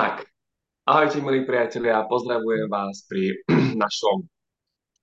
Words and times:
Tak, 0.00 0.24
ahojte 0.88 1.20
milí 1.20 1.44
priatelia, 1.44 2.08
pozdravujem 2.08 2.72
vás 2.72 3.04
pri 3.04 3.36
našom 3.84 4.24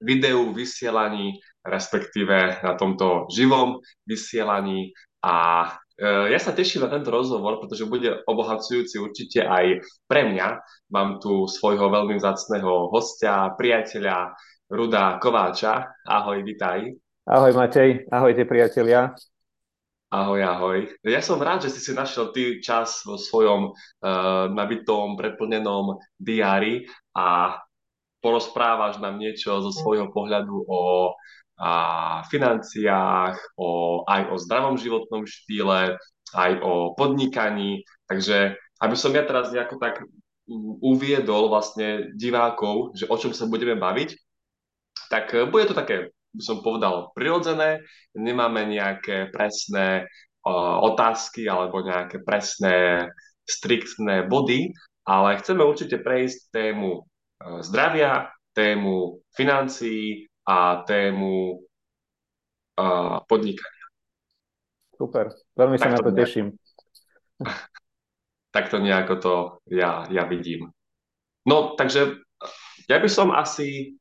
videu, 0.01 0.49
vysielaní, 0.49 1.37
respektíve 1.61 2.65
na 2.65 2.73
tomto 2.73 3.29
živom 3.29 3.77
vysielaní 4.09 4.97
a 5.21 5.69
e, 6.01 6.33
ja 6.33 6.39
sa 6.41 6.49
teším 6.49 6.81
na 6.81 6.89
tento 6.89 7.13
rozhovor, 7.13 7.61
pretože 7.61 7.85
bude 7.85 8.25
obohacujúci 8.25 8.97
určite 8.97 9.45
aj 9.45 9.85
pre 10.09 10.33
mňa. 10.33 10.65
Mám 10.89 11.21
tu 11.21 11.45
svojho 11.45 11.93
veľmi 11.93 12.17
vzácného 12.17 12.89
hostia, 12.89 13.53
priateľa 13.53 14.33
Ruda 14.65 15.21
Kováča. 15.21 15.93
Ahoj, 16.09 16.41
vitaj. 16.41 16.89
Ahoj 17.29 17.53
Matej, 17.53 18.09
ahojte 18.09 18.49
priatelia. 18.49 19.13
Ahoj, 20.07 20.39
ahoj. 20.39 20.77
Ja 21.03 21.19
som 21.19 21.35
rád, 21.35 21.67
že 21.67 21.75
si 21.75 21.83
si 21.83 21.91
našiel 21.91 22.31
ty 22.31 22.63
čas 22.63 23.03
vo 23.03 23.19
svojom 23.19 23.75
uh, 23.75 24.47
nabitom, 24.47 25.19
preplnenom 25.19 25.99
diári 26.15 26.87
a 27.11 27.59
porozprávaš 28.23 29.03
nám 29.03 29.19
niečo 29.19 29.59
zo 29.59 29.71
svojho 29.75 30.07
pohľadu 30.15 30.63
o 30.63 31.11
a, 31.57 31.71
financiách, 32.29 33.57
o, 33.57 34.01
aj 34.05 34.21
o 34.29 34.35
zdravom 34.37 34.77
životnom 34.77 35.25
štýle, 35.25 35.97
aj 36.33 36.51
o 36.61 36.93
podnikaní. 36.93 37.81
Takže 38.05 38.57
aby 38.77 38.95
som 38.97 39.13
ja 39.13 39.25
teraz 39.25 39.49
nejako 39.49 39.81
tak 39.81 40.05
uviedol 40.81 41.49
vlastne 41.49 42.13
divákov, 42.13 42.93
že 42.93 43.09
o 43.09 43.15
čom 43.17 43.33
sa 43.33 43.49
budeme 43.49 43.75
baviť, 43.75 44.09
tak 45.09 45.33
e, 45.33 45.49
bude 45.49 45.67
to 45.67 45.75
také 45.75 46.13
by 46.33 46.43
som 46.43 46.59
povedal, 46.61 47.11
prirodzené, 47.15 47.83
nemáme 48.15 48.67
nejaké 48.67 49.31
presné 49.31 50.05
uh, 50.43 50.77
otázky 50.83 51.47
alebo 51.47 51.83
nejaké 51.83 52.21
presné, 52.21 53.07
striktné 53.47 54.27
body, 54.27 54.75
ale 55.07 55.39
chceme 55.39 55.63
určite 55.63 56.03
prejsť 56.03 56.51
tému 56.51 56.89
uh, 56.99 57.59
zdravia, 57.63 58.27
tému 58.51 59.23
financií 59.31 60.27
a 60.43 60.83
tému 60.83 61.63
uh, 62.77 63.23
podnikania. 63.25 63.85
Super, 64.97 65.29
veľmi 65.53 65.77
sa 65.77 65.93
na 65.93 65.99
to 66.01 66.09
nejako, 66.09 66.21
teším. 66.25 66.47
Takto 68.55 68.81
nejako 68.81 69.15
to 69.21 69.33
ja, 69.69 70.09
ja 70.09 70.25
vidím. 70.25 70.73
No, 71.47 71.77
takže 71.77 72.19
ja 72.89 72.97
by 72.97 73.09
som 73.11 73.29
asi 73.29 73.96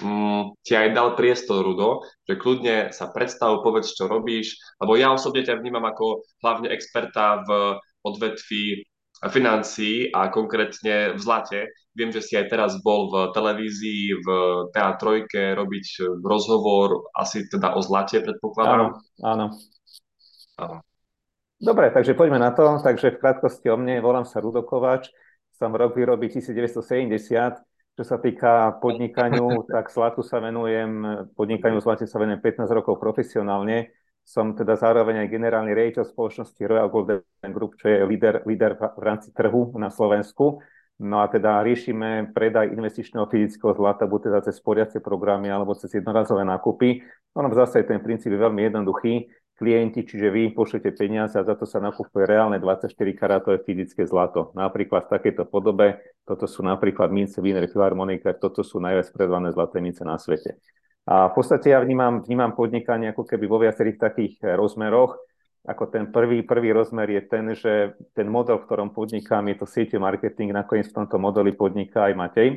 mm, 0.00 0.64
ti 0.64 0.72
aj 0.74 0.96
dal 0.96 1.14
priestor, 1.14 1.64
Rudo, 1.64 2.04
že 2.24 2.36
kľudne 2.36 2.90
sa 2.90 3.12
predstav, 3.12 3.60
povedz, 3.60 3.92
čo 3.94 4.08
robíš, 4.08 4.56
lebo 4.80 4.96
ja 4.96 5.12
osobne 5.12 5.44
ťa 5.44 5.60
vnímam 5.60 5.84
ako 5.84 6.24
hlavne 6.42 6.72
experta 6.72 7.44
v 7.44 7.78
odvetví 8.04 8.84
financií 9.28 10.08
a 10.08 10.32
konkrétne 10.32 11.12
v 11.12 11.20
zlate. 11.20 11.60
Viem, 11.92 12.08
že 12.08 12.24
si 12.24 12.32
aj 12.40 12.48
teraz 12.48 12.80
bol 12.80 13.12
v 13.12 13.36
televízii, 13.36 14.24
v 14.24 14.28
TA3 14.72 15.28
robiť 15.58 15.86
rozhovor 16.24 17.12
asi 17.12 17.44
teda 17.50 17.76
o 17.76 17.84
zlate, 17.84 18.24
predpokladám. 18.24 18.96
Áno, 19.20 19.46
áno. 20.56 20.80
Dobre, 21.60 21.92
takže 21.92 22.16
poďme 22.16 22.40
na 22.40 22.56
to. 22.56 22.80
Takže 22.80 23.12
v 23.12 23.20
krátkosti 23.20 23.68
o 23.68 23.76
mne, 23.76 24.00
volám 24.00 24.24
sa 24.24 24.40
Rudo 24.40 24.64
Kováč, 24.64 25.12
som 25.60 25.76
rok 25.76 25.92
vyrobí 25.92 26.32
1970, 26.32 27.60
čo 28.00 28.04
sa 28.08 28.16
týka 28.16 28.80
podnikaniu, 28.80 29.68
tak 29.68 29.92
zlatu 29.92 30.24
sa 30.24 30.40
venujem, 30.40 31.28
podnikaniu 31.36 31.84
zlate 31.84 32.08
sa 32.08 32.16
venujem 32.16 32.40
15 32.40 32.64
rokov 32.72 32.96
profesionálne. 32.96 33.92
Som 34.24 34.56
teda 34.56 34.72
zároveň 34.80 35.20
aj 35.20 35.28
generálny 35.28 35.76
riaditeľ 35.76 36.08
spoločnosti 36.08 36.64
Royal 36.64 36.88
Golden 36.88 37.20
Group, 37.52 37.76
čo 37.76 37.92
je 37.92 38.00
líder, 38.08 38.40
líder 38.48 38.80
v 38.80 39.02
rámci 39.04 39.36
trhu 39.36 39.76
na 39.76 39.92
Slovensku. 39.92 40.64
No 40.96 41.20
a 41.20 41.28
teda 41.28 41.60
riešime 41.60 42.32
predaj 42.32 42.72
investičného 42.72 43.28
fyzického 43.28 43.76
zlata, 43.76 44.08
buď 44.08 44.32
teda 44.32 44.38
cez 44.48 44.56
sporiace 44.56 45.04
programy 45.04 45.52
alebo 45.52 45.76
cez 45.76 45.92
jednorazové 45.92 46.48
nákupy. 46.48 47.04
Ono 47.36 47.52
v 47.52 47.58
zásade 47.60 47.84
ten 47.84 48.00
princíp 48.00 48.32
je 48.32 48.40
veľmi 48.40 48.64
jednoduchý 48.64 49.28
klienti, 49.60 50.08
čiže 50.08 50.32
vy 50.32 50.56
pošlete 50.56 50.96
peniaze 50.96 51.36
a 51.36 51.44
za 51.44 51.52
to 51.52 51.68
sa 51.68 51.84
nakupuje 51.84 52.24
reálne 52.24 52.56
24 52.56 52.96
karátové 53.12 53.60
fyzické 53.60 54.08
zlato. 54.08 54.56
Napríklad 54.56 55.04
v 55.04 55.20
takejto 55.20 55.44
podobe, 55.52 56.00
toto 56.24 56.48
sú 56.48 56.64
napríklad 56.64 57.12
mince 57.12 57.44
Wiener 57.44 57.68
Philharmonica, 57.68 58.32
toto 58.32 58.64
sú 58.64 58.80
najviac 58.80 59.12
predvané 59.12 59.52
zlaté 59.52 59.84
mince 59.84 60.00
na 60.00 60.16
svete. 60.16 60.56
A 61.04 61.28
v 61.28 61.36
podstate 61.36 61.76
ja 61.76 61.84
vnímam, 61.84 62.24
vnímam 62.24 62.56
podnikanie 62.56 63.12
ako 63.12 63.28
keby 63.28 63.44
vo 63.44 63.60
viacerých 63.60 64.00
takých 64.00 64.56
rozmeroch. 64.56 65.20
Ako 65.68 65.92
ten 65.92 66.08
prvý, 66.08 66.40
prvý 66.40 66.72
rozmer 66.72 67.20
je 67.20 67.22
ten, 67.28 67.44
že 67.52 67.92
ten 68.16 68.24
model, 68.24 68.64
v 68.64 68.64
ktorom 68.64 68.96
podnikám, 68.96 69.44
je 69.52 69.56
to 69.60 69.66
siete 69.68 70.00
marketing, 70.00 70.56
nakoniec 70.56 70.88
v 70.88 71.04
tomto 71.04 71.20
modeli 71.20 71.52
podniká 71.52 72.08
aj 72.08 72.14
Matej. 72.16 72.48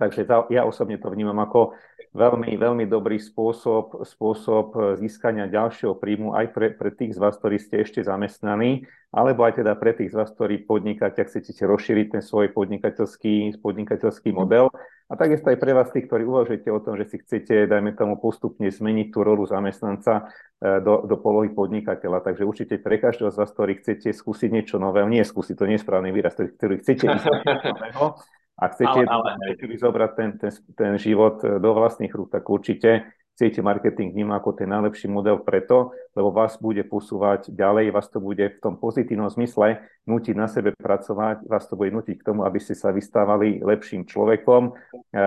Takže 0.00 0.24
ja 0.48 0.64
osobne 0.64 0.96
to 0.96 1.12
vnímam 1.12 1.36
ako 1.44 1.76
veľmi, 2.16 2.56
veľmi 2.56 2.84
dobrý 2.88 3.20
spôsob, 3.22 4.02
spôsob 4.02 4.96
získania 4.98 5.46
ďalšieho 5.46 5.94
príjmu 5.94 6.34
aj 6.34 6.46
pre, 6.50 6.72
pre 6.74 6.90
tých 6.90 7.14
z 7.14 7.22
vás, 7.22 7.38
ktorí 7.38 7.60
ste 7.60 7.84
ešte 7.84 8.00
zamestnaní, 8.02 8.88
alebo 9.14 9.46
aj 9.46 9.62
teda 9.62 9.76
pre 9.76 9.94
tých 9.94 10.10
z 10.10 10.18
vás, 10.18 10.32
ktorí 10.32 10.66
podnikáte, 10.66 11.22
ak 11.22 11.30
chcete 11.30 11.62
rozšíriť 11.62 12.18
ten 12.18 12.22
svoj 12.24 12.50
podnikateľský, 12.50 13.60
podnikateľský 13.62 14.30
model. 14.34 14.72
A 15.10 15.18
takisto 15.18 15.50
aj 15.50 15.58
pre 15.58 15.74
vás, 15.74 15.90
tí, 15.90 16.06
ktorí 16.06 16.22
uvažujete 16.22 16.70
o 16.70 16.78
tom, 16.78 16.94
že 16.94 17.10
si 17.10 17.16
chcete, 17.18 17.66
dajme 17.66 17.98
tomu, 17.98 18.14
postupne 18.14 18.70
zmeniť 18.70 19.10
tú 19.10 19.26
rolu 19.26 19.42
zamestnanca 19.42 20.30
e, 20.62 20.78
do, 20.78 21.02
do 21.02 21.18
polohy 21.18 21.50
podnikateľa. 21.50 22.22
Takže 22.22 22.46
určite 22.46 22.78
pre 22.78 23.02
každého 23.02 23.34
z 23.34 23.38
vás, 23.42 23.50
ktorí 23.50 23.82
chcete 23.82 24.14
skúsiť 24.14 24.54
niečo 24.54 24.78
nové, 24.78 25.02
nie 25.10 25.26
skúsiť, 25.26 25.58
to 25.58 25.66
nie 25.66 25.76
je 25.78 25.82
správny 25.82 26.14
výraz, 26.14 26.38
ktorý 26.38 26.78
chcete 26.78 27.10
niečo 27.10 27.26
nového, 28.60 28.68
a 28.68 28.72
chcete 28.76 29.00
ale, 29.08 29.32
ale, 29.56 29.78
zobrať 29.80 30.10
ten, 30.12 30.30
ten, 30.36 30.52
ten 30.76 30.92
život 31.00 31.40
e, 31.40 31.56
do 31.56 31.70
vlastných 31.72 32.12
rúk, 32.12 32.28
tak 32.28 32.44
určite 32.44 33.08
chcete 33.40 33.64
marketing 33.64 34.12
vníma 34.12 34.36
ako 34.36 34.52
ten 34.52 34.68
najlepší 34.68 35.08
model 35.08 35.40
preto, 35.40 35.96
lebo 36.12 36.28
vás 36.28 36.60
bude 36.60 36.84
posúvať 36.84 37.48
ďalej, 37.48 37.88
vás 37.88 38.12
to 38.12 38.20
bude 38.20 38.44
v 38.44 38.60
tom 38.60 38.76
pozitívnom 38.76 39.32
zmysle 39.32 39.80
nutiť 40.04 40.36
na 40.36 40.44
sebe 40.44 40.76
pracovať, 40.76 41.48
vás 41.48 41.64
to 41.64 41.72
bude 41.72 41.88
nutiť 41.88 42.20
k 42.20 42.26
tomu, 42.28 42.44
aby 42.44 42.60
ste 42.60 42.76
sa 42.76 42.92
vystávali 42.92 43.64
lepším 43.64 44.04
človekom, 44.04 44.76
e, 45.16 45.22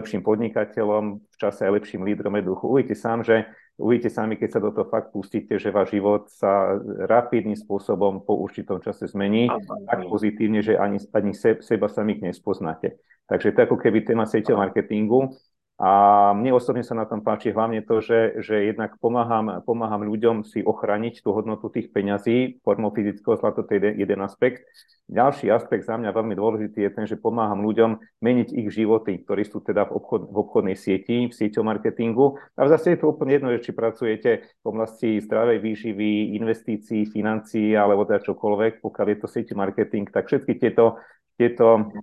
lepším 0.00 0.24
podnikateľom, 0.24 1.04
v 1.28 1.36
čase 1.36 1.68
aj 1.68 1.76
lepším 1.76 2.08
lídrom 2.08 2.40
duchu. 2.40 2.72
Uvidíte 2.72 2.96
sám, 2.96 3.20
že 3.20 3.44
uvidíte 3.78 4.10
sami, 4.10 4.34
keď 4.34 4.58
sa 4.58 4.60
do 4.60 4.74
toho 4.74 4.90
fakt 4.90 5.14
pustíte, 5.14 5.54
že 5.56 5.70
váš 5.70 5.94
život 5.94 6.26
sa 6.28 6.76
rapidným 7.06 7.54
spôsobom 7.54 8.26
po 8.26 8.34
určitom 8.42 8.82
čase 8.82 9.06
zmení, 9.06 9.46
tak 9.86 10.04
pozitívne, 10.10 10.60
že 10.60 10.74
ani, 10.74 10.98
ani 11.14 11.32
se, 11.32 11.62
seba 11.62 11.86
samých 11.86 12.34
nespoznáte. 12.34 12.98
Takže 13.30 13.54
to 13.54 13.60
ako 13.64 13.76
keby 13.78 14.02
téma 14.02 14.26
sieťového 14.26 14.58
marketingu. 14.66 15.30
A 15.78 16.34
mne 16.34 16.58
osobne 16.58 16.82
sa 16.82 16.98
na 16.98 17.06
tom 17.06 17.22
páči 17.22 17.54
hlavne 17.54 17.86
to, 17.86 18.02
že, 18.02 18.42
že 18.42 18.66
jednak 18.66 18.98
pomáham, 18.98 19.62
pomáham 19.62 20.02
ľuďom 20.02 20.42
si 20.42 20.58
ochraniť 20.58 21.22
tú 21.22 21.30
hodnotu 21.30 21.70
tých 21.70 21.94
peňazí 21.94 22.58
formou 22.66 22.90
fyzického 22.90 23.38
zlata, 23.38 23.62
to 23.62 23.78
je 23.78 23.94
jeden, 23.94 24.18
aspekt. 24.18 24.66
Ďalší 25.06 25.54
aspekt 25.54 25.86
za 25.86 25.94
mňa 25.94 26.10
veľmi 26.10 26.34
dôležitý 26.34 26.82
je 26.82 26.90
ten, 26.90 27.06
že 27.06 27.14
pomáham 27.14 27.62
ľuďom 27.62 27.94
meniť 28.18 28.58
ich 28.58 28.74
životy, 28.74 29.22
ktorí 29.22 29.46
sú 29.46 29.62
teda 29.62 29.86
v, 29.86 30.02
obchod, 30.02 30.26
v 30.26 30.36
obchodnej 30.42 30.74
sieti, 30.74 31.30
v 31.30 31.36
sieťo 31.38 31.62
marketingu. 31.62 32.42
A 32.58 32.66
v 32.66 32.74
zase 32.74 32.98
je 32.98 32.98
to 32.98 33.14
úplne 33.14 33.38
jedno, 33.38 33.54
že 33.54 33.62
či 33.62 33.70
pracujete 33.70 34.30
v 34.58 34.64
oblasti 34.66 35.22
zdravej 35.22 35.62
výživy, 35.62 36.34
investícií, 36.42 37.06
financií 37.06 37.78
alebo 37.78 38.02
teda 38.02 38.26
čokoľvek, 38.26 38.82
pokiaľ 38.82 39.06
je 39.14 39.18
to 39.22 39.28
sieťo 39.30 39.54
marketing, 39.54 40.10
tak 40.10 40.26
všetky 40.26 40.58
tieto, 40.58 40.98
tieto 41.38 41.94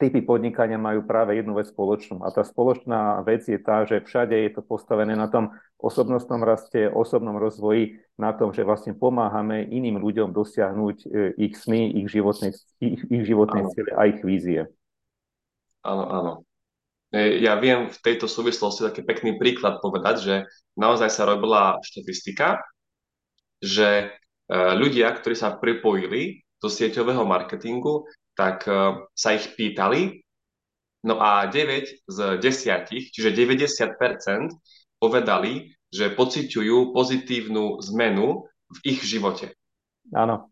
typy 0.00 0.24
podnikania 0.24 0.80
majú 0.80 1.04
práve 1.04 1.36
jednu 1.36 1.52
vec 1.52 1.68
spoločnú. 1.68 2.24
A 2.24 2.32
tá 2.32 2.40
spoločná 2.40 3.20
vec 3.20 3.44
je 3.44 3.60
tá, 3.60 3.84
že 3.84 4.00
všade 4.00 4.32
je 4.32 4.50
to 4.56 4.64
postavené 4.64 5.12
na 5.12 5.28
tom 5.28 5.52
osobnostnom 5.76 6.40
raste, 6.40 6.88
osobnom 6.88 7.36
rozvoji, 7.36 8.00
na 8.16 8.32
tom, 8.32 8.56
že 8.56 8.64
vlastne 8.64 8.96
pomáhame 8.96 9.68
iným 9.68 10.00
ľuďom 10.00 10.32
dosiahnuť 10.32 10.96
e, 11.04 11.06
ich 11.36 11.54
sny, 11.60 12.00
ich 12.00 12.08
životné, 12.08 12.56
ich, 12.80 13.00
ich 13.04 13.22
životné 13.28 13.68
cieľe 13.76 13.92
a 13.92 14.02
ich 14.08 14.24
vízie. 14.24 14.72
Áno, 15.84 16.04
áno. 16.08 16.32
E, 17.12 17.44
ja 17.44 17.60
viem 17.60 17.92
v 17.92 17.98
tejto 18.00 18.24
súvislosti 18.24 18.88
taký 18.88 19.04
pekný 19.04 19.36
príklad 19.36 19.84
povedať, 19.84 20.16
že 20.24 20.34
naozaj 20.80 21.12
sa 21.12 21.28
robila 21.28 21.76
štatistika, 21.84 22.64
že 23.60 24.08
e, 24.48 24.56
ľudia, 24.80 25.12
ktorí 25.12 25.36
sa 25.36 25.52
pripojili 25.60 26.40
do 26.60 26.68
sieťového 26.68 27.24
marketingu, 27.24 28.08
tak 28.40 28.64
uh, 28.64 29.04
sa 29.12 29.36
ich 29.36 29.52
pýtali, 29.52 30.24
no 31.04 31.20
a 31.20 31.44
9 31.44 32.08
z 32.08 32.18
10, 32.40 33.12
čiže 33.12 33.36
90% 33.36 34.56
povedali, 34.96 35.76
že 35.92 36.08
pociťujú 36.16 36.96
pozitívnu 36.96 37.84
zmenu 37.92 38.48
v 38.72 38.78
ich 38.88 39.04
živote. 39.04 39.52
Áno. 40.16 40.48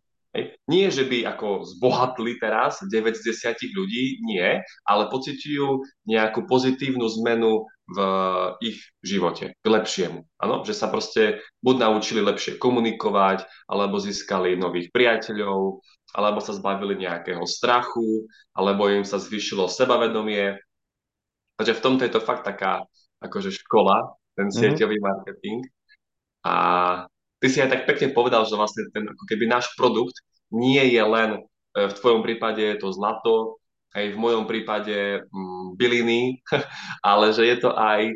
Nie, 0.68 0.92
že 0.92 1.08
by 1.08 1.24
ako 1.24 1.64
zbohatli 1.64 2.36
teraz 2.36 2.84
9 2.84 3.16
z 3.16 3.22
10 3.32 3.58
ľudí, 3.74 4.20
nie, 4.22 4.60
ale 4.84 5.08
pociťujú 5.08 5.82
nejakú 6.04 6.44
pozitívnu 6.44 7.02
zmenu 7.18 7.64
v 7.88 7.98
ich 8.60 8.78
živote, 9.00 9.56
k 9.56 9.66
lepšiemu. 9.66 10.20
Ano? 10.38 10.62
Že 10.62 10.74
sa 10.76 10.92
proste 10.92 11.40
buď 11.64 11.88
naučili 11.88 12.20
lepšie 12.20 12.60
komunikovať, 12.60 13.48
alebo 13.66 13.96
získali 13.96 14.60
nových 14.60 14.92
priateľov, 14.92 15.80
alebo 16.16 16.40
sa 16.40 16.56
zbavili 16.56 17.04
nejakého 17.04 17.44
strachu, 17.44 18.24
alebo 18.56 18.88
im 18.88 19.04
sa 19.04 19.20
zvyšilo 19.20 19.68
sebavedomie. 19.68 20.56
Takže 21.60 21.76
v 21.76 21.82
tomto 21.84 22.02
je 22.06 22.12
to 22.14 22.22
fakt 22.24 22.48
taká 22.48 22.86
akože 23.20 23.52
škola, 23.64 24.14
ten 24.38 24.48
mm-hmm. 24.48 24.60
sieťový 24.78 24.96
marketing. 25.02 25.60
A 26.46 26.54
ty 27.42 27.46
si 27.50 27.58
aj 27.58 27.70
tak 27.74 27.82
pekne 27.84 28.14
povedal, 28.14 28.46
že 28.46 28.54
vlastne 28.54 28.86
ten 28.94 29.04
ako 29.04 29.24
keby 29.26 29.50
náš 29.50 29.68
produkt 29.74 30.22
nie 30.54 30.80
je 30.94 31.02
len 31.02 31.30
e, 31.36 31.40
v 31.90 31.96
tvojom 31.98 32.22
prípade 32.24 32.62
je 32.62 32.78
to 32.78 32.94
zlato, 32.94 33.60
aj 33.92 34.14
v 34.14 34.20
mojom 34.20 34.44
prípade 34.46 35.24
mm, 35.28 35.76
byliny, 35.76 36.40
ale 37.04 37.34
že 37.34 37.44
je 37.44 37.56
to 37.58 37.74
aj 37.74 38.14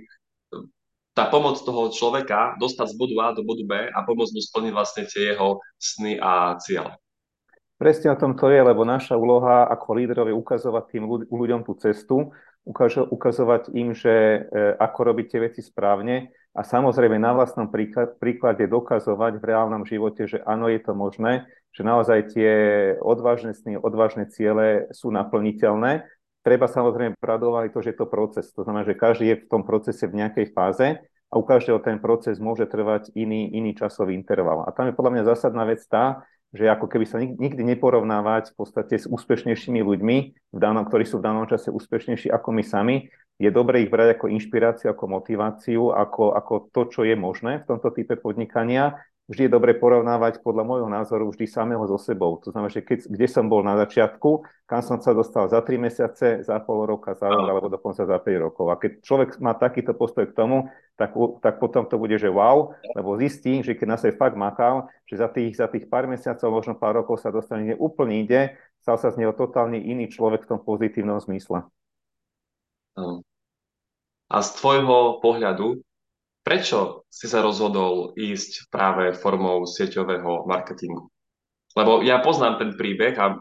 tá 1.13 1.29
pomoc 1.29 1.61
toho 1.61 1.93
človeka 1.93 2.57
dostať 2.57 2.89
z 2.89 2.97
bodu 2.97 3.17
A 3.21 3.27
do 3.37 3.45
bodu 3.45 3.65
B 3.69 3.73
a 3.85 3.99
pomôcť 4.01 4.33
mu 4.33 4.41
splniť 4.41 4.73
vlastne 4.73 5.03
tie 5.05 5.37
jeho 5.37 5.61
sny 5.77 6.17
a 6.17 6.57
ciele. 6.57 6.97
Presne 7.83 8.15
o 8.15 8.21
tom 8.21 8.39
to 8.39 8.47
je, 8.47 8.63
lebo 8.63 8.87
naša 8.87 9.19
úloha 9.19 9.67
ako 9.67 9.99
líderov 9.99 10.31
je 10.31 10.39
ukazovať 10.39 10.85
tým 10.87 11.03
ľuďom 11.27 11.67
tú 11.67 11.75
cestu, 11.83 12.31
ukazovať 13.11 13.75
im, 13.75 13.91
že 13.91 14.15
e, 14.15 14.39
ako 14.79 15.11
robiť 15.11 15.27
tie 15.27 15.41
veci 15.51 15.67
správne 15.67 16.31
a 16.55 16.63
samozrejme 16.63 17.19
na 17.19 17.35
vlastnom 17.35 17.67
príklade 18.23 18.71
dokazovať 18.71 19.43
v 19.43 19.45
reálnom 19.51 19.83
živote, 19.83 20.31
že 20.31 20.39
áno, 20.47 20.71
je 20.71 20.79
to 20.79 20.95
možné, 20.95 21.51
že 21.75 21.83
naozaj 21.83 22.31
tie 22.31 22.53
odvážne 23.03 23.51
sny, 23.51 23.83
odvážne 23.83 24.31
ciele 24.31 24.87
sú 24.95 25.11
naplniteľné. 25.11 26.07
Treba 26.47 26.71
samozrejme 26.71 27.19
pradovať 27.19 27.75
to, 27.75 27.83
že 27.83 27.91
je 27.91 27.99
to 27.99 28.07
proces. 28.07 28.47
To 28.55 28.63
znamená, 28.63 28.87
že 28.87 28.95
každý 28.95 29.35
je 29.35 29.37
v 29.43 29.49
tom 29.51 29.67
procese 29.67 30.07
v 30.07 30.23
nejakej 30.23 30.55
fáze 30.55 31.03
a 31.03 31.35
u 31.35 31.43
každého 31.43 31.83
ten 31.83 31.99
proces 31.99 32.39
môže 32.39 32.63
trvať 32.71 33.11
iný, 33.19 33.51
iný 33.51 33.75
časový 33.75 34.15
interval. 34.15 34.71
A 34.71 34.71
tam 34.71 34.87
je 34.87 34.95
podľa 34.95 35.19
mňa 35.19 35.23
zásadná 35.35 35.67
vec 35.67 35.83
tá, 35.91 36.23
že 36.53 36.69
ako 36.69 36.87
keby 36.87 37.05
sa 37.09 37.17
nikdy 37.19 37.65
neporovnávať 37.65 38.53
v 38.53 38.57
podstate 38.61 38.95
s 39.01 39.09
úspešnejšími 39.09 39.81
ľuďmi, 39.81 40.17
v 40.53 40.59
danom, 40.61 40.85
ktorí 40.85 41.09
sú 41.09 41.19
v 41.19 41.27
danom 41.27 41.49
čase 41.49 41.73
úspešnejší 41.73 42.29
ako 42.29 42.49
my 42.53 42.63
sami. 42.63 42.97
Je 43.41 43.49
dobre 43.49 43.83
ich 43.83 43.91
brať 43.91 44.21
ako 44.21 44.29
inšpiráciu, 44.29 44.93
ako 44.93 45.05
motiváciu, 45.09 45.83
ako, 45.91 46.37
ako 46.37 46.55
to, 46.71 46.83
čo 46.93 47.01
je 47.09 47.17
možné 47.17 47.65
v 47.65 47.67
tomto 47.73 47.89
type 47.97 48.21
podnikania 48.21 49.01
vždy 49.31 49.47
je 49.47 49.55
dobre 49.55 49.79
porovnávať 49.79 50.43
podľa 50.43 50.65
môjho 50.67 50.89
názoru 50.91 51.31
vždy 51.31 51.47
samého 51.47 51.85
so 51.87 51.95
sebou. 51.97 52.43
To 52.43 52.51
znamená, 52.51 52.75
že 52.75 52.83
keď, 52.83 53.07
kde 53.07 53.27
som 53.31 53.47
bol 53.47 53.63
na 53.63 53.79
začiatku, 53.79 54.43
kam 54.67 54.81
som 54.83 54.99
sa 54.99 55.15
dostal 55.15 55.47
za 55.47 55.63
3 55.63 55.79
mesiace, 55.79 56.43
za 56.43 56.57
pol 56.59 56.85
roka, 56.85 57.15
za 57.15 57.31
rok, 57.31 57.47
alebo 57.47 57.71
dokonca 57.71 58.03
za 58.03 58.19
5 58.19 58.45
rokov. 58.45 58.67
A 58.69 58.77
keď 58.77 58.99
človek 59.01 59.39
má 59.39 59.55
takýto 59.55 59.95
postoj 59.95 60.27
k 60.27 60.35
tomu, 60.35 60.67
tak, 60.99 61.15
tak 61.39 61.63
potom 61.63 61.87
to 61.87 61.97
bude, 61.97 62.19
že 62.19 62.27
wow, 62.29 62.75
lebo 62.99 63.15
zistí, 63.17 63.63
že 63.63 63.79
keď 63.79 63.87
na 63.87 63.99
sebe 63.99 64.19
fakt 64.19 64.35
makal, 64.35 64.91
že 65.07 65.23
za 65.23 65.31
tých, 65.31 65.55
za 65.55 65.71
tých 65.71 65.87
pár 65.87 66.11
mesiacov, 66.11 66.49
možno 66.51 66.75
pár 66.75 67.01
rokov 67.01 67.23
sa 67.23 67.31
dostane 67.31 67.79
úplne 67.79 68.27
ide, 68.27 68.59
stal 68.83 68.99
sa 68.99 69.15
z 69.15 69.23
neho 69.23 69.33
totálne 69.33 69.79
iný 69.79 70.11
človek 70.11 70.45
v 70.45 70.51
tom 70.57 70.61
pozitívnom 70.61 71.23
zmysle. 71.23 71.65
A 74.33 74.37
z 74.41 74.49
tvojho 74.57 75.21
pohľadu, 75.21 75.81
Prečo 76.43 77.07
si 77.07 77.31
sa 77.31 77.39
rozhodol 77.39 78.19
ísť 78.19 78.67
práve 78.69 79.15
formou 79.15 79.63
sieťového 79.63 80.47
marketingu? 80.51 81.07
Lebo 81.73 82.05
ja 82.05 82.21
poznám 82.21 82.61
ten 82.61 82.71
príbeh 82.77 83.17
a 83.17 83.39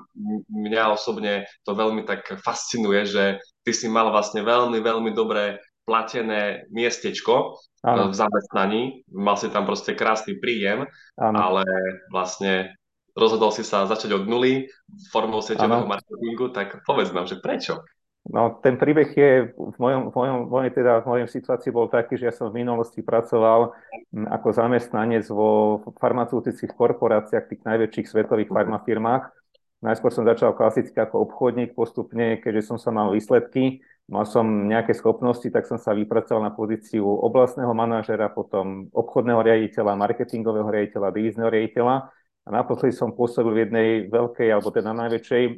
mňa 0.48 0.96
osobne 0.96 1.50
to 1.68 1.76
veľmi 1.76 2.08
tak 2.08 2.40
fascinuje, 2.40 3.04
že 3.04 3.24
ty 3.68 3.76
si 3.76 3.92
mal 3.92 4.08
vlastne 4.14 4.40
veľmi, 4.40 4.80
veľmi 4.80 5.12
dobré 5.12 5.60
platené 5.84 6.70
miestečko 6.72 7.60
ano. 7.84 8.08
v 8.08 8.16
zamestnaní, 8.16 8.82
mal 9.12 9.36
si 9.36 9.52
tam 9.52 9.68
proste 9.68 9.98
krásny 9.98 10.40
príjem, 10.40 10.88
ano. 11.20 11.36
ale 11.36 11.64
vlastne 12.08 12.72
rozhodol 13.18 13.52
si 13.52 13.68
sa 13.68 13.84
začať 13.84 14.16
od 14.16 14.24
nuly 14.30 14.72
formou 15.12 15.44
sieťového 15.44 15.84
ano. 15.84 15.92
marketingu, 15.92 16.56
tak 16.56 16.86
povedz 16.88 17.12
nám, 17.12 17.28
že 17.28 17.42
prečo? 17.42 17.84
No, 18.22 18.62
ten 18.62 18.78
príbeh 18.78 19.10
je 19.18 19.50
v 19.58 19.78
mojom, 19.82 20.14
v 20.14 20.16
mojom, 20.16 20.38
mojej, 20.46 20.72
teda 20.78 21.02
v 21.02 21.10
mojom 21.10 21.28
situácii 21.28 21.74
bol 21.74 21.90
taký, 21.90 22.22
že 22.22 22.30
ja 22.30 22.34
som 22.34 22.54
v 22.54 22.62
minulosti 22.62 23.02
pracoval 23.02 23.74
ako 24.14 24.48
zamestnanec 24.54 25.26
vo 25.34 25.82
farmaceutických 25.98 26.78
korporáciách, 26.78 27.50
tých 27.50 27.66
najväčších 27.66 28.08
svetových 28.14 28.54
farmafirmách. 28.54 29.34
Najskôr 29.82 30.14
som 30.14 30.30
začal 30.30 30.54
klasicky 30.54 30.94
ako 31.02 31.26
obchodník, 31.26 31.74
postupne, 31.74 32.38
keďže 32.38 32.70
som 32.70 32.78
sa 32.78 32.94
mal 32.94 33.10
výsledky, 33.10 33.82
mal 34.06 34.30
som 34.30 34.70
nejaké 34.70 34.94
schopnosti, 34.94 35.50
tak 35.50 35.66
som 35.66 35.82
sa 35.82 35.98
vypracoval 35.98 36.46
na 36.46 36.54
pozíciu 36.54 37.02
oblastného 37.02 37.74
manažera, 37.74 38.30
potom 38.30 38.86
obchodného 38.94 39.42
riaditeľa, 39.42 39.98
marketingového 39.98 40.70
riaditeľa, 40.70 41.10
divizného 41.10 41.50
riaditeľa 41.50 42.14
a 42.42 42.50
naposledy 42.50 42.94
som 42.98 43.14
pôsobil 43.14 43.54
v 43.54 43.62
jednej 43.70 43.90
veľkej, 44.10 44.50
alebo 44.50 44.74
teda 44.74 44.98
najväčšej 44.98 45.44
e, 45.46 45.52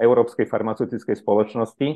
európskej 0.00 0.48
farmaceutickej 0.48 1.16
spoločnosti 1.20 1.88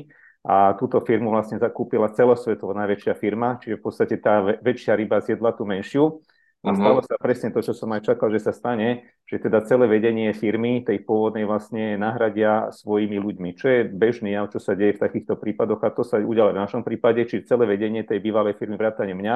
a 0.45 0.77
túto 0.77 1.01
firmu 1.01 1.33
vlastne 1.33 1.57
zakúpila 1.57 2.13
celosvetovo 2.13 2.77
najväčšia 2.77 3.13
firma, 3.17 3.57
čiže 3.57 3.79
v 3.79 3.83
podstate 3.83 4.15
tá 4.21 4.43
väčšia 4.43 4.93
ryba 4.93 5.23
zjedla 5.23 5.55
tú 5.57 5.65
menšiu. 5.65 6.21
A 6.63 6.71
uh-huh. 6.71 6.79
stalo 6.79 6.99
sa 7.03 7.19
presne 7.19 7.51
to, 7.51 7.59
čo 7.59 7.75
som 7.75 7.91
aj 7.91 8.07
čakal, 8.07 8.31
že 8.31 8.39
sa 8.39 8.55
stane, 8.55 9.03
že 9.27 9.35
teda 9.35 9.67
celé 9.67 9.83
vedenie 9.83 10.31
firmy, 10.31 10.79
tej 10.79 11.03
pôvodnej 11.03 11.43
vlastne 11.43 11.99
nahradia 11.99 12.71
svojimi 12.71 13.19
ľuďmi, 13.19 13.49
čo 13.59 13.67
je 13.67 13.79
bežný 13.91 14.31
jav, 14.31 14.47
čo 14.47 14.63
sa 14.63 14.71
deje 14.71 14.95
v 14.95 15.03
takýchto 15.03 15.35
prípadoch 15.35 15.83
a 15.83 15.91
to 15.91 16.07
sa 16.07 16.23
udialo 16.23 16.55
v 16.55 16.61
našom 16.63 16.87
prípade, 16.87 17.27
či 17.27 17.43
celé 17.43 17.67
vedenie 17.67 18.07
tej 18.07 18.23
bývalej 18.23 18.55
firmy 18.55 18.79
vrátane 18.79 19.11
mňa 19.11 19.35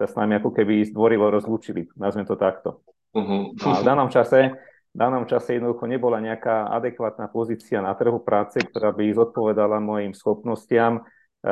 sa 0.00 0.04
s 0.08 0.16
nami 0.16 0.40
ako 0.40 0.48
keby 0.56 0.88
zdvorilo 0.88 1.28
rozlúčili, 1.28 1.92
nazvem 2.00 2.24
to 2.24 2.40
takto. 2.40 2.80
Uh-huh. 3.12 3.52
No 3.52 3.68
a 3.68 3.76
v 3.80 3.84
danom 3.84 4.08
čase, 4.08 4.56
v 4.92 4.96
danom 4.96 5.28
čase 5.28 5.60
jednoducho 5.60 5.84
nebola 5.84 6.16
nejaká 6.20 6.72
adekvátna 6.72 7.28
pozícia 7.28 7.84
na 7.84 7.92
trhu 7.92 8.20
práce, 8.24 8.60
ktorá 8.60 8.92
by 8.92 9.12
zodpovedala 9.12 9.80
mojim 9.84 10.16
schopnostiam, 10.16 11.00
e, 11.00 11.50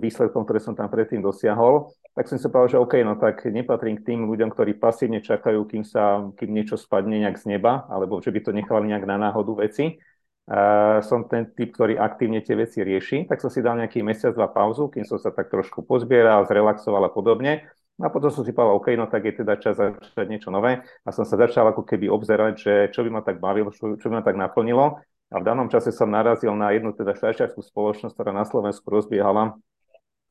výsledkom, 0.00 0.48
ktoré 0.48 0.60
som 0.64 0.72
tam 0.72 0.88
predtým 0.88 1.20
dosiahol, 1.20 1.92
tak 2.16 2.26
som 2.26 2.40
si 2.40 2.50
povedal, 2.50 2.72
že 2.72 2.82
OK, 2.82 2.94
no 3.04 3.14
tak 3.14 3.46
nepatrím 3.46 4.00
k 4.00 4.10
tým 4.10 4.26
ľuďom, 4.26 4.50
ktorí 4.50 4.74
pasívne 4.80 5.22
čakajú, 5.22 5.62
kým, 5.70 5.84
sa, 5.86 6.24
kým 6.34 6.50
niečo 6.50 6.74
spadne 6.74 7.20
nejak 7.22 7.38
z 7.38 7.56
neba, 7.56 7.86
alebo 7.86 8.18
že 8.18 8.34
by 8.34 8.40
to 8.42 8.50
nechali 8.50 8.90
nejak 8.90 9.06
na 9.06 9.30
náhodu 9.30 9.54
veci. 9.54 10.02
Uh, 10.48 11.04
som 11.04 11.28
ten 11.28 11.44
typ, 11.52 11.76
ktorý 11.76 12.00
aktívne 12.00 12.40
tie 12.40 12.56
veci 12.56 12.80
rieši, 12.80 13.28
tak 13.28 13.36
som 13.36 13.52
si 13.52 13.60
dal 13.60 13.76
nejaký 13.76 14.00
mesiac, 14.00 14.32
dva 14.32 14.48
pauzu, 14.48 14.88
kým 14.88 15.04
som 15.04 15.20
sa 15.20 15.28
tak 15.28 15.52
trošku 15.52 15.84
pozbieral, 15.84 16.48
zrelaxoval 16.48 17.04
a 17.04 17.12
podobne. 17.12 17.68
A 17.98 18.08
potom 18.14 18.30
som 18.30 18.46
si 18.46 18.54
povedal, 18.54 18.78
OK, 18.78 18.94
no 18.94 19.10
tak 19.10 19.26
je 19.26 19.42
teda 19.42 19.58
čas 19.58 19.74
začať 19.74 20.26
niečo 20.30 20.54
nové. 20.54 20.86
A 21.02 21.08
som 21.10 21.26
sa 21.26 21.34
začal 21.34 21.66
ako 21.74 21.82
keby 21.82 22.06
obzerať, 22.06 22.54
že 22.54 22.72
čo 22.94 23.02
by 23.02 23.10
ma 23.10 23.22
tak 23.26 23.42
bavilo, 23.42 23.74
čo, 23.74 23.98
čo 23.98 24.06
by 24.06 24.22
ma 24.22 24.24
tak 24.24 24.38
naplnilo. 24.38 25.02
A 25.28 25.36
v 25.42 25.44
danom 25.44 25.66
čase 25.66 25.90
som 25.90 26.08
narazil 26.08 26.54
na 26.54 26.70
jednu 26.70 26.94
teda 26.94 27.12
švajčiarskú 27.18 27.58
spoločnosť, 27.58 28.14
ktorá 28.14 28.30
na 28.30 28.46
Slovensku 28.46 28.86
rozbiehala 28.86 29.58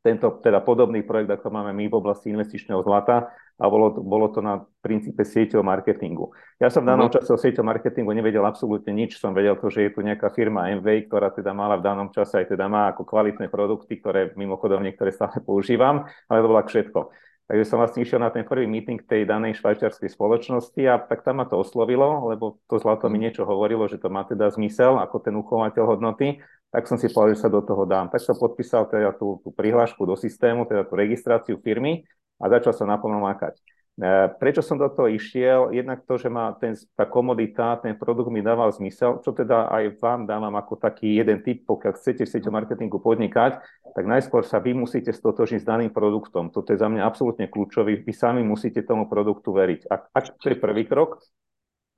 tento 0.08 0.39
teda 0.39 0.63
podobný 0.63 1.03
projekt, 1.03 1.36
ako 1.36 1.51
máme 1.51 1.75
my 1.75 1.92
v 1.92 1.98
oblasti 2.00 2.32
investičného 2.32 2.80
zlata 2.80 3.27
a 3.60 3.65
bolo 3.68 3.92
to, 3.92 4.00
bolo 4.00 4.32
to 4.32 4.39
na 4.39 4.63
princípe 4.80 5.25
sieťov 5.25 5.65
marketingu. 5.65 6.32
Ja 6.62 6.72
som 6.72 6.88
v 6.88 6.96
danom 6.96 7.12
čase 7.12 7.27
o 7.34 7.42
sieťov 7.42 7.68
marketingu 7.68 8.15
nevedel 8.15 8.46
absolútne 8.48 8.96
nič, 8.96 9.20
som 9.20 9.36
vedel 9.36 9.60
to, 9.60 9.68
že 9.68 9.89
je 9.89 9.92
tu 9.92 10.00
nejaká 10.06 10.32
firma 10.32 10.72
MV, 10.80 11.12
ktorá 11.12 11.34
teda 11.36 11.51
mala 11.51 11.75
v 11.75 11.84
danom 11.84 12.08
čase 12.13 12.39
aj 12.39 12.56
teda 12.56 12.72
má 12.72 12.94
ako 12.94 13.03
kvalitné 13.03 13.51
produkty, 13.51 14.00
ktoré 14.00 14.32
mimochodom 14.39 14.80
niektoré 14.80 15.12
stále 15.12 15.44
používam, 15.44 16.08
ale 16.32 16.39
to 16.39 16.48
bola 16.48 16.63
všetko. 16.63 17.00
Takže 17.48 17.63
som 17.63 17.80
vlastne 17.80 18.04
išiel 18.04 18.20
na 18.20 18.27
ten 18.27 18.44
prvý 18.44 18.68
meeting 18.68 19.00
tej 19.00 19.24
danej 19.24 19.56
švajčiarskej 19.63 20.12
spoločnosti 20.12 20.84
a 20.84 21.00
tak 21.00 21.24
tam 21.24 21.39
ma 21.39 21.48
to 21.48 21.56
oslovilo, 21.56 22.27
lebo 22.27 22.60
to 22.68 22.75
zlato 22.75 23.08
mi 23.08 23.24
niečo 23.24 23.48
hovorilo, 23.48 23.88
že 23.88 23.96
to 23.96 24.12
má 24.12 24.27
teda 24.27 24.51
zmysel 24.51 25.00
ako 25.00 25.24
ten 25.24 25.32
uchovateľ 25.32 25.84
hodnoty, 25.96 26.44
tak 26.75 26.92
som 26.92 27.00
si 27.00 27.08
povedal, 27.08 27.39
že 27.39 27.48
sa 27.48 27.50
do 27.50 27.63
toho 27.63 27.88
dám. 27.88 28.12
Tak 28.12 28.20
som 28.20 28.36
podpísal 28.36 28.92
teda 28.92 29.16
tú, 29.16 29.39
tú 29.48 29.56
prihlášku 29.56 30.04
do 30.04 30.20
systému, 30.20 30.68
teda 30.68 30.84
tú 30.84 31.00
registráciu 31.00 31.56
firmy 31.63 32.04
a 32.36 32.51
začal 32.51 32.75
sa 32.75 32.84
naplno 32.84 33.24
makať. 33.24 33.56
E, 33.98 34.30
prečo 34.38 34.62
som 34.62 34.77
do 34.77 34.86
toho 34.94 35.10
išiel? 35.10 35.74
Jednak 35.74 36.06
to, 36.06 36.22
že 36.22 36.30
má 36.30 36.54
ten, 36.62 36.77
tá 36.94 37.10
komodita, 37.10 37.82
ten 37.82 37.98
produkt 37.98 38.30
mi 38.30 38.46
dával 38.46 38.70
zmysel, 38.70 39.25
čo 39.25 39.34
teda 39.34 39.74
aj 39.74 39.98
vám 39.98 40.30
dávam 40.30 40.54
ako 40.54 40.77
taký 40.77 41.18
jeden 41.18 41.42
typ, 41.42 41.66
pokiaľ 41.66 41.98
chcete 41.98 42.30
v 42.30 42.30
sieťo 42.30 42.54
marketingu 42.54 43.01
podnikať, 43.01 43.58
tak 43.98 44.06
najskôr 44.06 44.46
sa 44.46 44.62
vy 44.62 44.77
musíte 44.77 45.10
stotožiť 45.10 45.66
s 45.66 45.66
daným 45.66 45.89
produktom. 45.89 46.54
Toto 46.54 46.70
je 46.70 46.77
za 46.77 46.86
mňa 46.86 47.01
absolútne 47.01 47.50
kľúčový. 47.50 48.06
Vy 48.06 48.13
sami 48.13 48.46
musíte 48.46 48.86
tomu 48.86 49.10
produktu 49.10 49.50
veriť. 49.50 49.89
Ak, 49.89 50.13
ak 50.13 50.24
to 50.38 50.54
je 50.54 50.62
prvý 50.62 50.86
krok, 50.86 51.18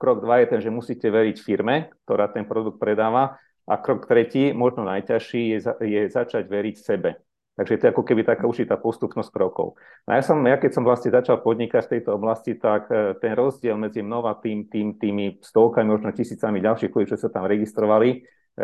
krok 0.00 0.24
dva 0.24 0.40
je 0.40 0.56
ten, 0.56 0.60
že 0.64 0.72
musíte 0.72 1.04
veriť 1.04 1.36
firme, 1.36 1.92
ktorá 2.08 2.32
ten 2.32 2.48
produkt 2.48 2.80
predáva 2.80 3.36
a 3.68 3.76
krok 3.76 4.08
tretí, 4.08 4.56
možno 4.56 4.88
najťažší, 4.88 5.42
je, 5.52 5.58
je 5.84 6.00
začať 6.08 6.48
veriť 6.48 6.76
sebe. 6.80 7.20
Takže 7.58 7.76
to 7.76 7.84
je 7.86 7.92
ako 7.92 8.04
keby 8.06 8.22
taká 8.24 8.46
určitá 8.46 8.78
postupnosť 8.78 9.30
krokov. 9.34 9.76
No 10.08 10.16
ja, 10.16 10.22
som, 10.22 10.38
ja 10.46 10.56
keď 10.56 10.70
som 10.70 10.84
vlastne 10.86 11.12
začal 11.12 11.42
podnikať 11.42 11.82
v 11.86 11.92
tejto 11.98 12.16
oblasti, 12.16 12.56
tak 12.56 12.88
e, 12.88 13.18
ten 13.18 13.36
rozdiel 13.36 13.76
medzi 13.76 14.00
mnou 14.00 14.24
a 14.24 14.38
tým, 14.38 14.70
tým, 14.70 14.96
tými 14.96 15.42
stovkami, 15.42 15.90
možno 15.90 16.14
tisícami 16.14 16.62
ďalších 16.62 16.88
ľudí, 16.94 17.10
čo 17.10 17.20
sa 17.20 17.28
tam 17.28 17.44
registrovali 17.44 18.08
e, 18.16 18.18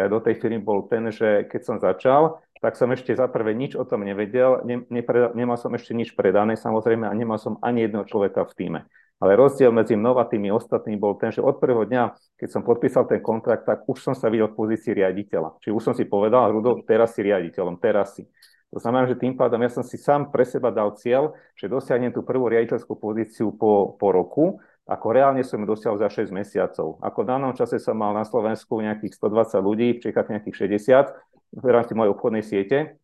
do 0.07 0.17
tej 0.23 0.41
firmy, 0.41 0.63
bol 0.63 0.87
ten, 0.87 1.13
že 1.13 1.45
keď 1.51 1.61
som 1.61 1.77
začal, 1.83 2.41
tak 2.63 2.79
som 2.79 2.89
ešte 2.89 3.13
za 3.13 3.29
prvé 3.29 3.53
nič 3.53 3.77
o 3.77 3.85
tom 3.85 4.01
nevedel, 4.07 4.65
ne, 4.65 4.81
nepred, 4.89 5.37
nemal 5.37 5.61
som 5.61 5.75
ešte 5.77 5.93
nič 5.93 6.17
predané 6.17 6.57
samozrejme 6.57 7.05
a 7.05 7.13
nemal 7.13 7.37
som 7.37 7.61
ani 7.61 7.85
jedného 7.85 8.09
človeka 8.09 8.49
v 8.49 8.55
týme. 8.57 8.81
Ale 9.17 9.33
rozdiel 9.33 9.73
medzi 9.73 9.97
mnou 9.97 10.21
a 10.21 10.29
tými 10.29 10.53
ostatnými 10.53 11.01
bol 11.01 11.17
ten, 11.17 11.33
že 11.33 11.41
od 11.41 11.57
prvého 11.57 11.89
dňa, 11.89 12.17
keď 12.37 12.49
som 12.53 12.61
podpísal 12.61 13.09
ten 13.09 13.25
kontrakt, 13.25 13.65
tak 13.65 13.89
už 13.89 13.97
som 13.97 14.13
sa 14.13 14.29
videl 14.29 14.53
v 14.53 14.61
pozícii 14.61 14.93
riaditeľa. 14.93 15.57
Čiže 15.65 15.73
už 15.73 15.83
som 15.85 15.95
si 15.97 16.05
povedal, 16.05 16.53
Rudo, 16.53 16.85
teraz 16.85 17.17
si 17.17 17.25
riaditeľom, 17.25 17.81
teraz 17.81 18.13
si. 18.13 18.29
To 18.75 18.79
znamená, 18.83 19.07
že 19.07 19.19
tým 19.19 19.39
pádom 19.39 19.63
ja 19.63 19.71
som 19.71 19.87
si 19.87 19.95
sám 19.95 20.35
pre 20.35 20.43
seba 20.43 20.75
dal 20.75 20.99
cieľ, 20.99 21.37
že 21.55 21.71
dosiahnem 21.71 22.11
tú 22.11 22.27
prvú 22.27 22.51
riaditeľskú 22.51 22.99
pozíciu 22.99 23.55
po, 23.55 23.95
po 23.95 24.11
roku, 24.11 24.59
ako 24.87 25.07
reálne 25.11 25.43
som 25.43 25.59
ju 25.63 25.67
dosiahol 25.67 25.99
za 25.99 26.07
6 26.07 26.31
mesiacov. 26.31 26.99
Ako 27.03 27.27
v 27.27 27.29
danom 27.31 27.53
čase 27.55 27.83
som 27.83 27.99
mal 27.99 28.15
na 28.15 28.23
Slovensku 28.23 28.79
nejakých 28.79 29.19
120 29.19 29.59
ľudí, 29.59 29.89
v 29.99 30.03
Čechách 30.03 30.31
nejakých 30.31 30.57
60 30.79 31.59
v 31.59 31.67
rámci 31.67 31.93
mojej 31.95 32.13
obchodnej 32.15 32.45
siete. 32.47 32.99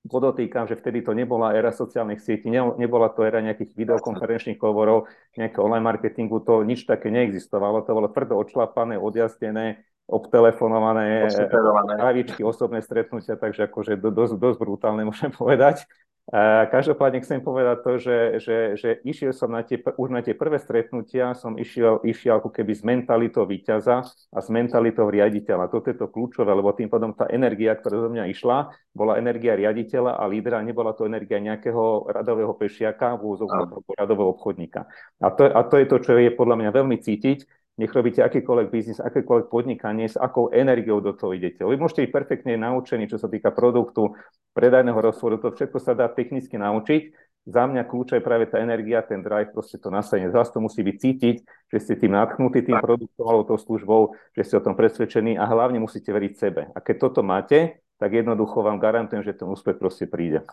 Podotýkam, 0.00 0.64
že 0.64 0.80
vtedy 0.80 1.04
to 1.04 1.12
nebola 1.12 1.52
éra 1.52 1.76
sociálnych 1.76 2.24
sietí, 2.24 2.48
nebola 2.50 3.12
to 3.12 3.20
éra 3.20 3.44
nejakých 3.44 3.76
videokonferenčných 3.76 4.56
hovorov, 4.56 5.12
nejakého 5.36 5.60
online 5.60 5.84
marketingu, 5.84 6.40
to 6.40 6.64
nič 6.64 6.88
také 6.88 7.12
neexistovalo, 7.12 7.84
to 7.84 7.92
bolo 7.92 8.08
tvrdo 8.08 8.40
odšlapané, 8.40 8.96
odjazdené, 8.96 9.84
obtelefonované 10.10 11.30
pravičky, 11.96 12.42
osobné 12.42 12.82
stretnutia, 12.82 13.38
takže 13.38 13.70
akože 13.70 13.94
dosť, 13.96 14.34
dosť 14.36 14.58
brutálne 14.58 15.06
môžem 15.10 15.30
povedať. 15.30 15.86
A 16.30 16.70
každopádne 16.70 17.26
chcem 17.26 17.42
povedať 17.42 17.82
to, 17.82 17.92
že, 17.98 18.18
že, 18.38 18.58
že 18.78 18.88
išiel 19.02 19.34
som 19.34 19.50
na 19.50 19.66
tie, 19.66 19.82
už 19.82 20.14
na 20.14 20.22
tie 20.22 20.30
prvé 20.30 20.62
stretnutia, 20.62 21.34
som 21.34 21.58
išiel, 21.58 21.98
išiel 22.06 22.38
ako 22.38 22.54
keby 22.54 22.70
s 22.70 22.86
mentalitou 22.86 23.42
víťaza 23.50 24.06
a 24.06 24.38
s 24.38 24.46
mentalitou 24.46 25.10
riaditeľa. 25.10 25.66
Toto 25.66 25.90
je 25.90 25.98
to 25.98 26.06
kľúčové, 26.06 26.54
lebo 26.54 26.70
tým 26.70 26.86
pádom 26.86 27.10
tá 27.18 27.26
energia, 27.34 27.74
ktorá 27.74 28.06
do 28.06 28.14
mňa 28.14 28.30
išla, 28.30 28.70
bola 28.94 29.18
energia 29.18 29.58
riaditeľa 29.58 30.22
a 30.22 30.24
lídra, 30.30 30.62
nebola 30.62 30.94
to 30.94 31.02
energia 31.02 31.42
nejakého 31.42 32.14
radového 32.14 32.54
pešiaka, 32.54 33.18
v 33.18 33.26
úzovku 33.26 33.90
radového 33.98 34.30
obchodníka. 34.30 34.86
A 35.18 35.34
to, 35.34 35.50
a 35.50 35.66
to 35.66 35.82
je 35.82 35.86
to, 35.90 35.98
čo 35.98 36.14
je 36.14 36.30
podľa 36.30 36.62
mňa 36.62 36.70
veľmi 36.70 36.94
cítiť, 37.02 37.42
nech 37.80 37.96
robíte 37.96 38.20
akýkoľvek 38.20 38.68
biznis, 38.68 39.00
akékoľvek 39.00 39.48
podnikanie, 39.48 40.04
s 40.04 40.20
akou 40.20 40.52
energiou 40.52 41.00
do 41.00 41.16
toho 41.16 41.32
idete. 41.32 41.64
Vy 41.64 41.80
môžete 41.80 42.04
byť 42.04 42.12
perfektne 42.12 42.60
naučení, 42.60 43.08
čo 43.08 43.16
sa 43.16 43.32
týka 43.32 43.48
produktu, 43.56 44.12
predajného 44.52 45.00
rozhovoru, 45.00 45.40
to 45.40 45.56
všetko 45.56 45.80
sa 45.80 45.96
dá 45.96 46.12
technicky 46.12 46.60
naučiť. 46.60 47.32
Za 47.48 47.64
mňa 47.64 47.88
kľúč 47.88 48.12
je 48.12 48.20
práve 48.20 48.52
tá 48.52 48.60
energia, 48.60 49.00
ten 49.00 49.24
drive, 49.24 49.56
proste 49.56 49.80
to 49.80 49.88
nasadenie. 49.88 50.28
Zás 50.28 50.52
to 50.52 50.60
musí 50.60 50.84
byť 50.84 50.96
cítiť, 51.00 51.36
že 51.72 51.78
ste 51.80 51.96
tým 51.96 52.12
nadchnutí 52.12 52.68
tým 52.68 52.76
produktom 52.76 53.24
alebo 53.24 53.48
tou 53.48 53.56
službou, 53.56 54.12
že 54.36 54.44
ste 54.44 54.60
o 54.60 54.64
tom 54.64 54.76
presvedčení 54.76 55.40
a 55.40 55.48
hlavne 55.48 55.80
musíte 55.80 56.12
veriť 56.12 56.32
sebe. 56.36 56.68
A 56.76 56.78
keď 56.84 57.08
toto 57.08 57.24
máte, 57.24 57.80
tak 57.96 58.12
jednoducho 58.12 58.60
vám 58.60 58.76
garantujem, 58.76 59.24
že 59.24 59.32
ten 59.32 59.48
úspech 59.48 59.80
proste 59.80 60.04
príde. 60.04 60.44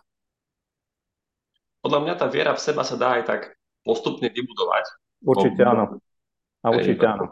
Podľa 1.83 1.99
mňa 2.07 2.13
tá 2.15 2.31
viera 2.31 2.55
v 2.55 2.63
seba 2.63 2.87
sa 2.87 2.95
dá 2.95 3.19
aj 3.19 3.23
tak 3.27 3.41
postupne 3.83 4.31
vybudovať. 4.31 4.85
Určite 5.27 5.61
áno. 5.67 5.99
A 6.67 6.75
určite 6.75 7.07
áno. 7.07 7.31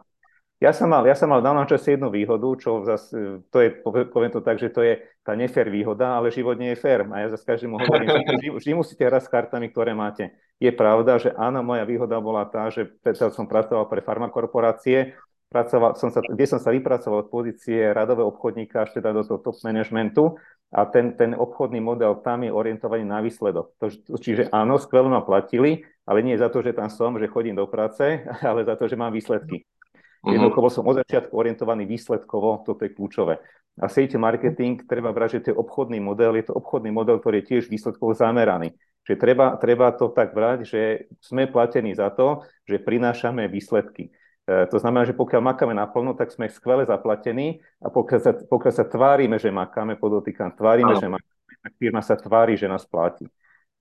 Ja 0.64 0.72
som 0.72 0.88
mal, 0.88 1.04
ja 1.04 1.20
som 1.20 1.28
mal 1.28 1.44
v 1.44 1.48
danom 1.52 1.68
čase 1.68 2.00
jednu 2.00 2.08
výhodu, 2.08 2.48
čo 2.56 2.80
zase, 2.88 3.44
to 3.52 3.58
je, 3.60 3.76
poviem 3.84 4.32
to 4.32 4.40
tak, 4.40 4.56
že 4.56 4.72
to 4.72 4.88
je 4.88 5.04
tá 5.20 5.36
nefér 5.36 5.68
výhoda, 5.68 6.16
ale 6.16 6.32
život 6.32 6.56
nie 6.56 6.72
je 6.72 6.80
fér. 6.80 7.04
A 7.12 7.28
ja 7.28 7.28
zase 7.28 7.44
každému 7.44 7.76
hovorím, 7.84 8.08
že 8.08 8.20
vždy, 8.24 8.48
vždy 8.56 8.72
musíte 8.72 9.04
hrať 9.04 9.28
s 9.28 9.30
kartami, 9.30 9.68
ktoré 9.68 9.92
máte. 9.92 10.32
Je 10.56 10.72
pravda, 10.72 11.20
že 11.20 11.36
áno, 11.36 11.60
moja 11.60 11.84
výhoda 11.84 12.16
bola 12.24 12.48
tá, 12.48 12.72
že 12.72 12.88
predsa 12.88 13.28
som 13.36 13.44
pracoval 13.44 13.92
pre 13.92 14.00
farmakorporácie, 14.00 15.20
pracoval, 15.52 16.00
som 16.00 16.08
sa, 16.08 16.24
kde 16.24 16.46
som 16.48 16.60
sa 16.64 16.72
vypracoval 16.72 17.28
od 17.28 17.30
pozície 17.30 17.92
radového 17.92 18.32
obchodníka 18.32 18.88
až 18.88 18.96
teda 18.96 19.12
do 19.12 19.28
toho 19.28 19.44
top 19.44 19.60
managementu 19.62 20.40
a 20.74 20.86
ten, 20.90 21.14
ten 21.14 21.38
obchodný 21.38 21.78
model 21.80 22.22
tam 22.26 22.44
je 22.44 22.52
orientovaný 22.52 23.06
na 23.06 23.22
výsledok. 23.22 23.78
To, 23.78 23.88
čiže 24.18 24.50
áno, 24.50 24.82
skvelo 24.82 25.08
ma 25.14 25.22
platili, 25.22 25.86
ale 26.06 26.26
nie 26.26 26.38
za 26.38 26.50
to, 26.50 26.66
že 26.66 26.74
tam 26.74 26.90
som, 26.90 27.18
že 27.22 27.30
chodím 27.30 27.58
do 27.58 27.70
práce, 27.70 28.26
ale 28.50 28.66
za 28.66 28.74
to, 28.76 28.90
že 28.90 28.98
mám 28.98 29.14
výsledky. 29.14 29.62
Uh-huh. 29.62 30.34
Jednoducho 30.34 30.62
bol 30.62 30.74
som 30.74 30.88
od 30.90 31.00
začiatku 31.06 31.34
orientovaný 31.38 31.86
výsledkovo, 31.86 32.66
toto 32.66 32.82
je 32.82 32.92
kľúčové. 32.92 33.38
A 33.76 33.92
siete 33.92 34.16
marketing 34.16 34.88
treba 34.88 35.12
brať, 35.12 35.40
že 35.40 35.42
to 35.44 35.48
je 35.52 35.60
obchodný 35.60 36.00
model, 36.00 36.40
je 36.40 36.48
to 36.48 36.56
obchodný 36.56 36.96
model, 36.96 37.20
ktorý 37.20 37.44
je 37.44 37.48
tiež 37.56 37.64
výsledkovo 37.68 38.16
zameraný. 38.16 38.72
Čiže 39.06 39.22
treba, 39.22 39.54
treba 39.60 39.92
to 39.94 40.10
tak 40.10 40.34
brať, 40.34 40.66
že 40.66 40.82
sme 41.22 41.46
platení 41.46 41.94
za 41.94 42.10
to, 42.10 42.42
že 42.66 42.82
prinášame 42.82 43.46
výsledky. 43.52 44.10
E, 44.46 44.70
to 44.70 44.78
znamená, 44.78 45.10
že 45.10 45.18
pokiaľ 45.18 45.42
makáme 45.42 45.74
naplno, 45.74 46.14
tak 46.14 46.30
sme 46.30 46.46
skvele 46.46 46.86
zaplatení 46.86 47.60
a 47.82 47.90
pokiaľ 47.90 48.20
sa, 48.22 48.32
pokiaľ 48.38 48.74
sa 48.74 48.86
tvárime, 48.86 49.42
že 49.42 49.50
makáme, 49.50 49.98
podotýkam, 49.98 50.54
tvárime, 50.54 50.94
Aha. 50.94 51.02
že 51.02 51.08
makáme, 51.10 51.54
tak 51.66 51.74
firma 51.82 52.02
sa 52.06 52.16
tvári, 52.16 52.54
že 52.54 52.70
nás 52.70 52.86
platí. 52.86 53.26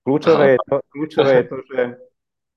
Kľúčové 0.05 0.57
je 0.57 0.59
to, 0.65 0.75
kľúčové 0.89 1.31
je 1.33 1.45
to 1.49 1.57
že 1.65 1.81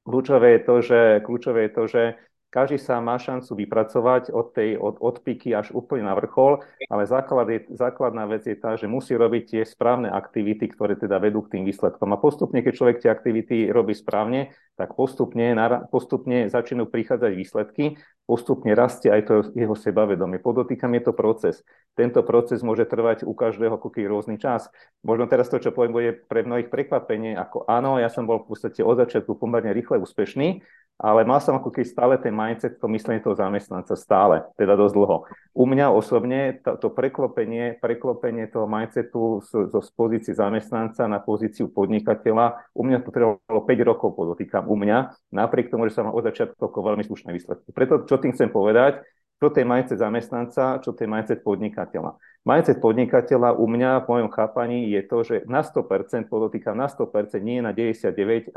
Kľúčové 0.09 0.57
je 0.57 0.61
to, 0.65 0.75
že, 0.81 1.01
kľúčové 1.21 1.61
je 1.69 1.73
to, 1.77 1.83
že 1.85 2.03
každý 2.49 2.81
sa 2.81 2.97
má 3.05 3.21
šancu 3.21 3.53
vypracovať 3.65 4.33
od 4.33 4.57
tej 4.57 4.81
od, 4.81 4.97
od 5.05 5.21
piky 5.21 5.53
až 5.53 5.73
úplne 5.77 6.09
na 6.09 6.17
vrchol, 6.17 6.65
ale 6.89 7.05
základ 7.05 7.47
je, 7.53 7.61
základná 7.77 8.25
vec 8.25 8.49
je 8.49 8.57
tá, 8.57 8.75
že 8.75 8.89
musí 8.89 9.13
robiť 9.13 9.43
tie 9.45 9.63
správne 9.69 10.09
aktivity, 10.09 10.65
ktoré 10.73 10.97
teda 10.97 11.21
vedú 11.21 11.45
k 11.45 11.59
tým 11.59 11.69
výsledkom. 11.69 12.09
A 12.13 12.21
postupne, 12.21 12.65
keď 12.65 12.73
človek 12.73 12.97
tie 13.05 13.11
aktivity 13.13 13.69
robí 13.69 13.93
správne, 13.93 14.57
tak 14.79 14.95
postupne, 14.95 15.59
postupne 15.91 16.47
začínajú 16.47 16.87
prichádzať 16.87 17.33
výsledky, 17.35 17.85
postupne 18.25 18.73
rastie 18.79 19.11
aj 19.11 19.23
to 19.27 19.35
jeho 19.59 19.75
sebavedomie. 19.75 20.39
Podotýkam, 20.39 20.95
je 20.95 21.03
to 21.09 21.13
proces. 21.17 21.67
Tento 21.99 22.23
proces 22.23 22.63
môže 22.63 22.87
trvať 22.87 23.27
u 23.27 23.35
každého 23.35 23.75
ako 23.75 23.91
rôzny 23.91 24.39
čas. 24.39 24.71
Možno 25.03 25.27
teraz 25.27 25.51
to, 25.51 25.59
čo 25.59 25.75
poviem, 25.75 25.93
bude 25.97 26.11
pre 26.31 26.47
mnohých 26.47 26.71
prekvapenie, 26.71 27.35
ako 27.35 27.67
áno, 27.67 27.99
ja 27.99 28.07
som 28.07 28.29
bol 28.29 28.47
v 28.47 28.55
podstate 28.55 28.87
od 28.87 29.03
začiatku 29.03 29.35
pomerne 29.35 29.75
rýchle 29.75 29.99
úspešný, 29.99 30.63
ale 30.99 31.23
mal 31.23 31.39
som 31.39 31.55
ako 31.55 31.71
keď 31.71 31.85
stále 31.87 32.15
ten 32.19 32.35
mindset, 32.35 32.83
to 32.83 32.91
myslenie 32.91 33.23
toho 33.23 33.39
zamestnanca 33.39 33.95
stále, 33.95 34.43
teda 34.59 34.75
dosť 34.75 34.95
dlho. 34.99 35.17
U 35.55 35.65
mňa 35.65 35.95
osobne 35.95 36.59
to, 36.59 36.75
to 36.75 36.91
preklopenie, 36.91 37.79
preklopenie 37.79 38.51
toho 38.51 38.67
mindsetu 38.67 39.39
zo, 39.47 39.71
zo 39.71 39.81
pozície 39.95 40.35
zamestnanca 40.35 41.07
na 41.07 41.23
pozíciu 41.23 41.71
podnikateľa, 41.71 42.75
u 42.75 42.83
mňa 42.83 42.99
to 43.07 43.11
trvalo 43.15 43.61
5 43.63 43.89
rokov, 43.89 44.19
podotýkam, 44.19 44.67
u 44.67 44.75
mňa, 44.75 45.31
napriek 45.31 45.71
tomu, 45.71 45.87
že 45.87 45.95
som 45.95 46.11
mal 46.11 46.19
od 46.19 46.27
začiatku 46.27 46.75
veľmi 46.75 47.07
slušné 47.07 47.31
výsledky. 47.31 47.71
Preto, 47.71 48.03
čo 48.03 48.19
tým 48.19 48.35
chcem 48.35 48.51
povedať, 48.51 49.07
čo 49.39 49.55
to 49.55 49.57
je 49.63 49.67
mindset 49.67 50.03
zamestnanca, 50.03 50.83
čo 50.83 50.91
to 50.91 51.07
je 51.07 51.09
mindset 51.09 51.47
podnikateľa. 51.47 52.19
Mindset 52.43 52.83
podnikateľa 52.83 53.55
u 53.55 53.71
mňa 53.71 54.03
v 54.03 54.07
mojom 54.11 54.31
chápaní 54.35 54.91
je 54.91 55.03
to, 55.07 55.19
že 55.23 55.37
na 55.47 55.63
100%, 55.63 56.27
podotýkam 56.27 56.75
na 56.75 56.91
100%, 56.91 57.39
nie 57.39 57.63
na 57.63 57.71
99%, 57.71 58.51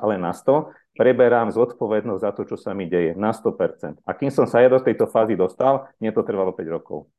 ale 0.00 0.14
na 0.16 0.32
100%, 0.32 0.96
preberám 0.96 1.52
zodpovednosť 1.52 2.22
za 2.24 2.30
to, 2.32 2.42
čo 2.48 2.56
sa 2.56 2.72
mi 2.72 2.88
deje. 2.88 3.12
Na 3.18 3.36
100%. 3.36 4.00
A 4.00 4.10
kým 4.16 4.32
som 4.32 4.48
sa 4.48 4.64
ja 4.64 4.72
do 4.72 4.80
tejto 4.80 5.04
fázy 5.10 5.36
dostal, 5.36 5.92
mne 6.00 6.16
to 6.16 6.24
trvalo 6.24 6.56
5 6.56 6.64
rokov. 6.72 7.10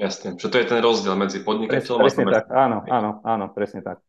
Jasne. 0.00 0.36
Čo 0.40 0.48
to 0.48 0.56
je 0.56 0.64
ten 0.68 0.80
rozdiel 0.80 1.12
medzi 1.16 1.44
podnikateľom 1.44 2.00
presne, 2.00 2.24
a... 2.24 2.28
Presne 2.28 2.36
tak, 2.40 2.46
áno, 2.52 2.78
áno, 2.88 3.10
áno, 3.20 3.44
presne 3.52 3.80
tak. 3.84 4.00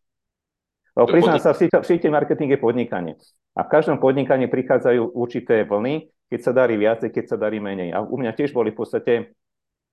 Lebo 0.95 1.07
priznám 1.07 1.39
sa, 1.39 1.55
v 1.55 1.87
síte 1.87 2.07
marketing 2.11 2.55
je 2.55 2.59
podnikanie. 2.59 3.13
A 3.55 3.63
v 3.63 3.71
každom 3.71 3.99
podnikaní 3.99 4.47
prichádzajú 4.51 5.15
určité 5.15 5.63
vlny, 5.63 6.11
keď 6.31 6.39
sa 6.39 6.51
darí 6.55 6.79
viacej, 6.79 7.11
keď 7.11 7.25
sa 7.27 7.37
darí 7.37 7.59
menej. 7.59 7.91
A 7.91 7.99
u 7.99 8.15
mňa 8.15 8.31
tiež 8.31 8.55
boli 8.55 8.71
v 8.71 8.79
podstate 8.79 9.35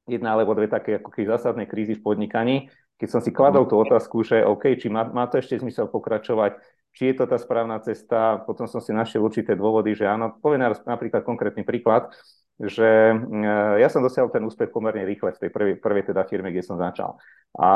jedna 0.06 0.38
alebo 0.38 0.54
dve 0.54 0.70
také 0.70 1.02
ako 1.02 1.10
keď 1.10 1.36
zásadné 1.36 1.66
krízy 1.66 1.98
v 1.98 2.06
podnikaní, 2.06 2.56
keď 2.98 3.08
som 3.10 3.20
si 3.22 3.34
kladol 3.34 3.66
tú 3.66 3.78
otázku, 3.78 4.22
že 4.22 4.46
OK, 4.46 4.78
či 4.78 4.86
má, 4.90 5.06
má 5.10 5.26
to 5.26 5.38
ešte 5.38 5.58
zmysel 5.58 5.90
pokračovať, 5.90 6.58
či 6.94 7.12
je 7.12 7.14
to 7.14 7.30
tá 7.30 7.38
správna 7.38 7.78
cesta, 7.78 8.42
potom 8.42 8.66
som 8.66 8.82
si 8.82 8.90
našiel 8.90 9.22
určité 9.22 9.54
dôvody, 9.54 9.94
že 9.94 10.08
áno, 10.08 10.34
poviem 10.42 10.66
napríklad 10.66 11.22
konkrétny 11.22 11.62
príklad, 11.62 12.10
že 12.58 13.14
e, 13.14 13.46
ja 13.78 13.86
som 13.86 14.02
dosiahol 14.02 14.34
ten 14.34 14.42
úspech 14.42 14.74
pomerne 14.74 15.06
rýchle 15.06 15.30
v 15.30 15.40
tej 15.46 15.50
prvej, 15.54 15.74
prvej 15.78 16.10
teda 16.10 16.26
firme, 16.26 16.50
kde 16.50 16.66
som 16.66 16.74
začal. 16.74 17.14
A 17.54 17.70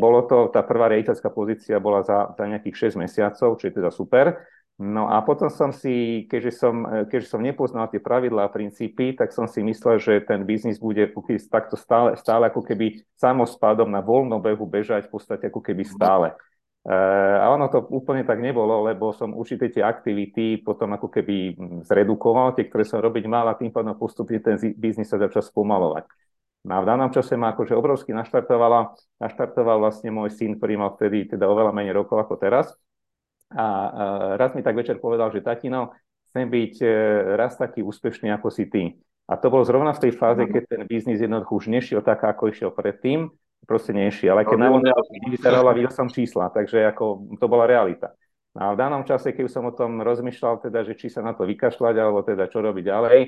bolo 0.00 0.24
to, 0.24 0.48
tá 0.48 0.64
prvá 0.64 0.88
riaditeľská 0.88 1.28
pozícia 1.28 1.76
bola 1.76 2.00
za, 2.00 2.32
za 2.32 2.44
nejakých 2.48 2.96
6 2.96 3.04
mesiacov, 3.04 3.60
čo 3.60 3.64
je 3.68 3.72
teda 3.76 3.92
super. 3.92 4.40
No 4.78 5.10
a 5.10 5.18
potom 5.26 5.50
som 5.50 5.74
si, 5.74 6.22
keďže 6.30 6.52
som, 6.54 6.86
keďže 7.10 7.34
som 7.34 7.42
nepoznal 7.42 7.90
tie 7.90 7.98
pravidlá 7.98 8.46
a 8.46 8.54
princípy, 8.54 9.10
tak 9.10 9.34
som 9.34 9.50
si 9.50 9.58
myslel, 9.66 9.98
že 9.98 10.22
ten 10.22 10.46
biznis 10.46 10.78
bude 10.78 11.10
takto 11.50 11.74
stále, 11.74 12.14
stále 12.14 12.46
ako 12.46 12.62
keby 12.62 13.02
samospádom 13.18 13.90
na 13.90 13.98
voľnom 13.98 14.38
behu 14.38 14.70
bežať 14.70 15.10
v 15.10 15.18
podstate 15.18 15.50
ako 15.50 15.66
keby 15.66 15.82
stále. 15.82 16.30
E, 16.86 16.94
a 17.42 17.50
ono 17.50 17.66
to 17.66 17.90
úplne 17.90 18.22
tak 18.22 18.38
nebolo, 18.38 18.86
lebo 18.86 19.10
som 19.10 19.34
určite 19.34 19.66
tie 19.66 19.82
aktivity 19.82 20.62
potom 20.62 20.94
ako 20.94 21.10
keby 21.10 21.58
zredukoval, 21.82 22.54
tie, 22.54 22.70
ktoré 22.70 22.86
som 22.86 23.02
robiť 23.02 23.26
mal 23.26 23.50
a 23.50 23.58
tým 23.58 23.74
pádom 23.74 23.98
postupne 23.98 24.38
ten 24.38 24.54
biznis 24.78 25.10
sa 25.10 25.18
začal 25.18 25.42
spomalovať. 25.42 26.06
No 26.70 26.78
a 26.78 26.82
v 26.82 26.86
danom 26.86 27.10
čase 27.10 27.34
ma 27.34 27.50
akože 27.50 27.74
obrovsky 27.74 28.14
naštartovala, 28.14 28.94
naštartoval 29.18 29.82
vlastne 29.82 30.14
môj 30.14 30.30
syn, 30.38 30.54
ktorý 30.54 30.78
mal 30.78 30.94
vtedy 30.94 31.34
teda 31.34 31.50
oveľa 31.50 31.74
menej 31.74 31.98
rokov 31.98 32.22
ako 32.22 32.38
teraz. 32.38 32.78
A, 33.54 34.36
raz 34.36 34.52
mi 34.52 34.60
tak 34.60 34.76
večer 34.76 35.00
povedal, 35.00 35.32
že 35.32 35.40
tatino, 35.40 35.96
chcem 36.28 36.44
byť 36.44 36.74
e, 36.84 36.88
raz 37.40 37.56
taký 37.56 37.80
úspešný 37.80 38.28
ako 38.36 38.48
si 38.52 38.68
ty. 38.68 38.92
A 39.28 39.36
to 39.36 39.52
bolo 39.52 39.64
zrovna 39.64 39.92
v 39.92 40.08
tej 40.08 40.12
fáze, 40.16 40.40
keď 40.44 40.62
ten 40.68 40.82
biznis 40.88 41.20
jednoducho 41.20 41.60
už 41.60 41.66
nešiel 41.68 42.00
tak, 42.00 42.24
ako 42.24 42.48
išiel 42.48 42.72
predtým, 42.72 43.28
proste 43.68 43.92
nešiel. 43.92 44.36
Ale 44.36 44.48
keď 44.48 44.56
no, 44.56 44.80
na 44.80 44.92
vyzerala, 45.28 45.76
videl 45.76 45.92
som 45.92 46.08
čísla, 46.08 46.48
takže 46.48 46.84
ako 46.88 47.36
to 47.36 47.46
bola 47.48 47.68
realita. 47.68 48.12
A 48.56 48.72
v 48.72 48.80
danom 48.80 49.04
čase, 49.04 49.36
keď 49.36 49.52
som 49.52 49.68
o 49.68 49.76
tom 49.76 50.00
rozmýšľal, 50.00 50.64
teda, 50.64 50.80
že 50.82 50.96
či 50.96 51.12
sa 51.12 51.20
na 51.20 51.36
to 51.36 51.44
vykašľať, 51.44 51.94
alebo 52.00 52.24
teda 52.24 52.48
čo 52.48 52.64
robiť 52.64 52.84
ďalej, 52.88 53.18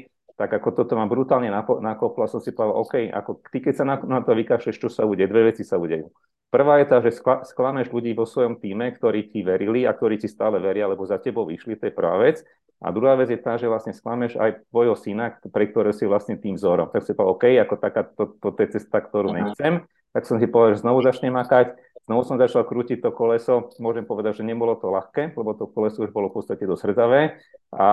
tak 0.40 0.56
ako 0.56 0.72
toto 0.72 0.96
ma 0.96 1.04
brutálne 1.04 1.52
nakoplo, 1.52 2.24
som 2.24 2.40
si 2.40 2.56
povedal, 2.56 2.80
OK, 2.80 2.94
ako 3.12 3.44
ty 3.52 3.60
keď 3.60 3.74
sa 3.76 3.84
na, 3.84 4.00
na 4.00 4.24
to 4.24 4.32
vykašľeš, 4.32 4.80
čo 4.80 4.88
sa 4.88 5.04
bude, 5.04 5.28
dve 5.28 5.52
veci 5.52 5.68
sa 5.68 5.76
udejú. 5.76 6.08
Prvá 6.48 6.80
je 6.80 6.88
tá, 6.88 7.04
že 7.04 7.12
sklameš 7.20 7.92
ľudí 7.92 8.16
vo 8.16 8.24
svojom 8.24 8.56
týme, 8.56 8.88
ktorí 8.96 9.28
ti 9.28 9.44
verili 9.44 9.84
a 9.84 9.92
ktorí 9.92 10.16
ti 10.16 10.32
stále 10.32 10.56
veria, 10.56 10.88
lebo 10.88 11.04
za 11.04 11.20
tebou 11.20 11.44
vyšli, 11.44 11.76
to 11.76 11.92
je 11.92 11.94
prvá 11.94 12.16
vec. 12.16 12.40
A 12.80 12.88
druhá 12.88 13.12
vec 13.20 13.28
je 13.28 13.36
tá, 13.36 13.60
že 13.60 13.68
vlastne 13.68 13.92
sklameš 13.92 14.40
aj 14.40 14.64
tvojho 14.72 14.96
syna, 14.96 15.36
pre 15.52 15.68
ktorého 15.68 15.92
si 15.92 16.08
vlastne 16.08 16.40
tým 16.40 16.56
vzorom. 16.56 16.88
Tak 16.88 17.04
si 17.04 17.12
povedal, 17.12 17.36
OK, 17.36 17.44
ako 17.60 17.74
taká, 17.76 18.02
to, 18.08 18.32
to, 18.40 18.48
to 18.56 18.60
je 18.64 18.68
cesta, 18.80 19.04
ktorú 19.04 19.36
nechcem. 19.36 19.84
Tak 20.16 20.24
som 20.24 20.40
si 20.40 20.48
povedal, 20.48 20.80
že 20.80 20.82
znovu 20.88 21.04
začnem 21.04 21.36
makať 21.36 21.76
Znovu 22.10 22.26
som 22.26 22.42
začal 22.42 22.66
krútiť 22.66 23.06
to 23.06 23.14
koleso, 23.14 23.70
môžem 23.78 24.02
povedať, 24.02 24.42
že 24.42 24.48
nebolo 24.50 24.74
to 24.74 24.90
ľahké, 24.90 25.30
lebo 25.30 25.54
to 25.54 25.70
koleso 25.70 26.02
už 26.02 26.10
bolo 26.10 26.26
v 26.26 26.42
podstate 26.42 26.66
dosť 26.66 26.90
hrzavé. 26.90 27.38
A, 27.70 27.86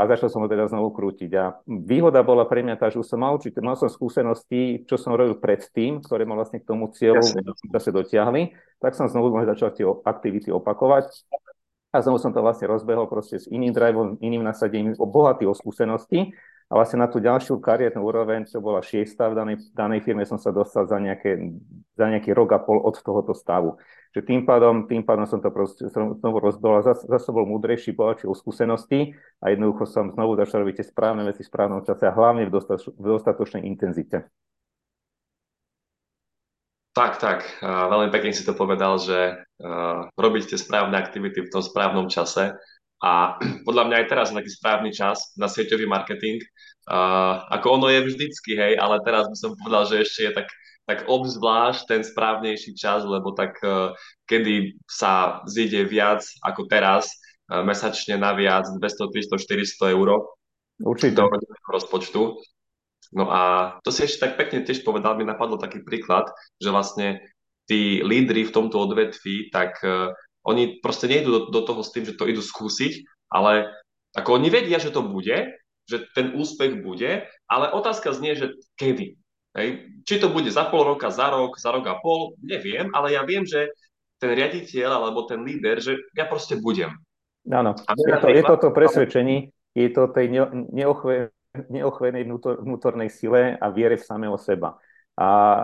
a 0.00 0.08
začal 0.08 0.32
som 0.32 0.40
ho 0.40 0.48
teda 0.48 0.72
znovu 0.72 0.88
krútiť. 0.96 1.28
A 1.36 1.60
výhoda 1.68 2.24
bola 2.24 2.48
pre 2.48 2.64
mňa 2.64 2.80
tá, 2.80 2.88
že 2.88 2.96
už 2.96 3.04
som 3.04 3.20
mal 3.20 3.36
určite, 3.36 3.60
mal 3.60 3.76
som 3.76 3.92
skúsenosti, 3.92 4.88
čo 4.88 4.96
som 4.96 5.12
robil 5.12 5.36
predtým, 5.36 6.00
ktoré 6.00 6.24
ma 6.24 6.32
vlastne 6.32 6.64
k 6.64 6.68
tomu 6.72 6.88
cieľu 6.96 7.20
zase 7.68 7.92
dotiahli, 7.92 8.56
tak 8.80 8.96
som 8.96 9.04
znovu 9.04 9.36
začal 9.44 9.76
tie 9.76 9.84
aktivity 9.84 10.48
opakovať. 10.48 11.28
A 11.92 12.00
znovu 12.00 12.24
som 12.24 12.32
to 12.32 12.40
vlastne 12.40 12.72
rozbehol 12.72 13.04
proste 13.04 13.36
s 13.36 13.52
iným 13.52 13.76
driveom, 13.76 14.16
iným 14.24 14.48
nasadením, 14.48 14.96
bohatý 14.96 15.44
o 15.44 15.52
skúsenosti 15.52 16.32
a 16.68 16.72
vlastne 16.76 17.00
na 17.00 17.08
tú 17.08 17.16
ďalšiu 17.16 17.64
kariérnu 17.64 18.04
úroveň, 18.04 18.44
čo 18.44 18.60
bola 18.60 18.84
šiesta 18.84 19.32
v 19.32 19.34
danej, 19.40 19.56
danej 19.72 20.04
firme, 20.04 20.28
som 20.28 20.36
sa 20.36 20.52
dostal 20.52 20.84
za, 20.84 21.00
nejaké, 21.00 21.56
za 21.96 22.06
nejaký 22.12 22.36
rok 22.36 22.52
a 22.52 22.60
pol 22.60 22.84
od 22.84 22.92
tohoto 23.00 23.32
stavu. 23.32 23.80
Že 24.12 24.20
tým 24.28 24.40
pádom, 24.44 24.84
tým 24.84 25.00
pádom 25.00 25.24
som 25.24 25.40
to 25.40 25.48
proste 25.48 25.88
som 25.88 26.12
znovu 26.20 26.44
rozbehol 26.44 26.84
a 26.84 26.86
zase, 26.92 27.08
zase 27.08 27.32
bol 27.32 27.48
múdrejší, 27.48 27.96
bohatší 27.96 28.28
o 28.28 28.36
skúsenosti 28.36 29.16
a 29.40 29.48
jednoducho 29.48 29.88
som 29.88 30.12
znovu 30.12 30.36
začal 30.36 30.60
robiť 30.64 30.84
tie 30.84 30.86
správne 30.92 31.24
veci 31.24 31.40
v 31.40 31.48
správnom 31.48 31.80
čase 31.88 32.04
a 32.04 32.12
hlavne 32.12 32.44
v, 32.44 32.52
dostatoč, 32.52 32.92
v 32.92 33.06
dostatočnej 33.16 33.64
intenzite. 33.64 34.28
Tak, 36.92 37.22
tak. 37.22 37.46
Veľmi 37.62 38.10
pekne 38.10 38.34
si 38.34 38.42
to 38.42 38.58
povedal, 38.58 38.98
že 38.98 39.40
uh, 39.40 40.10
robiť 40.18 40.50
tie 40.50 40.58
správne 40.58 40.98
aktivity 40.98 41.46
v 41.46 41.52
tom 41.52 41.62
správnom 41.62 42.10
čase 42.10 42.58
a 42.98 43.38
podľa 43.66 43.84
mňa 43.86 43.96
aj 44.04 44.06
teraz 44.10 44.26
je 44.30 44.38
taký 44.38 44.50
správny 44.50 44.90
čas 44.90 45.18
na 45.38 45.46
sieťový 45.46 45.86
marketing. 45.86 46.42
Uh, 46.88 47.44
ako 47.52 47.78
ono 47.78 47.86
je 47.92 48.00
vždycky, 48.00 48.56
hej, 48.56 48.80
ale 48.80 48.98
teraz 49.04 49.28
by 49.28 49.36
som 49.36 49.52
povedal, 49.60 49.84
že 49.86 50.02
ešte 50.02 50.20
je 50.24 50.32
tak, 50.32 50.48
tak 50.88 50.98
obzvlášť 51.04 51.82
ten 51.84 52.00
správnejší 52.00 52.72
čas, 52.74 53.04
lebo 53.04 53.36
tak 53.36 53.60
uh, 53.60 53.92
kedy 54.24 54.80
sa 54.88 55.44
zíde 55.44 55.84
viac 55.84 56.24
ako 56.40 56.64
teraz, 56.64 57.12
uh, 57.52 57.60
mesačne 57.60 58.16
na 58.16 58.32
viac 58.32 58.64
200, 58.64 58.80
300, 58.80 59.36
400 59.36 59.94
eur 59.94 60.08
Určite. 60.80 61.20
do 61.20 61.28
rozpočtu. 61.68 62.40
No 63.12 63.24
a 63.28 63.76
to 63.84 63.92
si 63.92 64.04
ešte 64.04 64.28
tak 64.28 64.32
pekne 64.40 64.64
tiež 64.64 64.84
povedal, 64.84 65.16
mi 65.16 65.28
napadlo 65.28 65.60
taký 65.60 65.84
príklad, 65.84 66.28
že 66.60 66.72
vlastne 66.72 67.20
tí 67.68 68.00
lídry 68.00 68.48
v 68.48 68.54
tomto 68.56 68.80
odvetví, 68.80 69.52
tak 69.52 69.76
uh, 69.84 70.08
oni 70.48 70.80
proste 70.80 71.04
nejdú 71.04 71.28
do, 71.28 71.40
do 71.52 71.60
toho 71.68 71.84
s 71.84 71.92
tým, 71.92 72.08
že 72.08 72.16
to 72.16 72.24
idú 72.24 72.40
skúsiť, 72.40 73.04
ale 73.28 73.68
ako 74.16 74.40
oni 74.40 74.48
vedia, 74.48 74.80
že 74.80 74.88
to 74.88 75.04
bude, 75.04 75.52
že 75.84 75.96
ten 76.16 76.32
úspech 76.32 76.80
bude, 76.80 77.28
ale 77.44 77.66
otázka 77.76 78.16
znie, 78.16 78.32
že 78.32 78.56
kedy. 78.80 79.20
Hej. 79.56 79.68
Či 80.04 80.14
to 80.20 80.32
bude 80.32 80.48
za 80.48 80.68
pol 80.68 80.84
roka, 80.84 81.12
za 81.12 81.28
rok, 81.28 81.60
za 81.60 81.72
rok 81.72 81.84
a 81.88 81.96
pol, 82.00 82.36
neviem, 82.40 82.88
ale 82.96 83.16
ja 83.16 83.24
viem, 83.24 83.44
že 83.44 83.72
ten 84.20 84.32
riaditeľ 84.34 84.88
alebo 84.88 85.28
ten 85.28 85.44
líder, 85.44 85.80
že 85.80 85.96
ja 86.16 86.24
proste 86.26 86.56
budem. 86.58 86.92
Áno, 87.48 87.72
je 87.96 88.16
to, 88.20 88.28
je 88.28 88.42
to 88.44 88.56
to 88.60 88.68
presvedčení, 88.74 89.54
je 89.72 89.88
to 89.88 90.10
tej 90.12 90.28
neochve, 90.68 91.32
neochvenej 91.70 92.28
vnútor, 92.28 92.60
vnútornej 92.60 93.08
sile 93.08 93.56
a 93.56 93.66
viere 93.72 93.96
v 93.96 94.04
samého 94.04 94.36
seba. 94.36 94.76
A 95.18 95.28
e, 95.30 95.62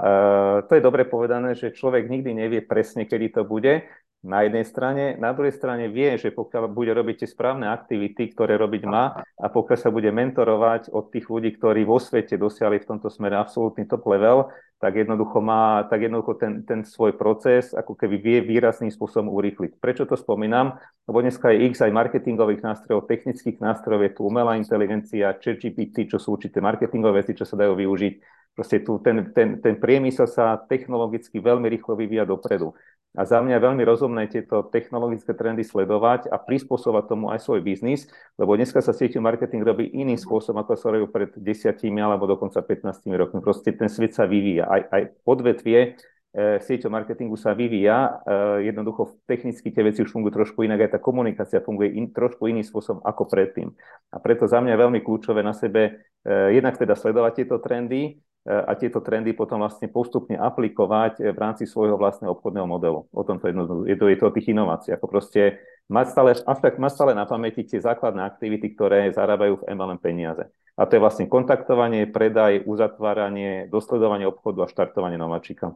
to 0.67 0.73
je 0.75 0.83
dobre 0.83 1.05
povedané, 1.07 1.55
že 1.55 1.77
človek 1.77 2.09
nikdy 2.09 2.35
nevie 2.35 2.61
presne, 2.65 3.07
kedy 3.07 3.37
to 3.37 3.43
bude, 3.45 3.87
na 4.25 4.41
jednej 4.49 4.65
strane, 4.65 5.05
na 5.21 5.37
druhej 5.37 5.53
strane 5.53 5.93
vie, 5.93 6.17
že 6.17 6.33
pokiaľ 6.33 6.73
bude 6.73 6.97
robiť 6.97 7.23
tie 7.23 7.29
správne 7.29 7.69
aktivity, 7.69 8.33
ktoré 8.33 8.57
robiť 8.57 8.83
má 8.89 9.21
a 9.21 9.47
pokiaľ 9.53 9.79
sa 9.79 9.93
bude 9.93 10.09
mentorovať 10.09 10.89
od 10.97 11.13
tých 11.13 11.29
ľudí, 11.29 11.53
ktorí 11.61 11.85
vo 11.85 12.01
svete 12.01 12.41
dosiahli 12.41 12.81
v 12.81 12.89
tomto 12.89 13.13
smere 13.13 13.37
absolútny 13.37 13.85
top 13.85 14.09
level, 14.09 14.49
tak 14.81 14.97
jednoducho 14.97 15.45
má, 15.45 15.85
tak 15.93 16.09
jednoducho 16.09 16.41
ten, 16.41 16.65
ten 16.65 16.89
svoj 16.89 17.17
proces 17.21 17.77
ako 17.77 17.93
keby 17.97 18.17
vie 18.17 18.39
výrazným 18.41 18.89
spôsobom 18.89 19.29
urýchliť. 19.29 19.77
Prečo 19.77 20.09
to 20.09 20.17
spomínam? 20.17 20.81
Lebo 21.05 21.21
dneska 21.21 21.53
je 21.53 21.69
x 21.69 21.85
aj 21.85 21.93
marketingových 21.93 22.65
nástrojov, 22.65 23.05
technických 23.05 23.61
nástrojov, 23.61 24.09
je 24.09 24.13
tu 24.17 24.25
umelá 24.25 24.57
inteligencia, 24.57 25.37
ChatGPT, 25.37 26.09
čo 26.09 26.17
sú 26.17 26.41
určité 26.41 26.65
marketingové 26.65 27.21
veci, 27.21 27.37
čo 27.37 27.45
sa 27.45 27.61
dajú 27.61 27.77
využiť. 27.77 28.15
Proste 28.55 28.87
tu 28.87 29.03
ten, 29.03 29.35
ten, 29.35 29.59
ten 29.59 29.75
priemysel 29.83 30.31
sa 30.31 30.55
technologicky 30.55 31.43
veľmi 31.43 31.67
rýchlo 31.67 31.99
vyvíja 31.99 32.23
dopredu. 32.23 32.71
A 33.15 33.23
za 33.23 33.39
mňa 33.39 33.63
je 33.63 33.67
veľmi 33.71 33.83
rozumné 33.87 34.27
tieto 34.27 34.67
technologické 34.67 35.39
trendy 35.39 35.63
sledovať 35.63 36.27
a 36.35 36.37
prispôsobať 36.43 37.15
tomu 37.15 37.31
aj 37.31 37.47
svoj 37.47 37.63
biznis, 37.63 38.11
lebo 38.35 38.59
dneska 38.59 38.83
sa 38.83 38.91
sieťový 38.91 39.23
marketing 39.23 39.63
robí 39.63 39.87
iným 39.87 40.19
spôsobom, 40.19 40.59
ako 40.59 40.75
sa 40.75 40.91
robil 40.91 41.07
pred 41.07 41.31
desiatimi 41.39 42.03
alebo 42.03 42.27
dokonca 42.27 42.59
15 42.59 43.07
rokmi. 43.15 43.39
Proste 43.39 43.71
ten 43.71 43.87
svet 43.87 44.19
sa 44.19 44.27
vyvíja. 44.27 44.67
Aj, 44.67 44.83
aj 44.91 45.03
odvetvie 45.23 45.95
e, 46.35 46.59
sieťo 46.59 46.91
marketingu 46.91 47.39
sa 47.39 47.55
vyvíja. 47.55 48.19
E, 48.27 48.67
jednoducho 48.67 49.23
technicky 49.31 49.71
tie 49.71 49.87
veci 49.87 50.03
už 50.03 50.11
fungujú 50.11 50.43
trošku 50.43 50.67
inak, 50.67 50.91
aj 50.91 50.99
tá 50.99 50.99
komunikácia 50.99 51.63
funguje 51.63 51.95
in, 51.95 52.11
trošku 52.11 52.51
iným 52.51 52.67
spôsobom 52.67 52.99
ako 53.07 53.31
predtým. 53.31 53.71
A 54.11 54.19
preto 54.19 54.51
za 54.51 54.59
mňa 54.59 54.75
je 54.75 54.83
veľmi 54.91 55.01
kľúčové 55.07 55.47
na 55.47 55.55
sebe 55.55 56.03
e, 56.27 56.51
jednak 56.51 56.75
teda 56.75 56.99
sledovať 56.99 57.47
tieto 57.47 57.63
trendy, 57.63 58.19
a 58.45 58.77
tieto 58.77 59.01
trendy 59.01 59.33
potom 59.33 59.65
vlastne 59.65 59.89
postupne 59.89 60.37
aplikovať 60.37 61.33
v 61.33 61.39
rámci 61.41 61.65
svojho 61.65 61.97
vlastného 61.97 62.37
obchodného 62.37 62.69
modelu. 62.69 63.09
O 63.09 63.23
tom 63.25 63.41
to 63.41 63.49
je, 63.49 63.57
je, 63.89 63.97
to, 63.97 64.05
je 64.13 64.19
to 64.21 64.25
o 64.29 64.35
tých 64.37 64.53
inovácií. 64.53 64.93
Ako 64.93 65.09
proste 65.09 65.65
mať 65.89 66.07
stále, 66.13 66.31
avšak 66.37 66.77
mať 66.77 66.93
stále 66.93 67.13
na 67.17 67.25
pamäti 67.25 67.65
tie 67.65 67.81
základné 67.81 68.21
aktivity, 68.21 68.77
ktoré 68.77 69.09
zarábajú 69.17 69.65
v 69.65 69.67
MLM 69.73 69.97
peniaze. 69.97 70.45
A 70.77 70.85
to 70.85 70.99
je 70.99 71.05
vlastne 71.05 71.25
kontaktovanie, 71.25 72.05
predaj, 72.05 72.69
uzatváranie, 72.69 73.65
dosledovanie 73.73 74.29
obchodu 74.29 74.69
a 74.69 74.71
štartovanie 74.71 75.17
nováčika. 75.17 75.73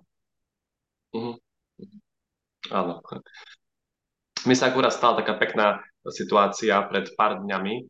Mm-hmm. 1.17 1.35
Áno. 2.69 3.01
Mi 4.45 4.53
sa 4.53 4.69
akurát 4.69 4.93
stala 4.93 5.25
taká 5.25 5.41
pekná 5.41 5.81
situácia 6.13 6.85
pred 6.85 7.09
pár 7.17 7.41
dňami, 7.41 7.89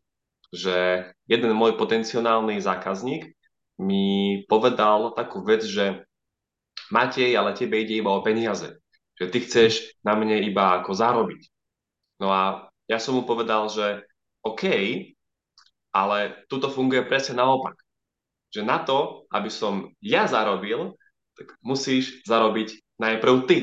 že 0.55 1.11
jeden 1.27 1.51
môj 1.59 1.75
potenciálny 1.75 2.63
zákazník 2.63 3.35
mi 3.79 4.43
povedal 4.51 5.15
takú 5.15 5.47
vec, 5.47 5.63
že 5.63 6.03
Matej, 6.91 7.37
ale 7.37 7.55
tebe 7.55 7.79
ide 7.79 8.01
iba 8.01 8.11
o 8.11 8.25
peniaze. 8.25 8.81
Že 9.19 9.27
ty 9.31 9.39
chceš 9.45 9.73
na 10.03 10.15
mne 10.19 10.41
iba 10.43 10.81
ako 10.81 10.91
zarobiť. 10.95 11.43
No 12.19 12.33
a 12.33 12.67
ja 12.89 12.99
som 12.99 13.19
mu 13.19 13.23
povedal, 13.29 13.69
že 13.69 14.03
OK, 14.43 14.65
ale 15.93 16.47
tuto 16.49 16.73
funguje 16.73 17.05
presne 17.05 17.39
naopak. 17.39 17.77
Že 18.49 18.63
na 18.65 18.79
to, 18.81 19.29
aby 19.29 19.51
som 19.53 19.93
ja 20.01 20.25
zarobil, 20.25 20.97
tak 21.37 21.55
musíš 21.61 22.25
zarobiť 22.25 22.99
najprv 22.99 23.35
ty. 23.45 23.59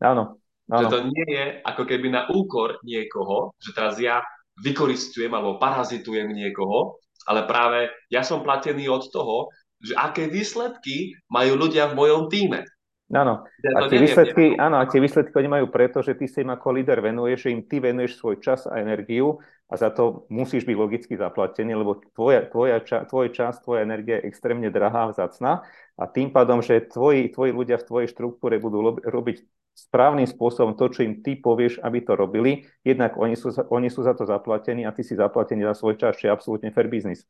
Áno. 0.00 0.38
áno. 0.70 0.80
Že 0.80 0.84
to 0.88 0.98
nie 1.10 1.26
je 1.28 1.44
ako 1.66 1.82
keby 1.84 2.08
na 2.14 2.22
úkor 2.30 2.78
niekoho, 2.86 3.52
že 3.58 3.74
teraz 3.74 3.98
ja 3.98 4.22
vykoristujem 4.62 5.34
alebo 5.34 5.58
parazitujem 5.58 6.30
niekoho, 6.30 7.02
ale 7.24 7.48
práve 7.48 7.90
ja 8.12 8.22
som 8.22 8.44
platený 8.44 8.88
od 8.88 9.08
toho, 9.08 9.52
že 9.84 9.92
aké 9.96 10.32
výsledky 10.32 11.12
majú 11.28 11.60
ľudia 11.60 11.92
v 11.92 11.96
mojom 11.98 12.22
týme. 12.32 12.64
Áno, 13.12 13.44
a 13.44 13.80
tie 13.92 14.00
výsledky, 14.00 14.56
áno, 14.56 14.80
a 14.80 14.88
tie 14.88 14.96
výsledky 14.96 15.36
oni 15.36 15.60
majú 15.60 15.66
preto, 15.68 16.00
že 16.00 16.16
ty 16.16 16.24
sa 16.24 16.40
im 16.40 16.56
ako 16.56 16.72
líder 16.72 17.04
venuješ, 17.04 17.46
že 17.46 17.52
im 17.52 17.62
ty 17.68 17.76
venuješ 17.76 18.16
svoj 18.16 18.40
čas 18.40 18.64
a 18.64 18.80
energiu 18.80 19.44
a 19.68 19.76
za 19.76 19.92
to 19.92 20.24
musíš 20.32 20.64
byť 20.64 20.76
logicky 20.76 21.12
zaplatený, 21.12 21.76
lebo 21.76 22.00
tvoja, 22.16 22.48
tvoja, 22.48 22.80
tvoj 22.80 23.28
čas, 23.36 23.60
tvoja 23.60 23.84
energia 23.84 24.18
je 24.18 24.32
extrémne 24.32 24.72
drahá, 24.72 25.12
vzácna 25.12 25.68
a 26.00 26.04
tým 26.08 26.32
pádom, 26.32 26.64
že 26.64 26.80
tvoji, 26.88 27.28
tvoji 27.28 27.52
ľudia 27.52 27.76
v 27.76 27.86
tvojej 27.86 28.08
štruktúre 28.08 28.56
budú 28.56 28.96
robiť 29.04 29.36
správnym 29.74 30.24
spôsobom 30.24 30.78
to, 30.78 30.86
čo 30.88 31.02
im 31.02 31.20
ty 31.20 31.34
povieš, 31.34 31.82
aby 31.82 32.06
to 32.06 32.14
robili, 32.14 32.62
jednak 32.86 33.18
oni 33.18 33.34
sú, 33.34 33.50
oni 33.74 33.90
sú 33.90 34.06
za 34.06 34.14
to 34.14 34.22
zaplatení 34.22 34.86
a 34.86 34.94
ty 34.94 35.02
si 35.02 35.18
zaplatený 35.18 35.66
za 35.66 35.74
svoj 35.74 35.98
čas, 35.98 36.14
čo 36.16 36.30
je 36.30 36.34
absolútne 36.34 36.70
fair 36.70 36.86
business. 36.86 37.26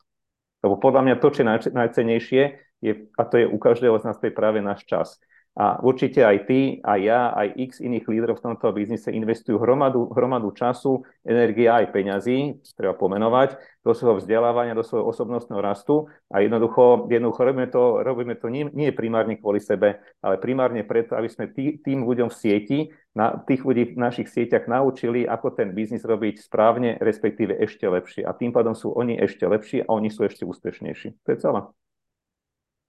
Lebo 0.60 0.76
podľa 0.76 1.00
mňa 1.08 1.14
to, 1.20 1.28
čo 1.32 1.40
je 1.40 1.48
naj, 1.48 1.60
najcenejšie, 1.72 2.42
je, 2.84 2.92
a 3.16 3.22
to 3.24 3.34
je 3.40 3.46
u 3.48 3.56
každého 3.56 3.96
z 3.96 4.04
nás, 4.04 4.20
to 4.20 4.28
je 4.28 4.36
práve 4.36 4.60
náš 4.60 4.84
čas. 4.84 5.16
A 5.54 5.78
určite 5.86 6.18
aj 6.26 6.50
ty, 6.50 6.82
aj 6.82 6.98
ja, 6.98 7.30
aj 7.30 7.54
x 7.54 7.78
iných 7.78 8.10
lídrov 8.10 8.42
v 8.42 8.44
tomto 8.50 8.74
biznise 8.74 9.14
investujú 9.14 9.62
hromadu, 9.62 10.10
hromadu 10.10 10.50
času, 10.50 11.06
energie 11.22 11.70
aj 11.70 11.94
peňazí, 11.94 12.58
treba 12.74 12.98
pomenovať, 12.98 13.54
do 13.86 13.94
svojho 13.94 14.18
vzdelávania, 14.18 14.74
do 14.74 14.82
svojho 14.82 15.06
osobnostného 15.06 15.62
rastu 15.62 16.10
a 16.26 16.42
jednoducho, 16.42 17.06
jednoducho 17.06 17.40
robíme 17.46 17.70
to, 17.70 18.02
robíme 18.02 18.34
to 18.34 18.50
nie, 18.50 18.66
nie 18.74 18.90
primárne 18.90 19.38
kvôli 19.38 19.62
sebe, 19.62 20.02
ale 20.18 20.42
primárne 20.42 20.82
preto, 20.82 21.14
aby 21.14 21.30
sme 21.30 21.46
tý, 21.46 21.78
tým 21.78 22.02
ľuďom 22.02 22.34
v 22.34 22.38
sieti, 22.38 22.78
na 23.14 23.38
tých 23.46 23.62
ľudí 23.62 23.94
v 23.94 24.00
našich 24.02 24.26
sieťach 24.26 24.66
naučili, 24.66 25.22
ako 25.22 25.54
ten 25.54 25.70
biznis 25.70 26.02
robiť 26.02 26.42
správne, 26.42 26.98
respektíve 26.98 27.54
ešte 27.62 27.86
lepšie. 27.86 28.26
A 28.26 28.34
tým 28.34 28.50
pádom 28.50 28.74
sú 28.74 28.90
oni 28.90 29.14
ešte 29.22 29.46
lepší 29.46 29.86
a 29.86 29.94
oni 29.94 30.10
sú 30.10 30.26
ešte 30.26 30.42
úspešnejší. 30.42 31.22
To 31.22 31.28
je 31.30 31.38
celé. 31.38 31.60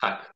Tak, 0.01 0.34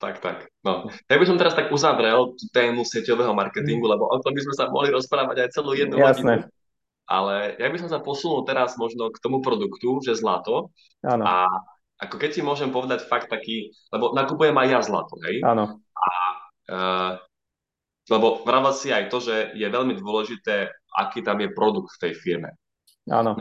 tak, 0.00 0.24
tak. 0.24 0.48
No. 0.64 0.88
Ja 1.06 1.16
by 1.20 1.24
som 1.28 1.36
teraz 1.36 1.52
tak 1.52 1.68
uzavrel 1.68 2.32
tú 2.32 2.44
tému 2.50 2.88
sieťového 2.88 3.36
marketingu, 3.36 3.84
mm. 3.84 3.92
lebo 3.92 4.08
o 4.08 4.16
tom 4.24 4.32
by 4.32 4.40
sme 4.40 4.54
sa 4.56 4.72
mohli 4.72 4.88
rozprávať 4.88 5.44
aj 5.44 5.50
celú 5.52 5.76
jednu 5.76 6.00
Jasné. 6.00 6.48
hodinu. 6.48 6.58
Ale 7.10 7.34
ja 7.58 7.68
by 7.68 7.78
som 7.78 7.90
sa 7.90 8.00
posunul 8.00 8.46
teraz 8.48 8.78
možno 8.80 9.12
k 9.12 9.18
tomu 9.20 9.44
produktu, 9.44 10.00
že 10.00 10.16
zlato. 10.16 10.72
Áno. 11.04 11.26
A 11.26 11.44
ako 12.00 12.16
keď 12.16 12.30
si 12.32 12.40
môžem 12.40 12.72
povedať 12.72 13.04
fakt 13.04 13.28
taký, 13.28 13.74
lebo 13.92 14.16
nakupujem 14.16 14.56
aj 14.56 14.68
ja 14.72 14.80
zlato, 14.80 15.20
hej? 15.26 15.42
Áno. 15.44 15.82
A 15.92 16.08
uh, 16.70 17.12
lebo 18.10 18.42
vravel 18.42 18.74
si 18.74 18.90
aj 18.90 19.06
to, 19.06 19.22
že 19.22 19.54
je 19.54 19.66
veľmi 19.70 19.94
dôležité, 19.94 20.66
aký 20.98 21.22
tam 21.22 21.38
je 21.38 21.54
produkt 21.54 21.94
v 21.94 22.00
tej 22.08 22.12
firme. 22.18 22.50
Áno. 23.06 23.38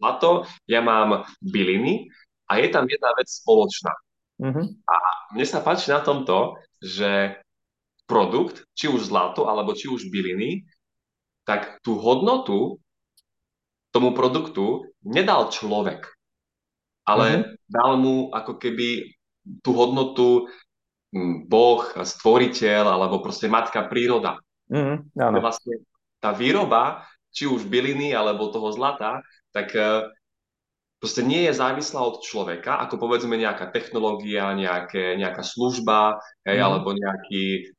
Zlato, 0.00 0.48
ja 0.64 0.80
mám 0.80 1.28
byliny 1.44 2.08
a 2.48 2.56
je 2.56 2.72
tam 2.72 2.88
jedna 2.88 3.12
vec 3.18 3.28
spoločná. 3.28 3.92
Mm-hmm. 4.38 4.66
A 4.86 4.96
mne 5.34 5.46
sa 5.46 5.60
páči 5.60 5.90
na 5.90 6.00
tomto, 6.00 6.58
že 6.78 7.38
produkt, 8.08 8.64
či 8.72 8.88
už 8.88 9.10
zlato, 9.10 9.50
alebo 9.50 9.76
či 9.76 9.90
už 9.90 10.08
byliny, 10.08 10.64
tak 11.44 11.82
tú 11.84 11.98
hodnotu 12.00 12.80
tomu 13.92 14.12
produktu 14.12 14.88
nedal 15.02 15.48
človek, 15.48 16.06
ale 17.08 17.26
mm-hmm. 17.28 17.52
dal 17.68 17.92
mu 17.96 18.28
ako 18.30 18.60
keby 18.60 19.16
tú 19.64 19.72
hodnotu 19.72 20.48
hm, 21.12 21.48
Boh, 21.48 21.84
stvoriteľ, 21.96 22.84
alebo 22.84 23.24
proste 23.24 23.48
matka 23.48 23.88
príroda. 23.88 24.36
Mm-hmm, 24.68 24.96
áno. 25.16 25.36
Vlastne 25.40 25.80
tá 26.20 26.36
výroba, 26.36 27.08
či 27.32 27.48
už 27.48 27.64
byliny, 27.64 28.12
alebo 28.12 28.52
toho 28.52 28.68
zlata, 28.76 29.24
tak 29.56 29.72
eh, 29.72 30.04
proste 30.98 31.22
nie 31.22 31.46
je 31.46 31.54
závislá 31.54 32.02
od 32.02 32.20
človeka, 32.26 32.82
ako 32.82 32.98
povedzme 32.98 33.38
nejaká 33.38 33.70
technológia, 33.70 34.50
nejaké, 34.54 35.14
nejaká 35.14 35.46
služba, 35.46 36.18
hej, 36.42 36.58
mm. 36.58 36.66
alebo 36.66 36.90
nejaký 36.90 37.70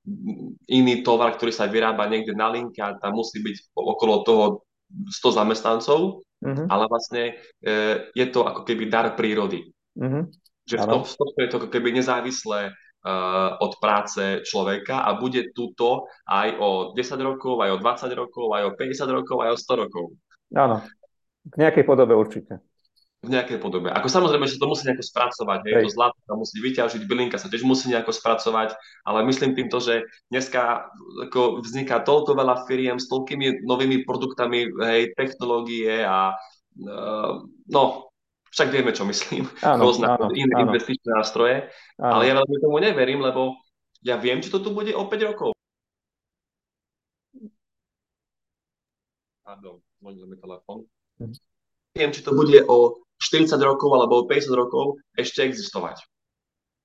iný 0.71 1.03
tovar, 1.03 1.36
ktorý 1.36 1.51
sa 1.51 1.67
vyrába 1.67 2.08
niekde 2.08 2.32
na 2.32 2.47
linke 2.47 2.79
a 2.79 2.95
tam 2.95 3.19
musí 3.19 3.43
byť 3.43 3.75
okolo 3.75 4.15
toho 4.23 4.43
100 4.89 5.36
zamestnancov, 5.36 6.23
mm-hmm. 6.39 6.67
ale 6.71 6.84
vlastne 6.88 7.23
e, 7.60 7.73
je 8.15 8.25
to 8.32 8.47
ako 8.47 8.63
keby 8.63 8.88
dar 8.88 9.12
prírody. 9.19 9.67
Mm-hmm. 9.99 10.23
Že 10.63 10.75
v 10.79 10.86
tom, 10.88 11.01
v 11.03 11.13
tom 11.13 11.27
je 11.36 11.49
to 11.51 11.60
ako 11.60 11.69
keby 11.73 11.89
nezávislé 11.97 12.69
uh, 12.69 13.58
od 13.58 13.82
práce 13.82 14.45
človeka 14.45 15.01
a 15.01 15.17
bude 15.17 15.49
tuto 15.49 16.05
aj 16.29 16.62
o 16.62 16.69
10 16.93 17.17
rokov, 17.25 17.58
aj 17.65 17.73
o 17.73 17.77
20 17.82 18.13
rokov, 18.13 18.45
aj 18.53 18.63
o 18.69 18.71
50 18.77 19.17
rokov, 19.17 19.38
aj 19.41 19.49
o 19.49 19.58
100 19.58 19.82
rokov. 19.82 20.05
Áno, 20.53 20.86
v 21.41 21.55
nejakej 21.58 21.89
podobe 21.89 22.13
určite 22.13 22.68
v 23.19 23.36
nejakej 23.36 23.60
podobe. 23.60 23.91
Ako 23.91 24.08
samozrejme, 24.08 24.47
že 24.47 24.55
to 24.55 24.71
musí 24.71 24.88
nejako 24.88 25.03
spracovať, 25.03 25.60
hej, 25.67 25.73
hej. 25.75 25.84
to 25.84 25.89
zlato 25.91 26.19
sa 26.23 26.36
musí 26.39 26.58
vyťažiť, 26.63 27.01
bylinka 27.03 27.36
sa 27.36 27.51
tiež 27.51 27.67
musí 27.67 27.91
nejako 27.91 28.15
spracovať, 28.15 28.79
ale 29.03 29.27
myslím 29.27 29.60
týmto, 29.60 29.84
že 29.84 30.08
dneska 30.32 30.88
ako 31.27 31.60
vzniká 31.60 31.99
toľko 31.99 32.32
veľa 32.39 32.63
firiem 32.63 32.95
s 32.95 33.12
toľkými 33.12 33.67
novými 33.67 34.08
produktami, 34.08 34.71
hej, 34.71 35.12
technológie 35.19 35.99
a 35.99 36.32
uh, 36.79 37.43
no, 37.67 37.84
však 38.55 38.71
vieme, 38.71 38.95
čo 38.95 39.03
myslím, 39.03 39.51
áno, 39.67 39.84
rôzne 39.84 40.15
áno, 40.15 40.32
iné 40.32 40.55
áno. 40.55 40.71
investičné 40.71 41.12
nástroje, 41.12 41.67
áno. 41.99 42.23
ale 42.23 42.23
ja 42.23 42.39
veľmi 42.39 42.58
tomu 42.63 42.79
neverím, 42.79 43.19
lebo 43.19 43.60
ja 43.99 44.15
viem, 44.15 44.39
či 44.39 44.47
to 44.47 44.63
tu 44.63 44.71
bude 44.71 44.95
o 44.95 45.03
5 45.12 45.27
rokov. 45.27 45.51
Pardon, 49.43 49.84
možno 49.99 50.23
mi 50.23 50.39
telefón. 50.39 50.88
Hm. 51.19 51.36
Viem, 51.99 52.10
či 52.15 52.23
to 52.23 52.32
bude 52.32 52.63
o 52.63 53.08
40 53.19 53.60
rokov 53.60 53.91
alebo 53.91 54.23
50 54.25 54.49
rokov 54.55 55.03
ešte 55.13 55.43
existovať. 55.43 56.01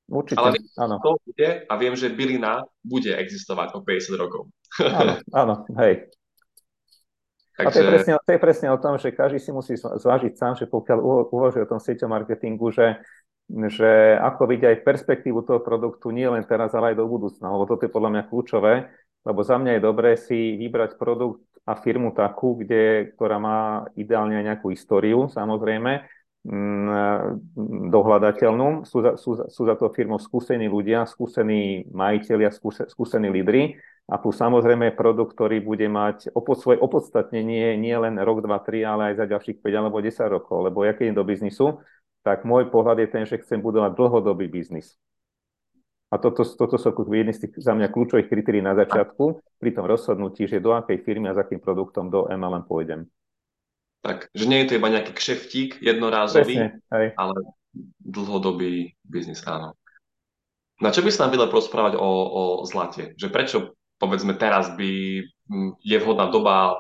Určite, 0.05 0.37
Ale 0.37 0.61
áno. 0.77 1.01
to 1.01 1.16
bude 1.25 1.49
a 1.64 1.73
viem, 1.81 1.97
že 1.97 2.12
bylina 2.12 2.61
bude 2.85 3.09
existovať 3.09 3.73
o 3.73 3.81
50 3.81 4.20
rokov. 4.20 4.53
Áno, 4.85 5.12
áno, 5.40 5.55
hej. 5.81 6.12
Takže... 7.55 7.70
A 7.70 7.70
to 7.70 7.79
je, 7.79 7.87
presne, 7.87 8.12
to 8.18 8.31
je 8.35 8.40
presne 8.42 8.68
o 8.75 8.79
tom, 8.83 8.94
že 8.99 9.14
každý 9.14 9.38
si 9.38 9.55
musí 9.55 9.79
zvážiť 9.79 10.35
sám, 10.35 10.59
že 10.59 10.66
pokiaľ 10.66 11.31
uvažuje 11.31 11.62
o 11.62 11.70
tom 11.70 11.79
sieťom 11.79 12.11
marketingu, 12.11 12.75
že, 12.75 12.99
že 13.47 14.18
ako 14.18 14.51
vidieť 14.51 14.68
aj 14.75 14.79
perspektívu 14.83 15.47
toho 15.47 15.62
produktu 15.62 16.11
nie 16.11 16.27
len 16.27 16.42
teraz, 16.42 16.75
ale 16.75 16.92
aj 16.92 16.99
do 16.99 17.07
budúcna, 17.07 17.55
lebo 17.55 17.64
toto 17.70 17.87
je 17.87 17.94
podľa 17.94 18.11
mňa 18.11 18.23
kľúčové, 18.27 18.90
lebo 19.23 19.40
za 19.47 19.57
mňa 19.57 19.79
je 19.79 19.87
dobré 19.87 20.18
si 20.18 20.59
vybrať 20.59 20.99
produkt 20.99 21.47
a 21.62 21.79
firmu 21.79 22.11
takú, 22.12 22.59
kde, 22.59 23.14
ktorá 23.14 23.38
má 23.38 23.87
ideálne 23.94 24.37
aj 24.37 24.44
nejakú 24.51 24.75
históriu, 24.75 25.31
samozrejme, 25.31 26.05
dohľadateľnú. 26.44 28.85
Sú 28.85 29.00
za, 29.00 29.16
sú, 29.16 29.48
sú 29.48 29.62
za 29.64 29.74
to 29.80 29.88
firmou 29.96 30.20
skúsení 30.20 30.68
ľudia, 30.68 31.09
skúsení 31.09 31.88
majiteľia, 31.88 32.52
skúse, 32.52 32.85
skúsení 32.92 33.33
lídry 33.33 33.80
a 34.04 34.20
plus 34.20 34.37
samozrejme 34.37 34.92
produkt, 34.92 35.33
ktorý 35.33 35.64
bude 35.64 35.88
mať 35.88 36.28
opod, 36.37 36.61
svoje 36.61 36.76
opodstatnenie 36.76 37.80
nie 37.80 37.96
len 37.96 38.20
rok, 38.20 38.44
dva, 38.44 38.61
tri, 38.61 38.85
ale 38.85 39.16
aj 39.16 39.24
za 39.24 39.26
ďalších 39.33 39.64
5 39.64 39.80
alebo 39.80 40.04
10 40.04 40.28
rokov. 40.28 40.68
Lebo 40.68 40.85
ja 40.85 40.92
keď 40.92 41.16
do 41.16 41.24
biznisu, 41.24 41.80
tak 42.20 42.44
môj 42.44 42.68
pohľad 42.68 43.00
je 43.00 43.09
ten, 43.09 43.24
že 43.24 43.40
chcem 43.40 43.64
budovať 43.64 43.96
dlhodobý 43.96 44.52
biznis. 44.52 45.00
A 46.12 46.20
toto, 46.20 46.44
toto 46.44 46.76
sú 46.76 46.92
jedny 46.92 47.33
z 47.33 47.48
tých 47.48 47.64
za 47.64 47.72
mňa 47.72 47.88
kľúčových 47.90 48.28
kritérií 48.28 48.61
na 48.61 48.76
začiatku 48.76 49.40
pri 49.59 49.70
tom 49.72 49.88
rozhodnutí, 49.88 50.46
že 50.46 50.62
do 50.62 50.76
akej 50.76 51.00
firmy 51.02 51.33
a 51.33 51.35
za 51.35 51.42
akým 51.42 51.59
produktom 51.59 52.12
do 52.12 52.28
MLM 52.28 52.68
pôjdem. 52.68 53.09
Tak, 54.05 54.29
že 54.37 54.45
nie 54.45 54.61
je 54.61 54.69
to 54.69 54.77
iba 54.77 54.93
nejaký 54.93 55.17
kšeftík 55.17 55.81
jednorázový, 55.81 56.77
Presne, 56.93 57.17
ale 57.17 57.37
dlhodobý 58.05 58.93
biznis, 59.01 59.40
áno. 59.49 59.73
Na 60.85 60.93
čo 60.93 61.01
by 61.01 61.09
sa 61.09 61.25
nám 61.25 61.40
vedel 61.40 61.49
prosprávať 61.49 61.97
o, 61.97 62.05
o 62.05 62.43
zlate? 62.69 63.17
Že 63.17 63.29
prečo, 63.33 63.59
povedzme, 63.97 64.37
teraz 64.37 64.77
by 64.77 65.25
je 65.81 65.97
vhodná 66.05 66.29
doba 66.29 66.77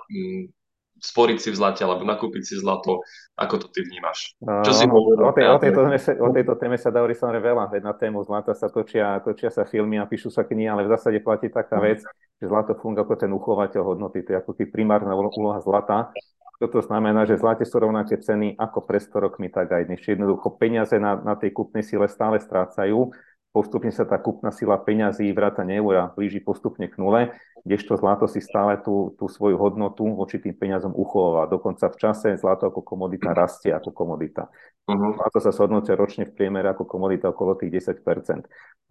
sporiť 1.00 1.38
si 1.40 1.48
v 1.52 1.56
zlate 1.56 1.80
alebo 1.80 2.04
nakúpiť 2.04 2.42
si 2.44 2.54
zlato, 2.60 3.00
ako 3.40 3.54
to 3.56 3.66
ty 3.72 3.88
vnímaš? 3.88 4.36
Čo 4.44 4.72
no, 4.72 4.76
si 4.76 4.84
o, 4.84 5.32
tej, 5.32 5.46
o, 5.48 5.58
tejto 5.60 5.80
téme, 5.80 5.98
o 6.00 6.28
tejto 6.28 6.54
téme 6.60 6.76
sa 6.76 6.92
dá 6.92 7.00
samozrejme 7.04 7.44
veľa, 7.44 7.64
veď 7.72 7.82
na 7.88 7.94
tému 7.96 8.20
zlata 8.24 8.52
sa 8.52 8.68
točia, 8.68 9.20
točia 9.24 9.48
sa 9.48 9.64
filmy 9.64 9.96
a 9.96 10.04
píšu 10.04 10.28
sa 10.28 10.44
knihy, 10.44 10.68
ale 10.68 10.84
v 10.84 10.92
zásade 10.92 11.24
platí 11.24 11.48
taká 11.48 11.80
vec, 11.80 12.04
že 12.40 12.44
zlato 12.44 12.76
funguje 12.76 13.04
ako 13.04 13.14
ten 13.16 13.32
uchovateľ 13.32 13.82
hodnoty, 13.84 14.24
to 14.24 14.36
je 14.36 14.38
ako 14.40 14.56
primárna 14.68 15.16
úloha 15.16 15.60
zlata 15.64 16.12
toto 16.58 16.78
znamená, 16.80 17.26
že 17.26 17.38
zlate 17.38 17.66
sú 17.66 17.82
rovnaké 17.82 18.18
ceny 18.18 18.54
ako 18.54 18.86
pred 18.86 19.02
100 19.02 19.24
rokmi, 19.30 19.50
tak 19.50 19.70
aj 19.70 19.90
dnes. 19.90 20.00
Jednoducho 20.02 20.54
peniaze 20.54 20.96
na, 21.02 21.18
na 21.18 21.34
tej 21.34 21.50
kúpnej 21.50 21.82
sile 21.82 22.06
stále 22.06 22.38
strácajú, 22.38 23.10
postupne 23.54 23.94
sa 23.94 24.02
tá 24.02 24.18
kúpna 24.18 24.50
sila 24.50 24.74
peňazí 24.82 25.30
vrátane 25.30 25.78
eura 25.78 26.10
blíži 26.10 26.42
postupne 26.42 26.90
k 26.90 26.98
nule, 26.98 27.30
kdežto 27.64 27.96
zlato 27.96 28.28
si 28.28 28.44
stále 28.44 28.76
tú, 28.84 29.16
tú 29.16 29.24
svoju 29.24 29.56
hodnotu 29.56 30.04
voči 30.04 30.36
tým 30.36 30.52
peniazom 30.52 30.92
uchováva. 30.92 31.48
Dokonca 31.48 31.88
v 31.88 31.96
čase 31.96 32.36
zlato 32.36 32.68
ako 32.68 32.84
komodita 32.84 33.32
rastie 33.32 33.72
ako 33.72 33.90
komodita. 33.96 34.52
Uh-huh. 34.84 35.16
A 35.16 35.32
to 35.32 35.40
sa 35.40 35.48
shodnotia 35.48 35.96
ročne 35.96 36.28
v 36.28 36.36
priemere 36.36 36.68
ako 36.68 36.84
komodita 36.84 37.32
okolo 37.32 37.56
tých 37.56 37.88
10%. 37.88 38.04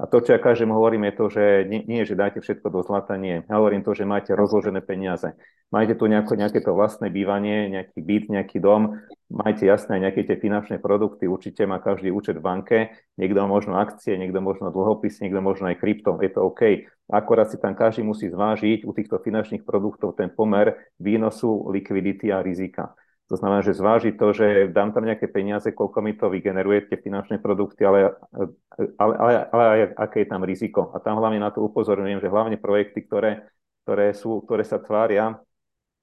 A 0.01 0.09
to, 0.09 0.25
čo 0.25 0.33
ja 0.33 0.41
každým 0.41 0.73
hovorím, 0.73 1.05
je 1.05 1.13
to, 1.13 1.25
že 1.29 1.43
nie, 1.69 1.85
nie, 1.85 2.01
že 2.01 2.17
dajte 2.17 2.41
všetko 2.41 2.67
do 2.73 2.81
zlata, 2.81 3.13
nie. 3.13 3.45
Ja 3.45 3.61
hovorím 3.61 3.85
to, 3.85 3.93
že 3.93 4.09
máte 4.09 4.33
rozložené 4.33 4.81
peniaze. 4.81 5.37
Majte 5.69 5.93
tu 5.93 6.09
nejako, 6.09 6.33
nejaké 6.33 6.65
to 6.65 6.73
vlastné 6.73 7.13
bývanie, 7.13 7.69
nejaký 7.69 8.01
byt, 8.01 8.25
nejaký 8.29 8.57
dom, 8.57 9.05
majte 9.29 9.65
jasné 9.65 10.01
nejaké 10.01 10.25
tie 10.25 10.37
finančné 10.37 10.77
produkty, 10.77 11.25
určite 11.25 11.65
má 11.65 11.81
každý 11.81 12.13
účet 12.13 12.37
v 12.37 12.45
banke, 12.45 12.77
niekto 13.17 13.41
možno 13.45 13.77
akcie, 13.81 14.17
niekto 14.17 14.37
možno 14.37 14.69
dlhopis, 14.69 15.17
niekto 15.21 15.41
možno 15.41 15.73
aj 15.73 15.81
krypto, 15.81 16.17
je 16.21 16.29
to 16.29 16.41
OK. 16.45 16.61
Akorát 17.11 17.51
si 17.51 17.59
tam 17.59 17.75
každý 17.75 18.05
musí 18.05 18.31
zvážiť 18.31 18.87
u 18.87 18.95
týchto 18.95 19.19
finančných 19.19 19.67
produktov 19.67 20.15
ten 20.15 20.31
pomer 20.31 20.93
výnosu, 21.01 21.67
likvidity 21.67 22.31
a 22.31 22.39
rizika. 22.39 22.95
To 23.31 23.39
znamená, 23.39 23.63
že 23.63 23.75
zváži 23.75 24.15
to, 24.15 24.35
že 24.35 24.71
dám 24.71 24.91
tam 24.91 25.07
nejaké 25.07 25.31
peniaze, 25.31 25.71
koľko 25.71 25.99
mi 26.03 26.13
to 26.15 26.27
vygeneruje, 26.27 26.91
tie 26.91 26.99
finančné 26.99 27.39
produkty, 27.39 27.87
ale, 27.87 28.15
ale, 28.99 29.13
ale, 29.19 29.31
ale 29.47 29.63
aj 29.63 29.79
aké 29.95 30.23
je 30.23 30.29
tam 30.29 30.43
riziko. 30.43 30.91
A 30.91 30.99
tam 30.99 31.17
hlavne 31.19 31.39
na 31.39 31.51
to 31.51 31.63
upozorňujem, 31.63 32.19
že 32.19 32.31
hlavne 32.31 32.59
projekty, 32.59 33.07
ktoré, 33.07 33.47
ktoré, 33.87 34.11
sú, 34.11 34.43
ktoré 34.43 34.63
sa 34.67 34.79
tvária, 34.79 35.39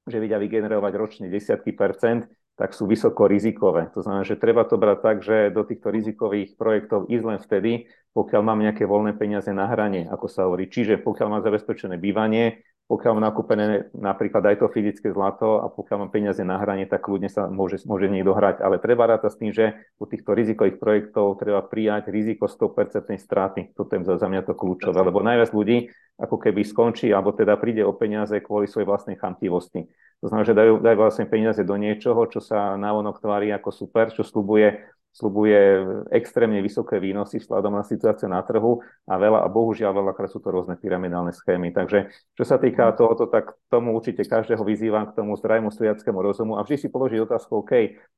že 0.09 0.17
vidia 0.17 0.41
vygenerovať 0.41 0.93
ročne 0.97 1.27
desiatky 1.29 1.77
percent, 1.77 2.25
tak 2.57 2.73
sú 2.77 2.89
vysoko 2.89 3.25
rizikové. 3.29 3.89
To 3.97 4.05
znamená, 4.05 4.25
že 4.25 4.41
treba 4.41 4.65
to 4.69 4.81
brať 4.81 4.99
tak, 5.01 5.17
že 5.21 5.53
do 5.53 5.65
týchto 5.65 5.93
rizikových 5.93 6.57
projektov 6.61 7.09
ísť 7.09 7.25
len 7.25 7.39
vtedy, 7.41 7.73
pokiaľ 8.13 8.43
mám 8.43 8.61
nejaké 8.61 8.85
voľné 8.87 9.15
peniaze 9.15 9.51
na 9.55 9.71
hranie, 9.71 10.07
ako 10.11 10.27
sa 10.27 10.47
hovorí. 10.47 10.67
Čiže 10.67 10.99
pokiaľ 11.01 11.39
mám 11.39 11.43
zabezpečené 11.47 11.97
bývanie, 11.97 12.67
pokiaľ 12.91 13.11
mám 13.15 13.31
nakúpené 13.31 13.87
napríklad 13.95 14.43
aj 14.51 14.57
to 14.59 14.67
fyzické 14.67 15.15
zlato 15.15 15.63
a 15.63 15.71
pokiaľ 15.71 15.97
mám 16.03 16.11
peniaze 16.11 16.43
na 16.43 16.59
hranie, 16.59 16.91
tak 16.91 17.07
kľudne 17.07 17.31
sa 17.31 17.47
môže, 17.47 17.87
môže 17.87 18.11
niekto 18.11 18.35
hrať. 18.35 18.59
Ale 18.59 18.83
treba 18.83 19.07
rátať 19.07 19.31
s 19.31 19.39
tým, 19.39 19.55
že 19.55 19.79
u 20.03 20.11
týchto 20.11 20.35
rizikových 20.35 20.83
projektov 20.83 21.39
treba 21.39 21.63
prijať 21.63 22.11
riziko 22.11 22.51
100% 22.51 23.15
straty. 23.15 23.79
Toto 23.79 23.95
je 23.95 24.03
za 24.03 24.27
mňa 24.27 24.43
to 24.43 24.59
kľúčové, 24.59 25.07
lebo 25.07 25.23
najviac 25.23 25.55
ľudí 25.55 25.87
ako 26.19 26.37
keby 26.43 26.67
skončí, 26.67 27.15
alebo 27.15 27.31
teda 27.31 27.55
príde 27.63 27.87
o 27.87 27.95
peniaze 27.95 28.35
kvôli 28.43 28.67
svojej 28.67 28.91
vlastnej 28.91 29.15
chamtivosti. 29.15 29.87
To 30.21 30.29
znamená, 30.29 30.45
že 30.45 30.59
dajú, 30.59 30.75
dajú 30.83 30.97
vlastne 30.99 31.31
peniaze 31.31 31.63
do 31.63 31.79
niečoho, 31.79 32.27
čo 32.27 32.43
sa 32.43 32.75
návonok 32.75 33.23
tvári 33.23 33.55
ako 33.55 33.71
super, 33.71 34.11
čo 34.11 34.27
slubuje, 34.27 34.83
slubuje 35.11 35.83
extrémne 36.15 36.63
vysoké 36.63 37.03
výnosy 37.03 37.43
vzhľadom 37.43 37.75
na 37.75 37.83
situáciu 37.83 38.31
na 38.31 38.39
trhu 38.47 38.79
a 39.11 39.19
veľa, 39.19 39.43
a 39.43 39.49
bohužiaľ 39.51 39.91
veľakrát 39.91 40.31
sú 40.31 40.39
to 40.39 40.55
rôzne 40.55 40.79
pyramidálne 40.79 41.35
schémy. 41.35 41.75
Takže 41.75 42.15
čo 42.39 42.45
sa 42.47 42.63
týka 42.63 42.91
mhm. 42.91 42.97
tohoto, 42.97 43.25
tak 43.27 43.59
tomu 43.67 43.95
určite 43.99 44.23
každého 44.23 44.63
vyzývam 44.63 45.11
k 45.11 45.19
tomu 45.19 45.35
zdravému 45.35 45.75
stojackému 45.75 46.19
rozumu 46.23 46.57
a 46.57 46.63
vždy 46.63 46.77
si 46.79 46.89
položiť 46.89 47.19
otázku, 47.27 47.67
OK, 47.67 47.73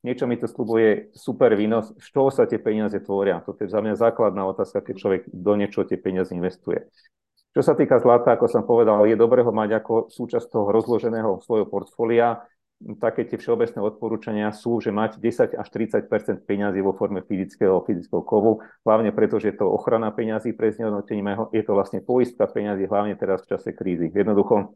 niečo 0.04 0.28
mi 0.28 0.36
to 0.36 0.44
slubuje 0.44 1.12
super 1.16 1.56
výnos, 1.56 1.96
z 1.96 2.06
čoho 2.12 2.28
sa 2.28 2.44
tie 2.44 2.60
peniaze 2.60 3.00
tvoria? 3.00 3.40
To 3.48 3.56
je 3.56 3.72
za 3.72 3.80
mňa 3.80 3.96
základná 3.96 4.44
otázka, 4.44 4.84
keď 4.84 4.94
človek 5.00 5.22
do 5.32 5.52
niečoho 5.56 5.88
tie 5.88 5.96
peniaze 5.96 6.36
investuje. 6.36 6.92
Čo 7.52 7.60
sa 7.60 7.76
týka 7.76 8.00
zlata, 8.00 8.32
ako 8.32 8.48
som 8.48 8.64
povedal, 8.64 9.04
je 9.04 9.12
dobré 9.12 9.44
ho 9.44 9.52
mať 9.52 9.84
ako 9.84 10.08
súčasť 10.08 10.48
toho 10.48 10.72
rozloženého 10.72 11.36
svojho 11.44 11.68
portfólia. 11.68 12.40
Také 12.98 13.22
tie 13.22 13.38
všeobecné 13.38 13.78
odporúčania 13.78 14.50
sú, 14.50 14.82
že 14.82 14.90
mať 14.90 15.22
10 15.22 15.54
až 15.54 15.68
30% 15.70 16.42
peňazí 16.42 16.82
vo 16.82 16.90
forme 16.96 17.22
fyzického, 17.22 17.78
fyzického 17.86 18.26
kovu, 18.26 18.58
hlavne 18.82 19.14
preto, 19.14 19.38
že 19.38 19.54
je 19.54 19.62
to 19.62 19.70
ochrana 19.70 20.10
peňazí 20.10 20.50
pre 20.50 20.74
znehodnotením, 20.74 21.46
je 21.54 21.62
to 21.62 21.72
vlastne 21.78 22.02
poistka 22.02 22.50
peňazí, 22.50 22.90
hlavne 22.90 23.14
teraz 23.14 23.46
v 23.46 23.54
čase 23.54 23.70
krízy. 23.70 24.10
Jednoducho 24.10 24.74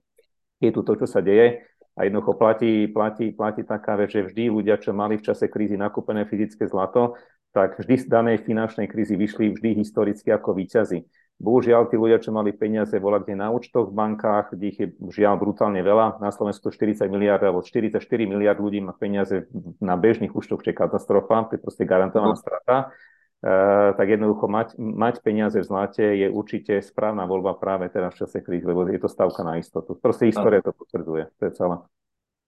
je 0.62 0.70
tu 0.70 0.86
to, 0.86 0.94
čo 0.94 1.06
sa 1.10 1.18
deje 1.18 1.66
a 1.96 2.06
jednoducho 2.06 2.38
platí, 2.38 2.86
platí, 2.86 3.34
platí 3.34 3.66
taká 3.66 3.96
vec, 3.96 4.12
že 4.12 4.22
vždy 4.22 4.54
ľudia, 4.54 4.76
čo 4.78 4.94
mali 4.94 5.18
v 5.18 5.26
čase 5.26 5.50
krízy 5.50 5.74
nakúpené 5.74 6.28
fyzické 6.28 6.68
zlato, 6.68 7.16
tak 7.56 7.80
vždy 7.80 7.94
z 7.96 8.06
danej 8.06 8.44
finančnej 8.44 8.84
krízy 8.84 9.16
vyšli 9.16 9.50
vždy 9.56 9.80
historicky 9.80 10.28
ako 10.28 10.52
výťazi. 10.52 11.08
Bohužiaľ, 11.37 11.92
tí 11.92 12.01
ľudia, 12.01 12.16
čo 12.16 12.33
mali 12.33 12.57
peniaze 12.57 12.96
volá 12.96 13.20
kde 13.20 13.37
na 13.37 13.53
účtoch 13.53 13.92
v 13.92 13.96
bankách, 13.96 14.57
kde 14.57 14.66
ich 14.72 14.79
je 14.81 14.88
žiaľ 15.12 15.37
brutálne 15.37 15.85
veľa, 15.85 16.16
na 16.16 16.33
Slovensku 16.33 16.72
40 16.72 17.12
miliard 17.12 17.44
alebo 17.44 17.61
44 17.61 18.01
miliard 18.25 18.57
ľudí 18.57 18.81
má 18.81 18.96
peniaze 18.96 19.44
na 19.77 20.01
bežných 20.01 20.33
účtoch, 20.33 20.64
čo 20.64 20.72
je 20.72 20.81
katastrofa, 20.81 21.53
to 21.53 21.61
je 21.61 21.61
proste 21.61 21.85
garantovaná 21.85 22.33
no. 22.33 22.40
strata. 22.40 22.77
Uh, 23.44 23.92
tak 24.01 24.09
jednoducho 24.16 24.49
mať, 24.49 24.81
mať 24.81 25.20
peniaze 25.20 25.61
v 25.61 25.68
zlate 25.68 26.03
je 26.03 26.33
určite 26.33 26.81
správna 26.81 27.29
voľba 27.29 27.53
práve 27.61 27.92
teraz 27.92 28.16
v 28.16 28.25
čase 28.25 28.40
krízy, 28.40 28.64
lebo 28.64 28.88
je 28.88 28.96
to 28.96 29.12
stavka 29.12 29.44
na 29.44 29.61
istotu. 29.61 29.92
Proste 29.92 30.33
história 30.33 30.64
to 30.64 30.72
potvrdzuje, 30.72 31.37
to 31.37 31.42
je 31.44 31.53
celé. 31.53 31.77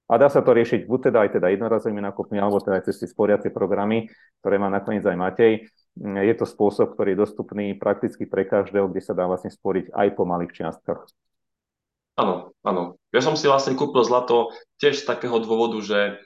A 0.09 0.17
dá 0.17 0.33
sa 0.33 0.41
to 0.41 0.57
riešiť 0.57 0.89
buď 0.89 1.13
teda 1.13 1.19
aj 1.29 1.31
teda 1.37 1.47
jednorazovými 1.53 2.01
nákupmi, 2.01 2.41
alebo 2.41 2.65
teda 2.65 2.81
aj 2.81 2.85
cez 2.89 3.05
tie 3.05 3.09
sporiace 3.13 3.53
programy, 3.53 4.09
ktoré 4.41 4.57
má 4.57 4.73
nakoniec 4.73 5.05
aj 5.05 5.17
Matej 5.21 5.69
je 5.99 6.35
to 6.39 6.47
spôsob, 6.47 6.95
ktorý 6.95 7.15
je 7.15 7.23
dostupný 7.27 7.67
prakticky 7.75 8.27
pre 8.27 8.47
každého, 8.47 8.91
kde 8.91 9.03
sa 9.03 9.17
dá 9.17 9.27
vlastne 9.27 9.51
sporiť 9.51 9.91
aj 9.91 10.09
po 10.15 10.23
malých 10.23 10.55
čiastkach. 10.55 11.11
Áno, 12.19 12.55
áno. 12.67 12.99
Ja 13.15 13.23
som 13.23 13.39
si 13.39 13.47
vlastne 13.47 13.79
kúpil 13.79 14.03
zlato 14.03 14.51
tiež 14.83 15.03
z 15.03 15.09
takého 15.09 15.39
dôvodu, 15.39 15.79
že 15.83 16.19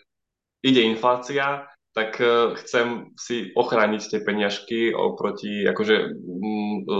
ide 0.64 0.88
inflácia, 0.88 1.68
tak 1.92 2.16
e, 2.16 2.56
chcem 2.64 3.12
si 3.20 3.52
ochrániť 3.52 4.02
tie 4.08 4.20
peňažky 4.24 4.96
oproti, 4.96 5.68
akože, 5.68 5.96
mm, 6.16 6.76
e, 6.88 6.96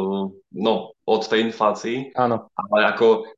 no, 0.61 0.75
od 1.09 1.23
tej 1.25 1.49
inflácii. 1.49 2.13
Áno. 2.13 2.53
Ale 2.53 2.93
ako, 2.93 3.33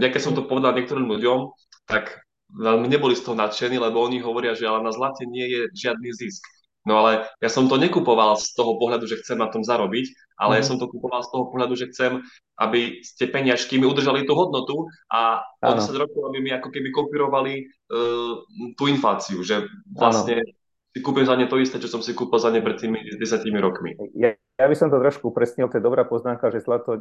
ja 0.00 0.08
keď 0.08 0.20
som 0.24 0.32
to 0.32 0.48
povedal 0.48 0.72
niektorým 0.72 1.04
ľuďom, 1.12 1.52
tak 1.84 2.24
veľmi 2.56 2.86
neboli 2.90 3.14
z 3.14 3.22
toho 3.26 3.36
nadšení, 3.38 3.78
lebo 3.78 4.02
oni 4.02 4.18
hovoria, 4.18 4.56
že 4.58 4.66
ale 4.66 4.82
na 4.82 4.92
zlate 4.92 5.26
nie 5.26 5.46
je 5.46 5.60
žiadny 5.76 6.10
zisk. 6.14 6.42
No 6.88 7.04
ale 7.04 7.28
ja 7.44 7.52
som 7.52 7.68
to 7.68 7.76
nekupoval 7.76 8.40
z 8.40 8.56
toho 8.56 8.80
pohľadu, 8.80 9.04
že 9.04 9.20
chcem 9.20 9.36
na 9.36 9.52
tom 9.52 9.60
zarobiť, 9.60 10.06
ale 10.40 10.56
mm. 10.56 10.58
ja 10.58 10.62
mhm. 10.64 10.68
som 10.68 10.76
to 10.80 10.88
kupoval 10.88 11.20
z 11.20 11.30
toho 11.30 11.44
pohľadu, 11.52 11.74
že 11.76 11.92
chcem, 11.92 12.24
aby 12.56 13.04
tie 13.04 13.28
peniažky 13.28 13.76
mi 13.76 13.84
udržali 13.84 14.24
tú 14.24 14.32
hodnotu 14.32 14.88
a 15.12 15.44
o 15.60 15.72
10 15.76 15.92
rokov 16.00 16.32
aby 16.32 16.38
mi 16.40 16.50
ako 16.56 16.72
keby 16.72 16.88
kopírovali 16.88 17.68
uh, 17.68 18.40
tú 18.80 18.88
infláciu, 18.88 19.44
že 19.44 19.68
vlastne 19.92 20.40
ano. 20.40 20.56
si 20.96 20.98
kúpim 21.04 21.28
za 21.28 21.36
ne 21.36 21.44
to 21.44 21.60
isté, 21.60 21.76
čo 21.76 21.92
som 21.92 22.00
si 22.00 22.16
kúpil 22.16 22.40
za 22.40 22.48
ne 22.48 22.64
pred 22.64 22.80
tými 22.80 22.96
10 23.20 23.20
rokmi. 23.60 24.00
Ja, 24.16 24.32
ja 24.56 24.64
by 24.64 24.76
som 24.76 24.88
to 24.88 24.96
trošku 25.04 25.28
upresnil, 25.28 25.68
to 25.68 25.76
je 25.76 25.84
dobrá 25.84 26.08
poznámka, 26.08 26.48
že 26.48 26.64
zlato 26.64 26.96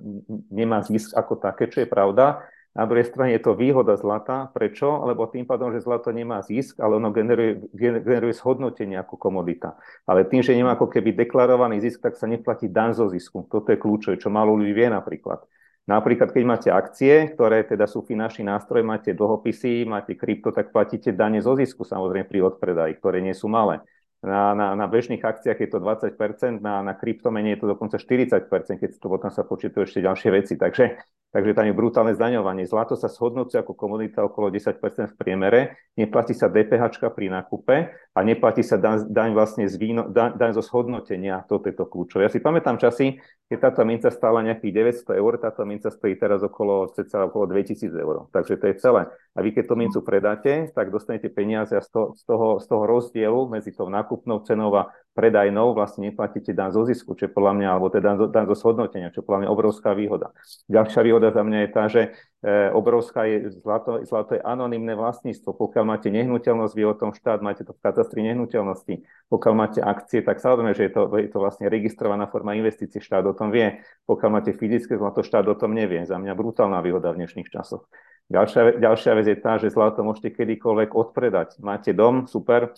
nemá 0.51 0.83
zisk 0.83 1.15
ako 1.15 1.39
také, 1.39 1.71
čo 1.71 1.83
je 1.83 1.87
pravda, 1.87 2.43
na 2.77 2.85
druhej 2.85 3.09
strane 3.09 3.33
je 3.33 3.41
to 3.41 3.57
výhoda 3.57 3.97
zlata. 3.97 4.53
Prečo? 4.53 5.01
Lebo 5.09 5.25
tým 5.25 5.43
pádom, 5.49 5.73
že 5.73 5.81
zlato 5.81 6.13
nemá 6.13 6.45
zisk, 6.45 6.77
ale 6.77 7.01
ono 7.01 7.09
generuje, 7.09 7.65
generuje 7.73 8.33
zhodnotenie 8.37 9.01
ako 9.01 9.17
komodita. 9.17 9.73
Ale 10.05 10.29
tým, 10.29 10.45
že 10.45 10.53
nemá 10.53 10.77
ako 10.77 10.85
keby 10.85 11.17
deklarovaný 11.17 11.81
zisk, 11.81 12.05
tak 12.05 12.13
sa 12.13 12.29
neplatí 12.29 12.69
dan 12.69 12.93
zo 12.93 13.09
zisku. 13.09 13.49
Toto 13.49 13.73
je 13.73 13.81
kľúčové, 13.81 14.21
čo 14.21 14.29
malo 14.29 14.53
ľudí 14.53 14.71
vie 14.71 14.87
napríklad. 14.87 15.41
Napríklad, 15.89 16.29
keď 16.29 16.43
máte 16.45 16.69
akcie, 16.69 17.33
ktoré 17.33 17.65
teda 17.65 17.89
sú 17.89 18.05
finančný 18.05 18.45
nástroj, 18.45 18.85
máte 18.85 19.17
dlhopisy, 19.17 19.89
máte 19.89 20.13
krypto, 20.13 20.53
tak 20.53 20.69
platíte 20.69 21.09
dane 21.09 21.41
zo 21.41 21.57
zisku 21.57 21.81
samozrejme 21.81 22.29
pri 22.29 22.45
odpredaji, 22.45 22.93
ktoré 23.01 23.25
nie 23.25 23.33
sú 23.33 23.49
malé. 23.49 23.81
Na, 24.19 24.51
na, 24.51 24.75
na 24.75 24.85
bežných 24.91 25.23
akciách 25.23 25.59
je 25.63 25.69
to 25.71 25.79
20%, 25.79 26.59
na, 26.59 26.83
na 26.83 26.91
kryptomene 26.91 27.55
je 27.55 27.63
to 27.63 27.71
dokonca 27.71 27.95
40%, 27.95 28.51
keď 28.75 28.89
to 28.99 29.07
potom 29.07 29.31
sa 29.31 29.47
počítajú 29.47 29.87
ešte 29.87 30.03
ďalšie 30.03 30.29
veci. 30.35 30.53
Takže 30.59 30.99
Takže 31.29 31.53
tam 31.53 31.69
je 31.69 31.77
brutálne 31.77 32.17
zdaňovanie. 32.17 32.65
Zlato 32.65 32.97
sa 32.97 33.05
shodnúce 33.05 33.53
ako 33.53 33.77
komunita 33.77 34.25
okolo 34.25 34.49
10% 34.49 34.81
v 34.81 35.15
priemere, 35.15 35.77
neplatí 35.93 36.33
sa 36.33 36.49
DPH 36.49 36.89
pri 37.13 37.29
nákupe 37.29 37.75
a 38.19 38.23
neplatí 38.27 38.67
sa 38.67 38.75
daň, 38.75 39.07
daň 39.07 39.31
vlastne 39.31 39.63
z 39.63 39.79
víno, 39.79 40.11
daň, 40.11 40.35
daň 40.35 40.51
zo 40.51 40.59
shodnotenia. 40.59 41.47
Toto 41.47 41.71
je 41.71 41.75
to 41.79 41.87
kľúčové. 41.87 42.27
Ja 42.27 42.31
si 42.33 42.43
pamätám 42.43 42.75
časy, 42.75 43.15
keď 43.47 43.71
táto 43.71 43.87
minca 43.87 44.11
stála 44.11 44.43
nejakých 44.43 44.99
900 45.07 45.15
eur, 45.15 45.39
táto 45.39 45.63
minca 45.63 45.87
stojí 45.87 46.19
teraz 46.19 46.43
okolo, 46.43 46.91
ceca 46.91 47.31
okolo 47.31 47.47
2000 47.47 47.95
eur. 47.95 48.27
Takže 48.35 48.59
to 48.59 48.65
je 48.67 48.75
celé. 48.75 49.07
A 49.07 49.39
vy 49.39 49.55
keď 49.55 49.71
tú 49.71 49.79
mincu 49.79 50.03
predáte, 50.03 50.67
tak 50.75 50.91
dostanete 50.91 51.31
peniaze 51.31 51.71
a 51.71 51.79
z 51.79 51.87
toho, 51.95 52.07
z 52.11 52.23
toho, 52.27 52.47
z 52.59 52.65
toho 52.67 52.83
rozdielu 52.83 53.39
medzi 53.47 53.71
tou 53.71 53.87
nákupnou 53.87 54.43
cenou 54.43 54.75
a 54.75 54.91
predajnou 55.19 55.75
vlastne 55.75 56.07
neplatíte 56.07 56.55
dan 56.55 56.71
zo 56.71 56.87
zisku, 56.87 57.11
čo 57.11 57.27
je 57.27 57.31
podľa 57.35 57.59
mňa, 57.59 57.67
alebo 57.75 57.91
teda 57.91 58.31
dan 58.31 58.47
zo 58.47 58.55
shodnotenia, 58.55 59.11
čo 59.11 59.19
je 59.19 59.27
podľa 59.27 59.39
mňa 59.43 59.49
obrovská 59.51 59.91
výhoda. 59.91 60.31
Ďalšia 60.71 61.01
výhoda 61.03 61.35
za 61.35 61.43
mňa 61.43 61.59
je 61.59 61.69
tá, 61.75 61.83
že 61.91 62.01
e, 62.39 62.71
obrovská 62.71 63.27
je 63.27 63.51
zlato, 63.59 63.99
zlato 64.07 64.39
je 64.39 64.41
anonimné 64.47 64.95
vlastníctvo. 64.95 65.51
Pokiaľ 65.59 65.83
máte 65.83 66.07
nehnuteľnosť, 66.07 66.71
vie 66.71 66.87
o 66.87 66.95
tom 66.95 67.11
štát, 67.11 67.43
máte 67.43 67.67
to 67.67 67.75
v 67.75 67.83
katastri 67.83 68.23
nehnuteľnosti. 68.31 69.03
Pokiaľ 69.27 69.53
máte 69.59 69.83
akcie, 69.83 70.23
tak 70.23 70.39
samozrejme, 70.39 70.71
že 70.71 70.87
je 70.87 70.91
to, 70.95 71.01
je 71.19 71.27
to 71.27 71.37
vlastne 71.43 71.67
registrovaná 71.67 72.31
forma 72.31 72.55
investície, 72.55 73.03
štát 73.03 73.27
o 73.27 73.35
tom 73.35 73.51
vie. 73.51 73.83
Pokiaľ 74.07 74.29
máte 74.31 74.55
fyzické 74.55 74.95
zlato, 74.95 75.19
štát 75.19 75.43
o 75.51 75.55
tom 75.59 75.75
nevie. 75.75 76.07
Za 76.07 76.15
mňa 76.15 76.31
brutálna 76.31 76.79
výhoda 76.79 77.11
v 77.11 77.27
dnešných 77.27 77.51
časoch. 77.51 77.91
Ďalšia, 78.31 78.79
ďalšia 78.79 79.11
vec 79.19 79.27
je 79.27 79.37
tá, 79.41 79.59
že 79.59 79.73
zlato 79.73 79.99
môžete 79.99 80.31
kedykoľvek 80.31 80.95
odpredať. 80.95 81.59
Máte 81.59 81.91
dom, 81.91 82.23
super, 82.23 82.71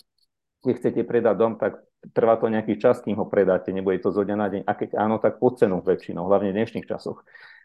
keď 0.64 0.74
chcete 0.80 1.00
predať 1.04 1.36
dom, 1.38 1.54
tak 1.60 1.78
trvá 2.10 2.34
to 2.36 2.50
nejaký 2.50 2.82
čas, 2.82 2.98
kým 2.98 3.14
ho 3.22 3.30
predáte, 3.30 3.70
nebude 3.70 4.02
to 4.02 4.10
zo 4.10 4.26
dňa 4.26 4.36
na 4.36 4.48
deň. 4.50 4.62
A 4.66 4.72
keď 4.74 4.98
áno, 4.98 5.22
tak 5.22 5.38
pod 5.38 5.62
cenu 5.62 5.78
väčšinou, 5.78 6.26
hlavne 6.26 6.50
v 6.50 6.58
dnešných 6.58 6.90
časoch. 6.90 7.22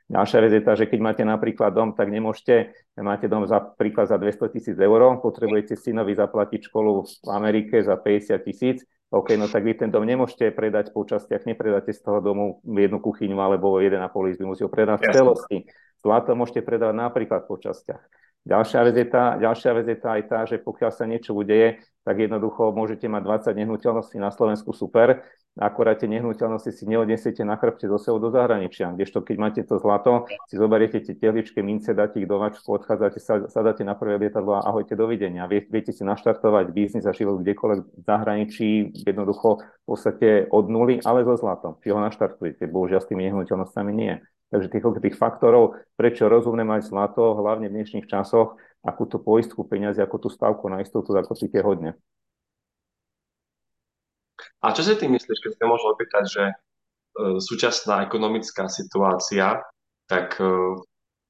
Ďalšia 0.08 0.40
vec 0.40 0.52
je 0.56 0.64
tá, 0.64 0.74
že 0.78 0.88
keď 0.88 1.00
máte 1.04 1.24
napríklad 1.28 1.76
dom, 1.76 1.92
tak 1.92 2.08
nemôžete, 2.08 2.72
máte 3.02 3.28
dom 3.28 3.44
za 3.44 3.60
príklad 3.60 4.08
za 4.08 4.16
200 4.16 4.56
tisíc 4.56 4.78
eur, 4.80 5.02
potrebujete 5.20 5.76
synovi 5.76 6.16
zaplatiť 6.16 6.72
školu 6.72 7.04
v 7.04 7.30
Amerike 7.34 7.84
za 7.84 8.00
50 8.00 8.40
tisíc, 8.48 8.88
OK, 9.08 9.40
no 9.40 9.48
tak 9.48 9.64
vy 9.64 9.72
ten 9.72 9.88
dom 9.88 10.04
nemôžete 10.04 10.52
predať 10.52 10.92
po 10.92 11.08
častiach, 11.08 11.48
nepredáte 11.48 11.96
z 11.96 12.00
toho 12.04 12.20
domu 12.20 12.60
jednu 12.68 13.00
kuchyňu 13.00 13.40
alebo 13.40 13.80
1,5 13.80 14.04
izby, 14.36 14.44
musíte 14.44 14.68
ho 14.68 14.72
predať 14.72 15.00
v 15.00 15.12
celosti. 15.16 15.58
Zlato 16.04 16.36
môžete 16.36 16.60
predať 16.60 16.92
napríklad 16.92 17.48
po 17.48 17.56
častiach. 17.56 18.04
Ďalšia 18.48 18.80
vec, 18.88 18.96
je 18.96 19.08
tá, 19.08 19.36
ďalšia 19.36 19.72
vec 19.76 19.86
je 19.92 19.98
tá 20.00 20.10
aj 20.16 20.24
tá, 20.28 20.40
že 20.48 20.56
pokiaľ 20.62 20.92
sa 20.94 21.04
niečo 21.04 21.36
udeje, 21.36 21.84
tak 22.08 22.24
jednoducho 22.24 22.72
môžete 22.72 23.12
mať 23.12 23.52
20 23.52 23.60
nehnuteľností 23.60 24.16
na 24.16 24.32
Slovensku 24.32 24.72
super, 24.72 25.28
akorát 25.60 26.00
tie 26.00 26.08
nehnuteľnosti 26.08 26.72
si 26.72 26.88
neodnesiete 26.88 27.44
na 27.44 27.60
chrbte 27.60 27.90
zo 27.90 28.00
sebou 28.00 28.24
do 28.24 28.30
zahraničia. 28.32 28.94
Kdežto 28.96 29.26
keď 29.26 29.36
máte 29.36 29.62
to 29.68 29.82
zlato, 29.82 30.30
si 30.48 30.56
zoberiete 30.56 31.04
tie 31.04 31.18
tehličky, 31.18 31.60
mince, 31.60 31.92
dáte 31.92 32.22
ich 32.22 32.30
do 32.30 32.40
vačku, 32.40 32.78
odchádzate, 32.78 33.20
sadáte 33.52 33.84
na 33.84 33.98
prvé 33.98 34.22
lietadlo 34.22 34.56
a 34.56 34.64
ahojte, 34.64 34.96
dovidenia. 34.96 35.50
Vie, 35.50 35.66
viete 35.68 35.92
si 35.92 36.08
naštartovať 36.08 36.72
biznis 36.72 37.04
a 37.04 37.12
život 37.12 37.44
kdekoľvek 37.44 37.80
v 37.84 38.04
zahraničí, 38.06 38.68
jednoducho 39.04 39.60
v 39.60 39.86
podstate 39.90 40.48
od 40.48 40.72
nuly, 40.72 41.04
ale 41.04 41.26
so 41.28 41.36
zlatom. 41.36 41.76
Či 41.84 41.92
ho 41.92 42.00
naštartujete. 42.00 42.70
Bohužiaľ 42.70 43.02
s 43.04 43.10
tými 43.10 43.28
nehnuteľnosťami 43.28 43.92
nie. 43.92 44.24
Takže 44.48 44.72
tých, 44.72 44.84
tých 45.04 45.20
faktorov, 45.20 45.76
prečo 46.00 46.32
rozumné 46.32 46.64
mať 46.64 46.88
zlato, 46.88 47.36
hlavne 47.36 47.68
v 47.68 47.76
dnešných 47.84 48.08
časoch, 48.08 48.56
akú 48.80 49.04
tú 49.04 49.20
poistku 49.20 49.68
peniazy, 49.68 50.00
ako 50.00 50.16
tú 50.24 50.30
stavku 50.32 50.72
na 50.72 50.80
istotu, 50.80 51.12
ako 51.12 51.36
si 51.36 51.52
tie 51.52 51.60
hodne. 51.60 52.00
A 54.64 54.72
čo 54.72 54.88
si 54.88 54.96
ty 54.96 55.12
myslíš, 55.12 55.44
keď 55.44 55.52
sa 55.60 55.66
môžem 55.68 55.90
opýtať, 55.92 56.24
že 56.32 56.44
e, 56.48 56.56
súčasná 57.44 58.08
ekonomická 58.08 58.72
situácia, 58.72 59.60
tak 60.08 60.40
e, 60.40 60.80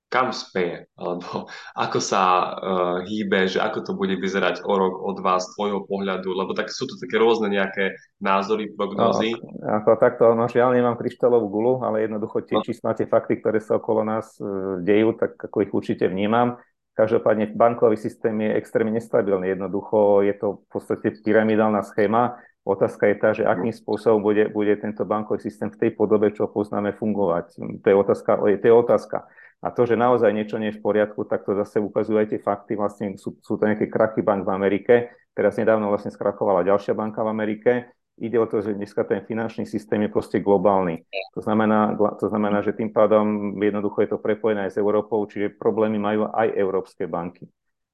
kam 0.07 0.31
speje, 0.31 0.87
alebo 0.95 1.47
ako 1.83 1.99
sa 1.99 2.21
uh, 2.23 2.97
hýbe, 3.03 3.47
že 3.47 3.59
ako 3.59 3.79
to 3.83 3.91
bude 3.95 4.15
vyzerať 4.15 4.63
o 4.63 4.73
rok, 4.75 4.93
o 5.03 5.11
dva 5.15 5.39
z 5.39 5.51
tvojho 5.55 5.83
pohľadu, 5.83 6.31
lebo 6.31 6.55
tak 6.55 6.71
sú 6.71 6.87
to 6.87 6.95
také 6.99 7.19
rôzne 7.19 7.51
nejaké 7.51 7.95
názory, 8.23 8.71
prognózy. 8.71 9.35
No, 9.35 9.83
ako 9.83 9.99
takto, 9.99 10.31
no 10.31 10.47
žiaľ 10.47 10.79
nemám 10.79 10.95
kryštálovú 10.95 11.47
gulu, 11.51 11.73
ale 11.83 12.07
jednoducho 12.07 12.43
tie 12.47 12.57
no. 12.59 12.63
čísla, 12.63 12.95
tie 12.95 13.07
fakty, 13.07 13.43
ktoré 13.43 13.59
sa 13.59 13.77
okolo 13.79 14.07
nás 14.07 14.39
uh, 14.39 14.79
dejú, 14.79 15.15
tak 15.19 15.35
ako 15.35 15.57
ich 15.63 15.71
určite 15.75 16.07
vnímam. 16.07 16.55
Každopádne 16.97 17.53
bankový 17.53 17.93
systém 17.93 18.33
je 18.41 18.57
extrémne 18.57 18.97
nestabilný. 18.97 19.53
Jednoducho 19.53 20.25
je 20.25 20.33
to 20.33 20.65
v 20.65 20.67
podstate 20.73 21.21
pyramidálna 21.21 21.85
schéma. 21.85 22.41
Otázka 22.65 23.05
je 23.07 23.15
tá, 23.15 23.29
že 23.37 23.45
akým 23.45 23.69
spôsobom 23.69 24.19
bude, 24.19 24.49
bude 24.49 24.73
tento 24.81 25.05
bankový 25.05 25.39
systém 25.39 25.69
v 25.69 25.77
tej 25.77 25.91
podobe, 25.93 26.33
čo 26.33 26.49
poznáme, 26.49 26.97
fungovať. 26.97 27.53
To 27.79 27.85
je 27.85 27.95
otázka. 27.95 28.31
To 28.41 28.65
je 28.65 28.73
otázka. 28.73 29.29
A 29.65 29.73
to, 29.73 29.89
že 29.89 29.97
naozaj 29.97 30.29
niečo 30.29 30.61
nie 30.61 30.69
je 30.69 30.77
v 30.77 30.85
poriadku, 30.85 31.25
tak 31.25 31.41
to 31.41 31.57
zase 31.57 31.81
ukazujú 31.81 32.21
aj 32.21 32.29
tie 32.29 32.39
fakty. 32.41 32.77
Vlastne 32.77 33.17
sú, 33.17 33.41
sú 33.41 33.57
to 33.57 33.65
nejaké 33.65 33.89
krachy 33.89 34.21
bank 34.21 34.45
v 34.45 34.53
Amerike. 34.53 34.93
Teraz 35.33 35.57
nedávno 35.57 35.89
vlastne 35.89 36.13
skrachovala 36.13 36.61
ďalšia 36.61 36.93
banka 36.93 37.25
v 37.25 37.31
Amerike. 37.33 37.71
Ide 38.17 38.37
o 38.41 38.49
to, 38.49 38.65
že 38.65 38.73
dneska 38.73 39.05
ten 39.05 39.21
finančný 39.21 39.69
systém 39.69 40.01
je 40.05 40.09
proste 40.09 40.41
globálny. 40.41 41.05
To 41.37 41.41
znamená, 41.41 41.93
to 41.97 42.25
znamená, 42.29 42.65
že 42.65 42.73
tým 42.73 42.89
pádom 42.89 43.53
jednoducho 43.61 44.01
je 44.01 44.09
to 44.09 44.17
prepojené 44.17 44.65
aj 44.69 44.73
s 44.73 44.81
Európou, 44.81 45.21
čiže 45.29 45.53
problémy 45.53 46.01
majú 46.01 46.25
aj 46.33 46.49
európske 46.57 47.05
banky. 47.05 47.45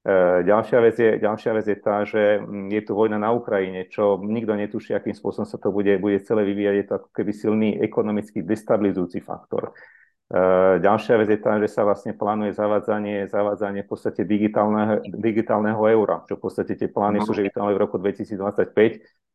E, 0.03 0.15
ďalšia 0.47 0.79
vec, 0.79 0.95
je, 0.95 1.11
ďalšia 1.19 1.51
vec 1.55 1.65
je 1.67 1.77
tá, 1.79 2.07
že 2.07 2.39
mm, 2.39 2.71
je 2.71 2.81
tu 2.87 2.91
vojna 2.95 3.19
na 3.19 3.35
Ukrajine, 3.35 3.91
čo 3.91 4.15
nikto 4.19 4.55
netuší, 4.55 4.95
akým 4.95 5.11
spôsobom 5.11 5.47
sa 5.47 5.59
to 5.59 5.75
bude, 5.75 5.91
bude 5.99 6.19
celé 6.23 6.47
vyvíjať. 6.47 6.75
Je 6.75 6.85
to 6.87 6.93
ako 7.03 7.09
keby 7.11 7.31
silný 7.35 7.69
ekonomický 7.83 8.47
destabilizujúci 8.47 9.19
faktor. 9.23 9.75
Eh, 10.33 10.81
ďalšia 10.81 11.21
vec 11.21 11.29
je 11.29 11.37
tá, 11.37 11.61
že 11.61 11.69
sa 11.69 11.85
vlastne 11.85 12.17
plánuje 12.17 12.57
zavádzanie, 12.57 13.29
zavádzanie 13.29 13.85
v 13.85 13.89
podstate 13.93 14.25
digitálneho, 14.25 15.05
digitálneho 15.05 15.77
eura, 15.77 16.25
čo 16.25 16.41
v 16.41 16.49
podstate 16.49 16.73
tie 16.73 16.89
plány 16.89 17.21
sú, 17.21 17.37
že 17.37 17.53
v 17.53 17.77
roku 17.77 18.01
2025, 18.01 18.73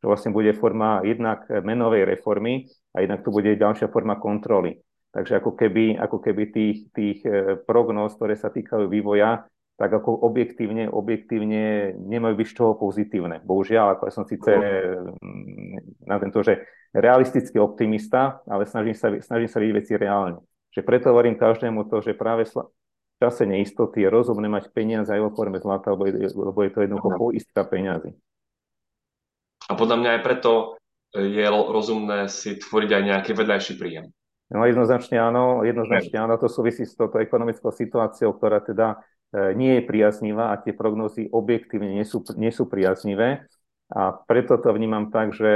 čo 0.03 0.05
vlastne 0.11 0.35
bude 0.35 0.51
forma 0.51 0.99
jednak 1.07 1.47
menovej 1.47 2.03
reformy 2.03 2.67
a 2.91 2.99
jednak 2.99 3.23
tu 3.23 3.31
bude 3.31 3.47
ďalšia 3.47 3.87
forma 3.87 4.19
kontroly. 4.19 4.75
Takže 5.15 5.39
ako 5.39 5.55
keby, 5.55 5.95
ako 6.03 6.19
keby 6.19 6.43
tých, 6.51 6.77
tých 6.91 7.23
eh, 7.23 7.55
prognóz, 7.63 8.19
ktoré 8.19 8.35
sa 8.35 8.51
týkajú 8.51 8.91
vývoja, 8.91 9.47
tak 9.79 9.95
ako 9.95 10.11
objektívne, 10.27 10.91
objektívne 10.91 11.95
nemajú 11.95 12.43
byť 12.43 12.47
z 12.51 12.55
toho 12.59 12.75
pozitívne. 12.75 13.39
Bohužiaľ, 13.47 13.95
ako 13.95 14.03
ja 14.03 14.11
som 14.11 14.27
síce 14.27 14.51
mm, 14.51 16.03
na 16.03 16.19
tento, 16.19 16.43
že 16.43 16.67
realistický 16.91 17.55
optimista, 17.55 18.43
ale 18.43 18.67
snažím 18.67 18.99
sa, 18.99 19.15
snažím 19.23 19.47
sa 19.47 19.63
vidieť 19.63 19.77
veci 19.79 19.95
reálne. 19.95 20.43
Že 20.73 20.81
preto 20.85 21.05
hovorím 21.09 21.35
každému 21.35 21.89
to, 21.89 22.01
že 22.05 22.13
práve 22.13 22.45
v 22.45 22.69
čase 23.19 23.43
neistoty 23.43 24.05
je 24.05 24.09
rozumné 24.09 24.47
mať 24.47 24.69
peniaze 24.71 25.09
aj 25.09 25.21
vo 25.21 25.31
forme 25.33 25.59
zlata, 25.59 25.91
lebo 25.91 26.07
je, 26.07 26.29
lebo 26.29 26.59
je 26.63 26.71
to 26.71 26.79
jednoducho 26.85 27.09
poistka 27.17 27.61
peniazy. 27.67 28.15
A 29.69 29.77
podľa 29.77 29.97
mňa 30.01 30.09
aj 30.17 30.21
preto 30.25 30.51
je 31.13 31.45
rozumné 31.49 32.29
si 32.29 32.57
tvoriť 32.57 32.89
aj 32.93 33.03
nejaký 33.05 33.31
vedľajší 33.33 33.73
príjem. 33.81 34.09
No 34.49 34.65
jednoznačne 34.65 35.21
áno, 35.21 35.61
jednoznačne 35.61 36.17
áno, 36.17 36.41
to 36.41 36.49
súvisí 36.49 36.81
s 36.81 36.97
touto 36.97 37.21
ekonomickou 37.21 37.69
situáciou, 37.69 38.33
ktorá 38.33 38.65
teda 38.65 38.97
e, 39.29 39.53
nie 39.53 39.77
je 39.77 39.83
priaznivá 39.85 40.49
a 40.49 40.57
tie 40.57 40.73
prognózy 40.73 41.29
objektívne 41.29 42.01
nie 42.01 42.05
sú, 42.05 42.25
nie 42.33 42.49
sú 42.49 42.65
priaznivé. 42.65 43.45
A 43.89 44.13
preto 44.13 44.53
to 44.61 44.69
vnímam 44.69 45.09
tak, 45.09 45.33
že, 45.33 45.53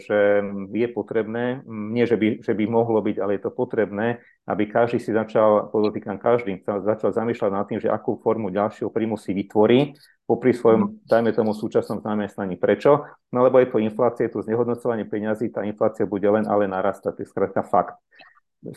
že 0.00 0.40
je 0.72 0.88
potrebné, 0.88 1.60
nie 1.68 2.08
že 2.08 2.16
by, 2.16 2.40
že 2.40 2.56
by 2.56 2.64
mohlo 2.64 3.04
byť, 3.04 3.16
ale 3.20 3.36
je 3.36 3.42
to 3.44 3.52
potrebné, 3.52 4.24
aby 4.48 4.64
každý 4.64 4.96
si 4.96 5.12
začal, 5.12 5.68
podotýkam 5.68 6.16
každým, 6.16 6.64
začal 6.64 7.12
zamýšľať 7.12 7.50
nad 7.52 7.68
tým, 7.68 7.84
že 7.84 7.92
akú 7.92 8.16
formu 8.24 8.48
ďalšieho 8.48 8.88
príjmu 8.88 9.20
si 9.20 9.36
vytvorí 9.36 9.92
popri 10.24 10.56
svojom, 10.56 10.80
mhm. 10.80 10.90
dajme 11.04 11.30
tomu, 11.36 11.52
súčasnom 11.52 12.00
zamestnaní. 12.00 12.56
Prečo? 12.56 13.04
No 13.28 13.44
lebo 13.44 13.60
je 13.60 13.68
to 13.68 13.76
inflácia, 13.76 14.32
je 14.32 14.40
to 14.40 14.44
znehodnocovanie 14.48 15.04
peňazí, 15.04 15.52
tá 15.52 15.60
inflácia 15.68 16.08
bude 16.08 16.24
len 16.24 16.48
ale 16.48 16.64
narastať, 16.64 17.20
to 17.20 17.22
je 17.24 17.28
skrátka 17.28 17.60
fakt. 17.68 18.00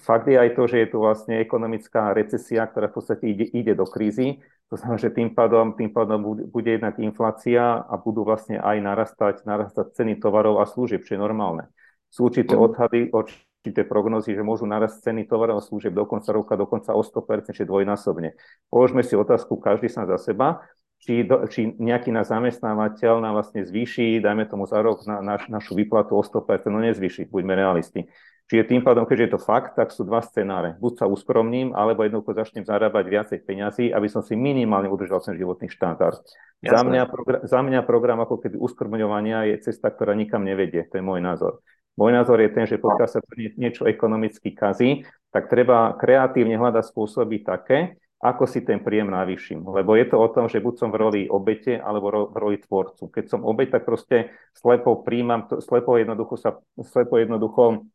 Fakt 0.04 0.28
je 0.28 0.36
aj 0.36 0.52
to, 0.60 0.68
že 0.68 0.84
je 0.84 0.88
tu 0.92 1.00
vlastne 1.00 1.40
ekonomická 1.40 2.12
recesia, 2.12 2.68
ktorá 2.68 2.92
v 2.92 2.96
podstate 3.00 3.24
ide, 3.32 3.48
ide 3.56 3.72
do 3.72 3.88
krízy. 3.88 4.44
To 4.68 4.76
znamená, 4.76 5.00
že 5.00 5.16
tým 5.16 5.32
pádom, 5.32 5.80
tým 5.80 5.96
pádom 5.96 6.20
bude 6.52 6.70
jednak 6.76 7.00
inflácia 7.00 7.88
a 7.88 7.96
budú 7.96 8.28
vlastne 8.28 8.60
aj 8.60 8.78
narastať, 8.84 9.36
narastať 9.48 9.96
ceny 9.96 10.20
tovarov 10.20 10.60
a 10.60 10.68
služieb, 10.68 11.08
čo 11.08 11.16
je 11.16 11.24
normálne. 11.24 11.72
Sú 12.12 12.28
určité 12.28 12.60
mhm. 12.60 12.62
odhady, 12.68 13.00
určité 13.16 13.88
prognozy, 13.88 14.36
že 14.36 14.44
môžu 14.44 14.68
narasť 14.68 15.08
ceny 15.08 15.24
tovarov 15.24 15.64
a 15.64 15.64
služieb 15.64 15.96
do 15.96 16.04
konca 16.04 16.36
roka 16.36 16.60
dokonca 16.60 16.92
o 16.92 17.00
100%, 17.00 17.56
či 17.56 17.64
dvojnásobne. 17.64 18.36
Položme 18.68 19.08
si 19.08 19.16
otázku 19.16 19.56
každý 19.56 19.88
sa 19.88 20.04
za 20.04 20.20
seba, 20.20 20.68
či, 21.02 21.24
do, 21.24 21.46
či 21.46 21.78
nejaký 21.78 22.10
náš 22.10 22.34
zamestnávateľ 22.34 23.22
nám 23.22 23.38
vlastne 23.38 23.62
zvýši, 23.62 24.18
dajme 24.22 24.50
tomu 24.50 24.66
za 24.66 24.82
rok 24.82 25.06
na, 25.06 25.22
naš, 25.22 25.46
našu 25.48 25.78
výplatu 25.78 26.18
o 26.18 26.24
100%, 26.26 26.70
no 26.74 26.82
nezvýši, 26.82 27.30
buďme 27.30 27.54
realisti. 27.54 28.10
Čiže 28.48 28.64
tým 28.64 28.82
pádom, 28.82 29.04
keďže 29.04 29.24
je 29.28 29.34
to 29.36 29.42
fakt, 29.44 29.76
tak 29.76 29.92
sú 29.92 30.08
dva 30.08 30.24
scenáre. 30.24 30.80
Buď 30.80 31.04
sa 31.04 31.06
uskromním, 31.12 31.76
alebo 31.76 32.08
jednoducho 32.08 32.32
začnem 32.32 32.64
zarábať 32.64 33.06
viacej 33.12 33.40
peňazí, 33.44 33.86
aby 33.92 34.08
som 34.08 34.24
si 34.24 34.40
minimálne 34.40 34.88
udržal 34.88 35.20
ten 35.20 35.36
životný 35.36 35.68
štandard. 35.68 36.24
Za 36.64 36.80
mňa, 36.88 37.12
program, 37.12 37.42
za 37.44 37.60
mňa 37.60 37.82
program 37.84 38.24
ako 38.24 38.40
keby 38.40 38.56
uskromňovania 38.56 39.52
je 39.52 39.68
cesta, 39.68 39.92
ktorá 39.92 40.16
nikam 40.16 40.48
nevedie. 40.48 40.88
To 40.88 40.96
je 40.96 41.04
môj 41.04 41.20
názor. 41.20 41.60
Môj 42.00 42.16
názor 42.16 42.40
je 42.40 42.50
ten, 42.56 42.64
že 42.64 42.80
pokiaľ 42.80 43.08
sa 43.12 43.20
to 43.20 43.36
niečo 43.36 43.84
ekonomicky 43.84 44.56
kazí, 44.56 45.04
tak 45.28 45.52
treba 45.52 45.92
kreatívne 46.00 46.56
hľadať 46.56 46.88
spôsoby 46.88 47.44
také, 47.44 48.00
ako 48.18 48.50
si 48.50 48.66
ten 48.66 48.82
príjem 48.82 49.14
navýšim. 49.14 49.62
Lebo 49.62 49.94
je 49.94 50.06
to 50.10 50.18
o 50.18 50.28
tom, 50.34 50.50
že 50.50 50.64
buď 50.64 50.74
som 50.82 50.90
v 50.90 51.00
roli 51.00 51.22
obete, 51.30 51.78
alebo 51.78 52.34
v 52.34 52.38
roli 52.38 52.58
tvorcu. 52.58 53.14
Keď 53.14 53.26
som 53.30 53.46
obeť, 53.46 53.78
tak 53.78 53.84
proste 53.86 54.34
slepo 54.58 55.06
príjmam, 55.06 55.46
slepo 55.62 56.02
jednoducho 56.02 56.36
sa, 56.38 56.58
slepo 56.82 57.22
jednoducho 57.22 57.86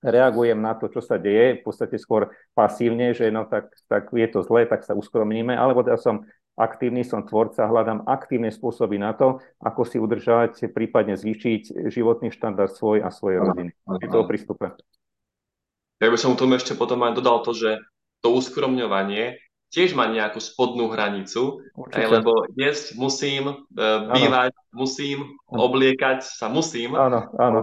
reagujem 0.00 0.58
na 0.58 0.74
to, 0.74 0.88
čo 0.88 1.04
sa 1.04 1.20
deje, 1.20 1.60
v 1.60 1.62
podstate 1.62 2.00
skôr 2.00 2.32
pasívne, 2.56 3.12
že 3.12 3.28
no 3.28 3.44
tak, 3.44 3.68
tak 3.86 4.08
je 4.10 4.28
to 4.32 4.40
zlé, 4.40 4.64
tak 4.64 4.82
sa 4.82 4.96
uskromníme, 4.96 5.52
alebo 5.52 5.84
teda 5.84 6.00
som 6.00 6.24
aktívny, 6.56 7.04
som 7.04 7.24
tvorca, 7.24 7.68
hľadám 7.68 8.08
aktívne 8.08 8.48
spôsoby 8.48 8.96
na 8.96 9.12
to, 9.12 9.44
ako 9.60 9.84
si 9.84 10.00
udržať, 10.00 10.72
prípadne 10.72 11.20
zvýšiť 11.20 11.92
životný 11.92 12.32
štandard 12.32 12.72
svoj 12.72 13.04
a 13.04 13.12
svojej 13.12 13.44
rodiny. 13.44 13.70
Je 14.00 14.08
to 14.08 14.24
o 14.24 14.28
prístupe. 14.28 14.72
Ja 16.00 16.08
by 16.08 16.16
som 16.16 16.32
tomu 16.32 16.56
ešte 16.56 16.72
potom 16.72 17.04
aj 17.04 17.20
dodal 17.20 17.44
to, 17.44 17.52
že 17.52 17.76
to 18.24 18.32
uskromňovanie 18.32 19.36
tiež 19.70 19.94
má 19.94 20.10
nejakú 20.10 20.42
spodnú 20.42 20.90
hranicu, 20.90 21.62
aj, 21.94 22.06
lebo 22.10 22.50
jesť 22.58 22.98
musím, 22.98 23.66
e, 23.70 23.86
bývať 24.10 24.50
ano. 24.50 24.74
musím, 24.74 25.18
obliekať 25.46 26.26
sa 26.26 26.50
musím. 26.50 26.98
Áno, 26.98 27.30
áno. 27.38 27.62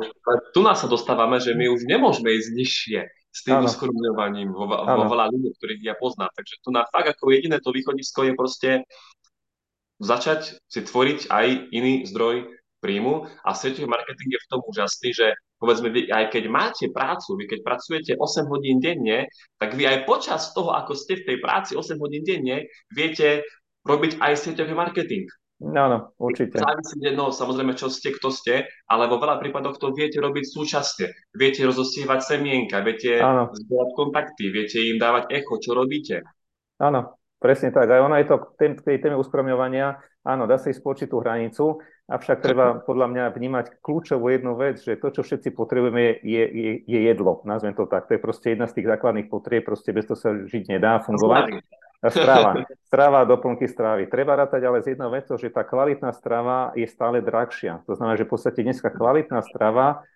Tu 0.55 0.59
nás 0.63 0.79
sa 0.79 0.87
dostávame, 0.87 1.43
že 1.43 1.51
my 1.51 1.67
už 1.67 1.83
nemôžeme 1.83 2.31
ísť 2.31 2.49
nižšie 2.55 2.99
s 3.37 3.39
tým 3.45 3.61
uskromňovaním 3.61 4.49
vo, 4.49 4.65
vo 4.65 5.03
veľa 5.05 5.29
ľudí, 5.29 5.53
ktorých 5.59 5.83
ja 5.83 5.95
poznám. 5.99 6.33
Takže 6.33 6.55
tu 6.63 6.73
na 6.73 6.87
fakt 6.89 7.11
ako 7.11 7.29
jediné 7.29 7.61
to 7.61 7.69
východisko 7.69 8.25
je 8.25 8.33
proste 8.33 8.69
začať 10.01 10.57
si 10.65 10.79
tvoriť 10.81 11.29
aj 11.29 11.47
iný 11.69 12.07
zdroj 12.09 12.49
príjmu 12.81 13.29
a 13.45 13.49
svetový 13.53 13.89
marketing 13.89 14.37
je 14.37 14.41
v 14.41 14.49
tom 14.49 14.61
úžasný, 14.65 15.09
že 15.13 15.27
povedzme, 15.57 15.89
vy 15.89 16.09
aj 16.09 16.29
keď 16.33 16.43
máte 16.49 16.85
prácu, 16.93 17.37
vy 17.37 17.45
keď 17.49 17.59
pracujete 17.65 18.11
8 18.17 18.47
hodín 18.49 18.77
denne, 18.77 19.29
tak 19.57 19.73
vy 19.73 19.89
aj 19.89 20.05
počas 20.05 20.53
toho, 20.53 20.73
ako 20.73 20.93
ste 20.93 21.21
v 21.21 21.25
tej 21.33 21.37
práci 21.41 21.73
8 21.73 21.97
hodín 21.97 22.21
denne, 22.21 22.69
viete 22.93 23.45
robiť 23.85 24.21
aj 24.21 24.33
sieťový 24.37 24.73
marketing. 24.77 25.25
No, 25.57 25.89
no, 25.89 26.13
určite. 26.21 26.61
Závisí, 26.61 27.01
no, 27.17 27.33
samozrejme, 27.33 27.73
čo 27.73 27.89
ste, 27.89 28.13
kto 28.13 28.29
ste, 28.29 28.69
ale 28.85 29.09
vo 29.09 29.17
veľa 29.17 29.41
prípadoch 29.41 29.81
to 29.81 29.89
viete 29.89 30.21
robiť 30.21 30.45
súčasne. 30.45 31.09
Viete 31.33 31.65
rozosievať 31.65 32.19
semienka, 32.21 32.85
viete 32.85 33.17
zbierať 33.17 33.89
kontakty, 33.97 34.53
viete 34.53 34.77
im 34.85 35.01
dávať 35.01 35.33
echo, 35.33 35.57
čo 35.57 35.73
robíte. 35.73 36.21
Áno, 36.77 37.17
presne 37.41 37.73
tak. 37.73 37.89
Aj 37.89 38.05
ono 38.05 38.21
je 38.21 38.29
to 38.29 38.37
k 38.53 38.85
tej 38.85 39.01
téme 39.01 39.17
uskromňovania, 39.17 39.97
áno, 40.27 40.43
dá 40.43 40.59
sa 40.59 40.67
ísť 40.67 41.07
tú 41.07 41.23
hranicu, 41.23 41.79
Avšak 42.07 42.39
treba 42.39 42.79
podľa 42.87 43.07
mňa 43.11 43.23
vnímať 43.35 43.65
kľúčovú 43.83 44.31
jednu 44.31 44.55
vec, 44.55 44.79
že 44.79 44.95
to, 44.95 45.11
čo 45.11 45.27
všetci 45.27 45.51
potrebujeme, 45.51 46.23
je, 46.23 46.43
je, 46.47 46.71
je 46.87 46.99
jedlo. 47.03 47.43
Nazvem 47.43 47.75
to 47.75 47.83
tak. 47.83 48.07
To 48.07 48.15
je 48.15 48.23
proste 48.23 48.55
jedna 48.55 48.63
z 48.63 48.79
tých 48.79 48.87
základných 48.87 49.27
potrieb, 49.27 49.67
proste 49.67 49.91
bez 49.91 50.07
toho 50.07 50.15
sa 50.15 50.31
žiť 50.31 50.71
nedá, 50.71 51.03
fungovať. 51.03 51.59
Strava. 52.07 52.63
Strava 52.87 53.27
doplnky 53.27 53.67
stravy. 53.67 54.07
Treba 54.07 54.39
rátať 54.39 54.63
ale 54.63 54.79
z 54.79 54.95
jednou 54.95 55.11
vecou, 55.11 55.35
že 55.35 55.51
tá 55.51 55.67
kvalitná 55.67 56.15
strava 56.15 56.71
je 56.79 56.87
stále 56.87 57.19
drahšia. 57.19 57.83
To 57.83 57.99
znamená, 57.99 58.15
že 58.15 58.23
v 58.23 58.31
podstate 58.31 58.63
dneska 58.63 58.87
kvalitná 58.87 59.43
strava 59.43 60.07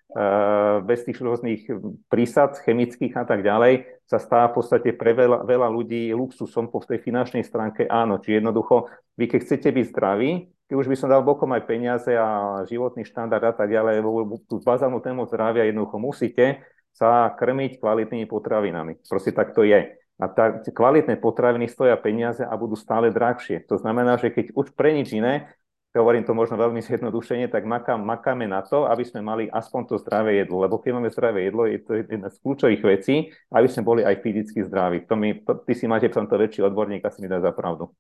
bez 0.88 1.04
tých 1.04 1.20
rôznych 1.20 1.68
prísad 2.08 2.56
chemických 2.64 3.20
a 3.20 3.28
tak 3.28 3.44
ďalej, 3.44 4.01
sa 4.12 4.20
stáva 4.20 4.52
v 4.52 4.60
podstate 4.60 4.92
pre 4.92 5.16
veľa, 5.16 5.48
veľa 5.48 5.72
ľudí 5.72 6.12
luxusom 6.12 6.68
po 6.68 6.84
tej 6.84 7.00
finančnej 7.00 7.48
stránke 7.48 7.88
áno. 7.88 8.20
Či 8.20 8.44
jednoducho, 8.44 8.92
vy 9.16 9.32
keď 9.32 9.40
chcete 9.48 9.72
byť 9.72 9.86
zdraví, 9.88 10.52
keď 10.68 10.76
už 10.76 10.88
by 10.92 10.96
som 11.00 11.08
dal 11.08 11.24
bokom 11.24 11.48
aj 11.56 11.64
peniaze 11.64 12.12
a 12.12 12.60
životný 12.68 13.08
štandard 13.08 13.40
a 13.48 13.56
tak 13.56 13.72
ďalej, 13.72 14.04
tú 14.52 14.60
bazálnu 14.60 15.00
tému 15.00 15.32
zdravia 15.32 15.64
jednoducho 15.64 15.96
musíte 15.96 16.60
sa 16.92 17.32
krmiť 17.32 17.80
kvalitnými 17.80 18.28
potravinami. 18.28 19.00
Proste 19.08 19.32
tak 19.32 19.56
to 19.56 19.64
je. 19.64 19.96
A 20.22 20.26
tá, 20.28 20.60
kvalitné 20.60 21.16
potraviny 21.16 21.72
stoja 21.72 21.96
peniaze 21.96 22.44
a 22.44 22.52
budú 22.60 22.76
stále 22.76 23.16
drahšie. 23.16 23.64
To 23.72 23.80
znamená, 23.80 24.20
že 24.20 24.30
keď 24.30 24.52
už 24.54 24.76
pre 24.76 24.92
nič 24.92 25.16
iné, 25.16 25.56
hovorím 25.92 26.24
to 26.24 26.32
možno 26.32 26.56
veľmi 26.56 26.80
zjednodušene, 26.80 27.52
tak 27.52 27.68
makám, 27.68 28.00
makáme 28.00 28.48
na 28.48 28.64
to, 28.64 28.88
aby 28.88 29.04
sme 29.04 29.20
mali 29.20 29.44
aspoň 29.52 29.82
to 29.92 29.96
zdravé 30.00 30.40
jedlo. 30.40 30.64
Lebo 30.64 30.80
keď 30.80 30.92
máme 30.96 31.12
zdravé 31.12 31.52
jedlo, 31.52 31.68
je 31.68 31.80
to 31.84 32.00
jedna 32.00 32.32
z 32.32 32.40
kľúčových 32.40 32.84
vecí, 32.88 33.16
aby 33.52 33.68
sme 33.68 33.84
boli 33.84 34.02
aj 34.08 34.24
fyzicky 34.24 34.64
zdraví. 34.64 35.04
To 35.12 35.20
mi, 35.20 35.44
to, 35.44 35.60
ty 35.68 35.76
si 35.76 35.92
máte 35.92 36.08
v 36.08 36.16
tomto 36.16 36.40
väčší 36.40 36.64
odborník, 36.64 37.04
asi 37.04 37.20
mi 37.20 37.28
dá 37.28 37.44
za 37.44 37.52
pravdu. 37.52 37.92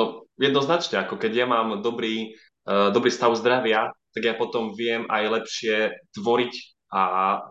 No, 0.00 0.24
jednoznačne, 0.40 1.04
ako 1.04 1.20
keď 1.20 1.44
ja 1.44 1.46
mám 1.46 1.84
dobrý, 1.84 2.32
uh, 2.66 2.88
dobrý 2.88 3.12
stav 3.12 3.36
zdravia, 3.36 3.92
tak 4.16 4.22
ja 4.24 4.34
potom 4.34 4.72
viem 4.72 5.04
aj 5.12 5.22
lepšie 5.42 5.76
tvoriť 6.16 6.54
a 6.94 7.02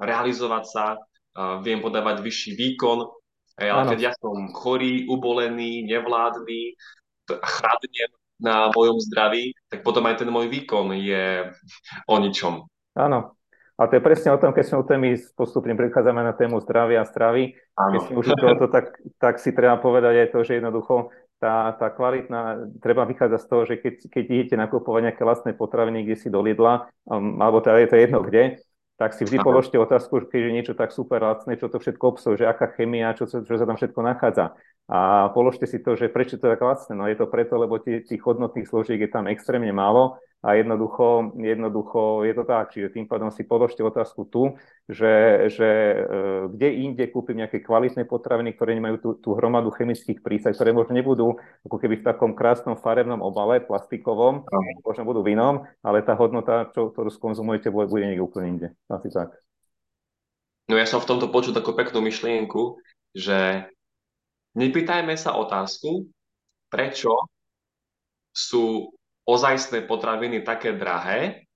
realizovať 0.02 0.64
sa, 0.66 0.86
uh, 0.98 1.62
viem 1.62 1.78
podávať 1.78 2.26
vyšší 2.26 2.58
výkon, 2.58 3.06
ale 3.54 3.86
keď 3.86 4.00
ja 4.02 4.12
som 4.18 4.50
chorý, 4.50 5.06
ubolený, 5.06 5.86
nevládny, 5.86 6.74
chradnem 7.30 8.12
na 8.42 8.70
mojom 8.74 8.98
zdraví, 9.00 9.54
tak 9.70 9.86
potom 9.86 10.06
aj 10.10 10.24
ten 10.24 10.30
môj 10.30 10.50
výkon 10.50 10.94
je 10.98 11.50
o 12.10 12.16
ničom. 12.18 12.66
Áno. 12.98 13.38
A 13.74 13.90
to 13.90 13.98
je 13.98 14.06
presne 14.06 14.30
o 14.30 14.38
tom, 14.38 14.54
keď 14.54 14.64
sme 14.70 14.82
u 14.82 14.86
témy 14.86 15.10
postupne 15.34 15.74
prechádzame 15.74 16.22
na 16.22 16.38
tému 16.38 16.62
zdravia 16.62 17.02
a 17.02 17.10
stravy. 17.10 17.58
Keď 17.74 18.02
sme 18.06 18.16
už 18.22 18.26
to, 18.38 18.70
tak, 18.70 19.02
tak 19.18 19.42
si 19.42 19.50
treba 19.50 19.82
povedať 19.82 20.14
aj 20.14 20.28
to, 20.30 20.40
že 20.46 20.62
jednoducho 20.62 21.10
tá, 21.42 21.74
tá 21.76 21.90
kvalitná, 21.90 22.70
treba 22.80 23.04
vychádzať 23.04 23.40
z 23.42 23.50
toho, 23.50 23.62
že 23.66 23.76
keď, 23.82 23.96
keď 24.08 24.24
idete 24.30 24.56
nakupovať 24.56 25.02
nejaké 25.10 25.24
vlastné 25.26 25.52
potraviny, 25.58 26.06
kde 26.08 26.16
si 26.16 26.30
do 26.30 26.40
Lidla, 26.40 26.88
um, 27.04 27.42
alebo 27.42 27.60
teda 27.60 27.84
je 27.84 27.90
to 27.90 27.98
jedno 28.00 28.24
kde, 28.24 28.64
tak 29.04 29.20
si 29.20 29.28
vždy 29.28 29.44
Aha. 29.44 29.48
položte 29.52 29.76
otázku, 29.76 30.32
keď 30.32 30.40
je 30.48 30.56
niečo 30.56 30.74
tak 30.80 30.96
super 30.96 31.20
lacné, 31.20 31.60
čo 31.60 31.68
to 31.68 31.76
všetko 31.76 32.16
obsahuje, 32.16 32.40
že 32.40 32.48
aká 32.48 32.72
chemia, 32.72 33.12
čo, 33.12 33.28
čo, 33.28 33.44
sa 33.44 33.68
tam 33.68 33.76
všetko 33.76 34.00
nachádza. 34.00 34.56
A 34.88 35.28
položte 35.36 35.68
si 35.68 35.84
to, 35.84 36.00
že 36.00 36.08
prečo 36.08 36.40
to 36.40 36.48
je 36.48 36.56
tak 36.56 36.64
lacné. 36.64 36.96
No 36.96 37.04
je 37.12 37.20
to 37.20 37.28
preto, 37.28 37.60
lebo 37.60 37.84
tých 37.84 38.24
hodnotných 38.24 38.64
složiek 38.64 39.04
je 39.04 39.12
tam 39.12 39.28
extrémne 39.28 39.76
málo 39.76 40.24
a 40.44 40.60
jednoducho, 40.60 41.32
jednoducho 41.40 42.28
je 42.28 42.34
to 42.36 42.44
tak. 42.44 42.76
Čiže 42.76 42.92
tým 42.92 43.08
pádom 43.08 43.32
si 43.32 43.48
položte 43.48 43.80
otázku 43.80 44.28
tu, 44.28 44.60
že, 44.92 45.48
že 45.48 45.70
e, 45.96 45.98
kde 46.52 46.68
inde 46.84 47.08
kúpim 47.08 47.40
nejaké 47.40 47.64
kvalitné 47.64 48.04
potraviny, 48.04 48.52
ktoré 48.52 48.76
nemajú 48.76 48.96
tú, 49.00 49.10
tú 49.24 49.30
hromadu 49.40 49.72
chemických 49.72 50.20
prísad, 50.20 50.52
ktoré 50.60 50.76
možno 50.76 51.00
nebudú 51.00 51.40
ako 51.64 51.80
keby 51.80 52.04
v 52.04 52.08
takom 52.12 52.36
krásnom 52.36 52.76
farebnom 52.76 53.24
obale, 53.24 53.64
plastikovom, 53.64 54.44
Aha. 54.44 54.60
možno 54.84 55.08
budú 55.08 55.24
vinom, 55.24 55.64
ale 55.80 56.04
tá 56.04 56.12
hodnota, 56.20 56.68
čo, 56.76 56.92
ktorú 56.92 57.08
skonzumujete, 57.08 57.72
bude 57.72 58.04
niekde 58.04 58.28
úplne 58.28 58.48
inde. 58.52 58.68
Asi 58.92 59.08
tak. 59.08 59.32
No 60.68 60.76
ja 60.76 60.84
som 60.84 61.00
v 61.00 61.08
tomto 61.08 61.32
počul 61.32 61.56
takú 61.56 61.72
peknú 61.72 62.04
myšlienku, 62.04 62.76
že 63.16 63.72
nepýtajme 64.60 65.16
sa 65.16 65.40
otázku, 65.40 66.12
prečo 66.68 67.32
sú 68.36 68.92
ozajstné 69.24 69.88
potraviny 69.88 70.44
také 70.44 70.76
drahé, 70.76 71.48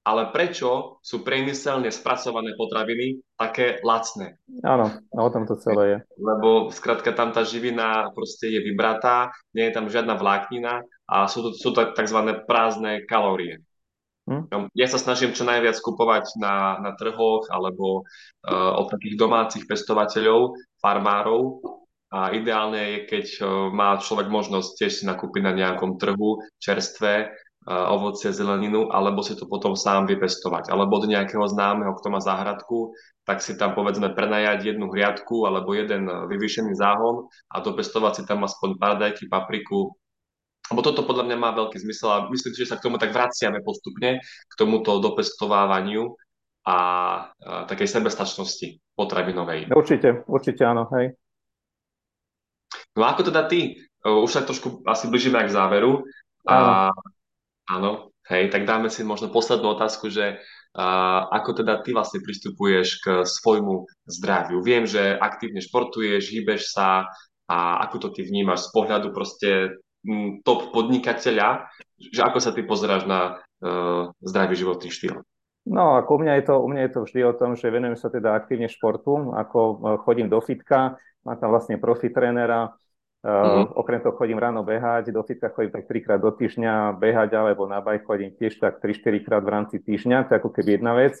ale 0.00 0.32
prečo 0.32 0.98
sú 1.04 1.20
priemyselne 1.20 1.92
spracované 1.92 2.56
potraviny 2.56 3.20
také 3.36 3.78
lacné. 3.84 4.40
Áno, 4.64 4.88
o 5.12 5.30
tom 5.30 5.44
to 5.44 5.60
celé 5.60 5.84
je. 5.86 5.98
Lebo 6.16 6.72
skrátka 6.72 7.12
tam 7.12 7.36
tá 7.36 7.44
živina 7.44 8.08
proste 8.16 8.48
je 8.48 8.60
vybratá, 8.64 9.28
nie 9.52 9.68
je 9.68 9.74
tam 9.76 9.92
žiadna 9.92 10.16
vláknina 10.16 10.82
a 11.04 11.28
sú 11.28 11.44
to, 11.44 11.50
sú 11.52 11.70
to 11.76 11.92
tzv. 11.92 12.18
prázdne 12.48 13.04
kalórie. 13.04 13.60
Hm? 14.30 14.72
Ja 14.78 14.86
sa 14.86 14.96
snažím 14.96 15.34
čo 15.34 15.42
najviac 15.42 15.76
kupovať 15.82 16.38
na, 16.38 16.78
na 16.80 16.94
trhoch 16.94 17.50
alebo 17.50 18.06
uh, 18.06 18.78
od 18.78 18.86
takých 18.88 19.18
domácich 19.18 19.64
pestovateľov, 19.66 20.54
farmárov, 20.78 21.60
a 22.10 22.34
ideálne 22.34 22.78
je, 22.78 22.98
keď 23.06 23.26
e, 23.38 23.40
má 23.70 23.94
človek 24.02 24.26
možnosť 24.26 24.70
tiež 24.82 24.92
si 24.92 25.04
nakúpiť 25.06 25.42
na 25.46 25.54
nejakom 25.54 25.94
trhu 25.94 26.42
čerstvé 26.58 27.14
e, 27.22 27.26
ovocie, 27.70 28.34
zeleninu, 28.34 28.90
alebo 28.90 29.22
si 29.22 29.38
to 29.38 29.46
potom 29.46 29.78
sám 29.78 30.10
vypestovať. 30.10 30.74
Alebo 30.74 30.98
od 30.98 31.06
nejakého 31.06 31.46
známeho, 31.46 31.94
kto 31.94 32.10
má 32.10 32.18
záhradku, 32.18 32.90
tak 33.22 33.46
si 33.46 33.54
tam 33.54 33.78
povedzme 33.78 34.10
prenajať 34.10 34.74
jednu 34.74 34.90
hriadku 34.90 35.46
alebo 35.46 35.70
jeden 35.70 36.10
vyvýšený 36.10 36.74
záhon 36.74 37.30
a 37.54 37.62
dopestovať 37.62 38.12
si 38.18 38.22
tam 38.26 38.42
aspoň 38.42 38.74
paradajky, 38.74 39.30
papriku, 39.30 39.94
lebo 40.70 40.86
toto 40.86 41.02
podľa 41.02 41.26
mňa 41.26 41.36
má 41.38 41.50
veľký 41.54 41.82
zmysel 41.82 42.08
a 42.10 42.18
myslím, 42.30 42.54
že 42.54 42.70
sa 42.70 42.78
k 42.78 42.86
tomu 42.86 42.98
tak 42.98 43.10
vraciame 43.10 43.58
postupne, 43.62 44.22
k 44.22 44.54
tomuto 44.54 45.02
dopestovávaniu 45.02 46.14
a, 46.62 46.74
a 46.74 46.78
takej 47.66 47.90
sebestačnosti 47.90 48.78
potravinovej. 48.94 49.74
Určite, 49.74 50.22
určite 50.30 50.62
áno, 50.62 50.86
hej. 50.94 51.18
No 52.96 53.04
ako 53.06 53.30
teda 53.30 53.46
ty? 53.46 53.78
Už 54.00 54.30
sa 54.32 54.42
trošku 54.42 54.82
asi 54.88 55.06
blížime 55.12 55.44
k 55.44 55.52
záveru. 55.52 56.02
A, 56.48 56.88
áno, 57.68 58.16
hej, 58.32 58.48
tak 58.48 58.64
dáme 58.64 58.88
si 58.88 59.04
možno 59.04 59.28
poslednú 59.28 59.76
otázku, 59.76 60.08
že 60.08 60.40
a, 60.72 60.86
ako 61.28 61.60
teda 61.60 61.84
ty 61.84 61.92
vlastne 61.92 62.24
pristupuješ 62.24 63.04
k 63.04 63.06
svojmu 63.28 63.84
zdraviu? 64.08 64.64
Viem, 64.64 64.88
že 64.88 65.14
aktívne 65.20 65.60
športuješ, 65.60 66.32
hýbeš 66.32 66.72
sa 66.72 67.04
a 67.50 67.82
ako 67.84 68.08
to 68.08 68.08
ty 68.16 68.24
vnímaš 68.24 68.70
z 68.70 68.78
pohľadu 68.78 69.08
proste 69.12 69.74
top 70.46 70.72
podnikateľa, 70.72 71.68
že 71.98 72.24
ako 72.24 72.38
sa 72.40 72.56
ty 72.56 72.64
pozeráš 72.64 73.04
na 73.04 73.36
uh, 73.36 74.08
zdravý 74.24 74.56
životný 74.56 74.88
štýl? 74.88 75.20
No, 75.68 76.00
ako 76.00 76.16
u 76.16 76.20
mňa, 76.24 76.32
je 76.40 76.44
to, 76.48 76.54
u 76.56 76.68
mňa 76.72 76.82
je 76.88 76.92
to 76.96 77.00
vždy 77.04 77.20
o 77.20 77.36
tom, 77.36 77.50
že 77.52 77.68
venujem 77.68 77.94
sa 78.00 78.08
teda 78.08 78.32
aktívne 78.32 78.64
športu, 78.64 79.36
ako 79.36 79.58
e, 79.60 79.74
chodím 80.00 80.32
do 80.32 80.40
fitka, 80.40 80.96
mám 81.24 81.36
tam 81.38 81.50
vlastne 81.52 81.76
profi 81.76 82.08
trénera, 82.12 82.72
Uh-huh. 83.20 83.68
okrem 83.76 84.00
toho 84.00 84.16
chodím 84.16 84.40
ráno 84.40 84.64
behať, 84.64 85.12
do 85.12 85.20
fitka 85.20 85.52
chodím 85.52 85.76
tak 85.76 85.84
trikrát 85.84 86.16
do 86.16 86.32
týždňa 86.32 86.96
behať, 86.96 87.36
alebo 87.36 87.68
na 87.68 87.84
baj 87.84 88.00
chodím 88.08 88.32
tiež 88.32 88.56
tak 88.56 88.80
3-4 88.80 89.20
krát 89.20 89.44
v 89.44 89.52
rámci 89.52 89.76
týždňa, 89.76 90.24
to 90.24 90.30
je 90.32 90.38
ako 90.40 90.48
keby 90.48 90.80
jedna 90.80 90.96
vec. 90.96 91.20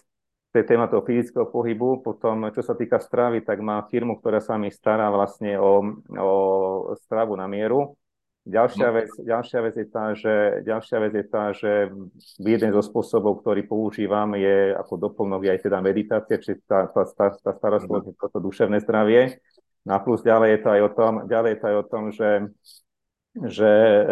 To 0.50 0.58
je 0.58 0.64
téma 0.64 0.88
toho 0.88 1.04
fyzického 1.04 1.46
pohybu. 1.46 2.00
Potom, 2.02 2.48
čo 2.50 2.64
sa 2.64 2.74
týka 2.74 2.98
stravy, 2.98 3.44
tak 3.44 3.60
má 3.60 3.84
firmu, 3.86 4.18
ktorá 4.18 4.40
sa 4.42 4.56
mi 4.58 4.72
stará 4.72 5.12
vlastne 5.12 5.60
o, 5.60 6.02
o 6.16 6.30
stravu 7.04 7.36
na 7.36 7.46
mieru. 7.46 7.94
Ďalšia 8.48 8.88
mhm. 8.88 8.94
vec, 8.96 9.10
ďalšia 9.20 9.60
vec 9.60 9.74
je 9.76 9.86
tá, 9.86 10.04
že, 10.16 10.34
ďalšia 10.64 10.98
vec 11.04 11.12
je 11.12 11.26
tá, 11.28 11.44
že 11.52 11.72
jeden 12.40 12.70
zo 12.72 12.80
spôsobov, 12.80 13.44
ktorý 13.44 13.68
používam, 13.68 14.32
je 14.40 14.72
ako 14.72 14.96
doplnok 14.96 15.52
aj 15.52 15.68
teda 15.68 15.84
meditácia, 15.84 16.40
či 16.40 16.56
tá, 16.64 16.88
tá, 16.88 17.04
tá, 17.04 17.36
tá 17.36 17.52
starostlivosť, 17.52 18.16
toto 18.16 18.40
duševné 18.40 18.80
zdravie. 18.80 19.36
No 19.86 19.96
a 19.96 19.98
plus 20.04 20.20
ďalej 20.20 20.48
je 20.56 20.60
to 20.60 20.68
aj 20.68 20.80
o 20.84 20.90
tom, 20.92 21.12
ďalej 21.24 21.50
je 21.56 21.58
to 21.58 21.66
aj 21.66 21.76
o 21.76 21.84
tom, 21.88 22.04
že, 22.12 22.30
že, 23.48 23.72
e, 23.72 24.02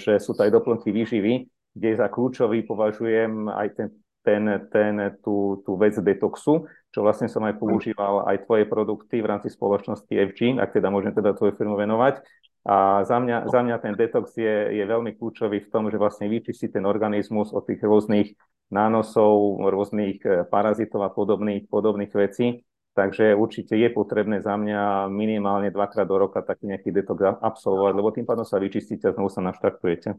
že 0.00 0.12
sú 0.16 0.32
to 0.32 0.48
aj 0.48 0.54
doplnky 0.56 0.88
výživy, 0.88 1.44
kde 1.76 1.90
za 2.00 2.08
kľúčový 2.08 2.64
považujem 2.64 3.52
aj 3.52 3.68
ten, 3.76 3.88
ten, 4.24 4.42
ten, 4.72 4.94
tú, 5.20 5.60
tú 5.68 5.76
vec 5.76 5.94
detoxu, 6.00 6.64
čo 6.88 6.98
vlastne 7.04 7.28
som 7.28 7.44
aj 7.44 7.60
používal 7.60 8.24
aj 8.24 8.48
tvoje 8.48 8.64
produkty 8.64 9.20
v 9.20 9.28
rámci 9.28 9.52
spoločnosti 9.52 10.08
FG, 10.08 10.56
ak 10.56 10.72
teda 10.72 10.88
môžem 10.88 11.12
teda 11.12 11.36
tvoju 11.36 11.52
firmu 11.56 11.76
venovať. 11.76 12.24
A 12.68 13.04
za 13.04 13.16
mňa, 13.16 13.48
za 13.48 13.60
mňa 13.64 13.76
ten 13.80 13.94
detox 13.96 14.36
je, 14.36 14.76
je 14.76 14.84
veľmi 14.84 15.16
kľúčový 15.16 15.64
v 15.64 15.70
tom, 15.72 15.88
že 15.88 15.96
vlastne 15.96 16.28
vyčistí 16.28 16.68
ten 16.68 16.84
organizmus 16.84 17.52
od 17.56 17.64
tých 17.64 17.80
rôznych 17.80 18.36
nánosov, 18.68 19.64
rôznych 19.72 20.20
e, 20.20 20.44
parazitov 20.44 21.00
a 21.00 21.08
podobných, 21.08 21.64
podobných 21.72 22.12
vecí 22.12 22.67
Takže 22.98 23.38
určite 23.38 23.78
je 23.78 23.94
potrebné 23.94 24.42
za 24.42 24.58
mňa 24.58 25.06
minimálne 25.06 25.70
dvakrát 25.70 26.02
do 26.02 26.18
roka 26.18 26.42
taký 26.42 26.66
nejaký 26.66 26.90
detox 26.90 27.38
absolvovať, 27.38 27.92
lebo 27.94 28.10
tým 28.10 28.26
pádom 28.26 28.42
sa 28.42 28.58
vyčistíte 28.58 29.06
a 29.06 29.14
znovu 29.14 29.30
sa 29.30 29.38
naštartujete. 29.38 30.18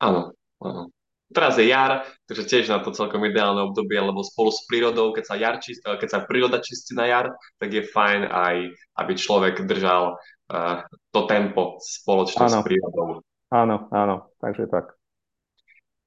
Áno, 0.00 0.32
áno. 0.64 0.88
Teraz 1.28 1.60
je 1.60 1.68
jar, 1.68 2.08
takže 2.24 2.48
tiež 2.48 2.72
na 2.72 2.80
to 2.80 2.96
celkom 2.96 3.22
ideálne 3.28 3.60
obdobie, 3.60 4.00
lebo 4.00 4.24
spolu 4.24 4.48
s 4.48 4.64
prírodou, 4.64 5.12
keď 5.12 5.24
sa, 5.28 5.36
jar 5.36 5.60
čist, 5.60 5.84
keď 5.84 6.08
sa 6.08 6.24
príroda 6.24 6.64
čistí 6.64 6.96
na 6.96 7.06
jar, 7.06 7.36
tak 7.60 7.70
je 7.70 7.84
fajn 7.84 8.26
aj, 8.26 8.56
aby 9.04 9.12
človek 9.14 9.62
držal 9.68 10.16
uh, 10.16 10.80
to 11.12 11.20
tempo 11.28 11.76
spoločne 11.78 12.50
áno. 12.50 12.58
s 12.58 12.66
prírodou. 12.66 13.08
Áno, 13.52 13.76
áno, 13.92 14.32
takže 14.40 14.64
tak. 14.64 14.96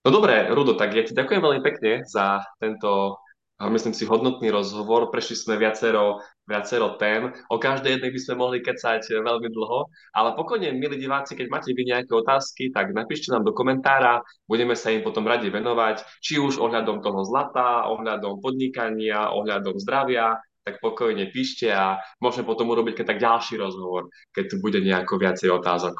No 0.03 0.09
dobré, 0.09 0.49
Rudo, 0.49 0.75
tak 0.75 0.97
ja 0.97 1.05
ti 1.05 1.15
ďakujem 1.15 1.39
veľmi 1.39 1.61
pekne 1.63 2.03
za 2.03 2.43
tento 2.59 3.22
myslím 3.61 3.93
si, 3.93 4.09
hodnotný 4.09 4.49
rozhovor. 4.49 5.13
Prešli 5.13 5.37
sme 5.37 5.55
viacero, 5.61 6.19
viacero 6.49 6.97
tém. 6.97 7.29
O 7.53 7.61
každej 7.61 7.97
jednej 7.97 8.11
by 8.11 8.19
sme 8.19 8.35
mohli 8.41 8.57
kecať 8.65 9.21
veľmi 9.21 9.49
dlho, 9.53 9.87
ale 10.17 10.33
pokojne, 10.33 10.73
milí 10.73 10.97
diváci, 10.97 11.37
keď 11.37 11.47
máte 11.53 11.69
vy 11.71 11.85
nejaké 11.85 12.11
otázky, 12.11 12.73
tak 12.73 12.91
napíšte 12.91 13.29
nám 13.29 13.45
do 13.45 13.53
komentára, 13.53 14.25
budeme 14.49 14.73
sa 14.73 14.89
im 14.89 15.05
potom 15.05 15.29
radi 15.29 15.53
venovať, 15.53 16.01
či 16.19 16.41
už 16.41 16.57
ohľadom 16.57 17.05
toho 17.05 17.21
zlata, 17.23 17.85
ohľadom 17.93 18.41
podnikania, 18.41 19.31
ohľadom 19.31 19.77
zdravia, 19.79 20.41
tak 20.63 20.79
pokojne 20.79 21.27
píšte 21.29 21.67
a 21.67 21.99
môžeme 22.23 22.47
potom 22.47 22.71
urobiť 22.71 23.03
keď 23.03 23.05
tak 23.05 23.19
ďalší 23.19 23.59
rozhovor, 23.59 24.07
keď 24.31 24.43
tu 24.47 24.55
bude 24.63 24.79
nejako 24.79 25.19
viacej 25.19 25.51
otázok. 25.51 25.95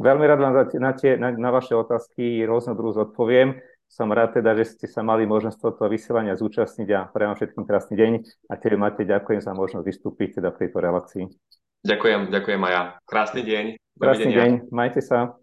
Veľmi 0.00 0.24
rád 0.24 0.40
vám 0.40 0.54
na, 0.80 0.92
tie, 0.94 1.18
na, 1.18 1.34
na 1.34 1.50
vaše 1.50 1.74
otázky 1.74 2.46
rôznodruh 2.46 2.94
zodpoviem. 2.94 3.58
Som 3.90 4.14
rád 4.14 4.38
teda, 4.38 4.54
že 4.54 4.70
ste 4.70 4.86
sa 4.86 5.02
mali 5.02 5.26
možnosť 5.26 5.58
tohto 5.58 5.90
vysielania 5.90 6.38
zúčastniť 6.38 6.88
a 6.94 7.10
prajem 7.10 7.34
všetkým 7.34 7.66
krásny 7.66 7.98
deň. 7.98 8.12
A 8.46 8.54
tebe, 8.54 8.78
Matej, 8.78 9.10
ďakujem 9.10 9.42
za 9.42 9.50
možnosť 9.50 9.82
vystúpiť 9.82 10.38
teda 10.38 10.54
v 10.54 10.58
tejto 10.62 10.78
relácii. 10.78 11.26
Ďakujem, 11.82 12.30
ďakujem 12.30 12.60
aj 12.70 12.72
ja. 12.72 12.82
Krásny 13.02 13.42
deň. 13.42 13.64
Krásny 13.98 14.30
deň, 14.30 14.50
majte 14.70 15.02
sa. 15.02 15.34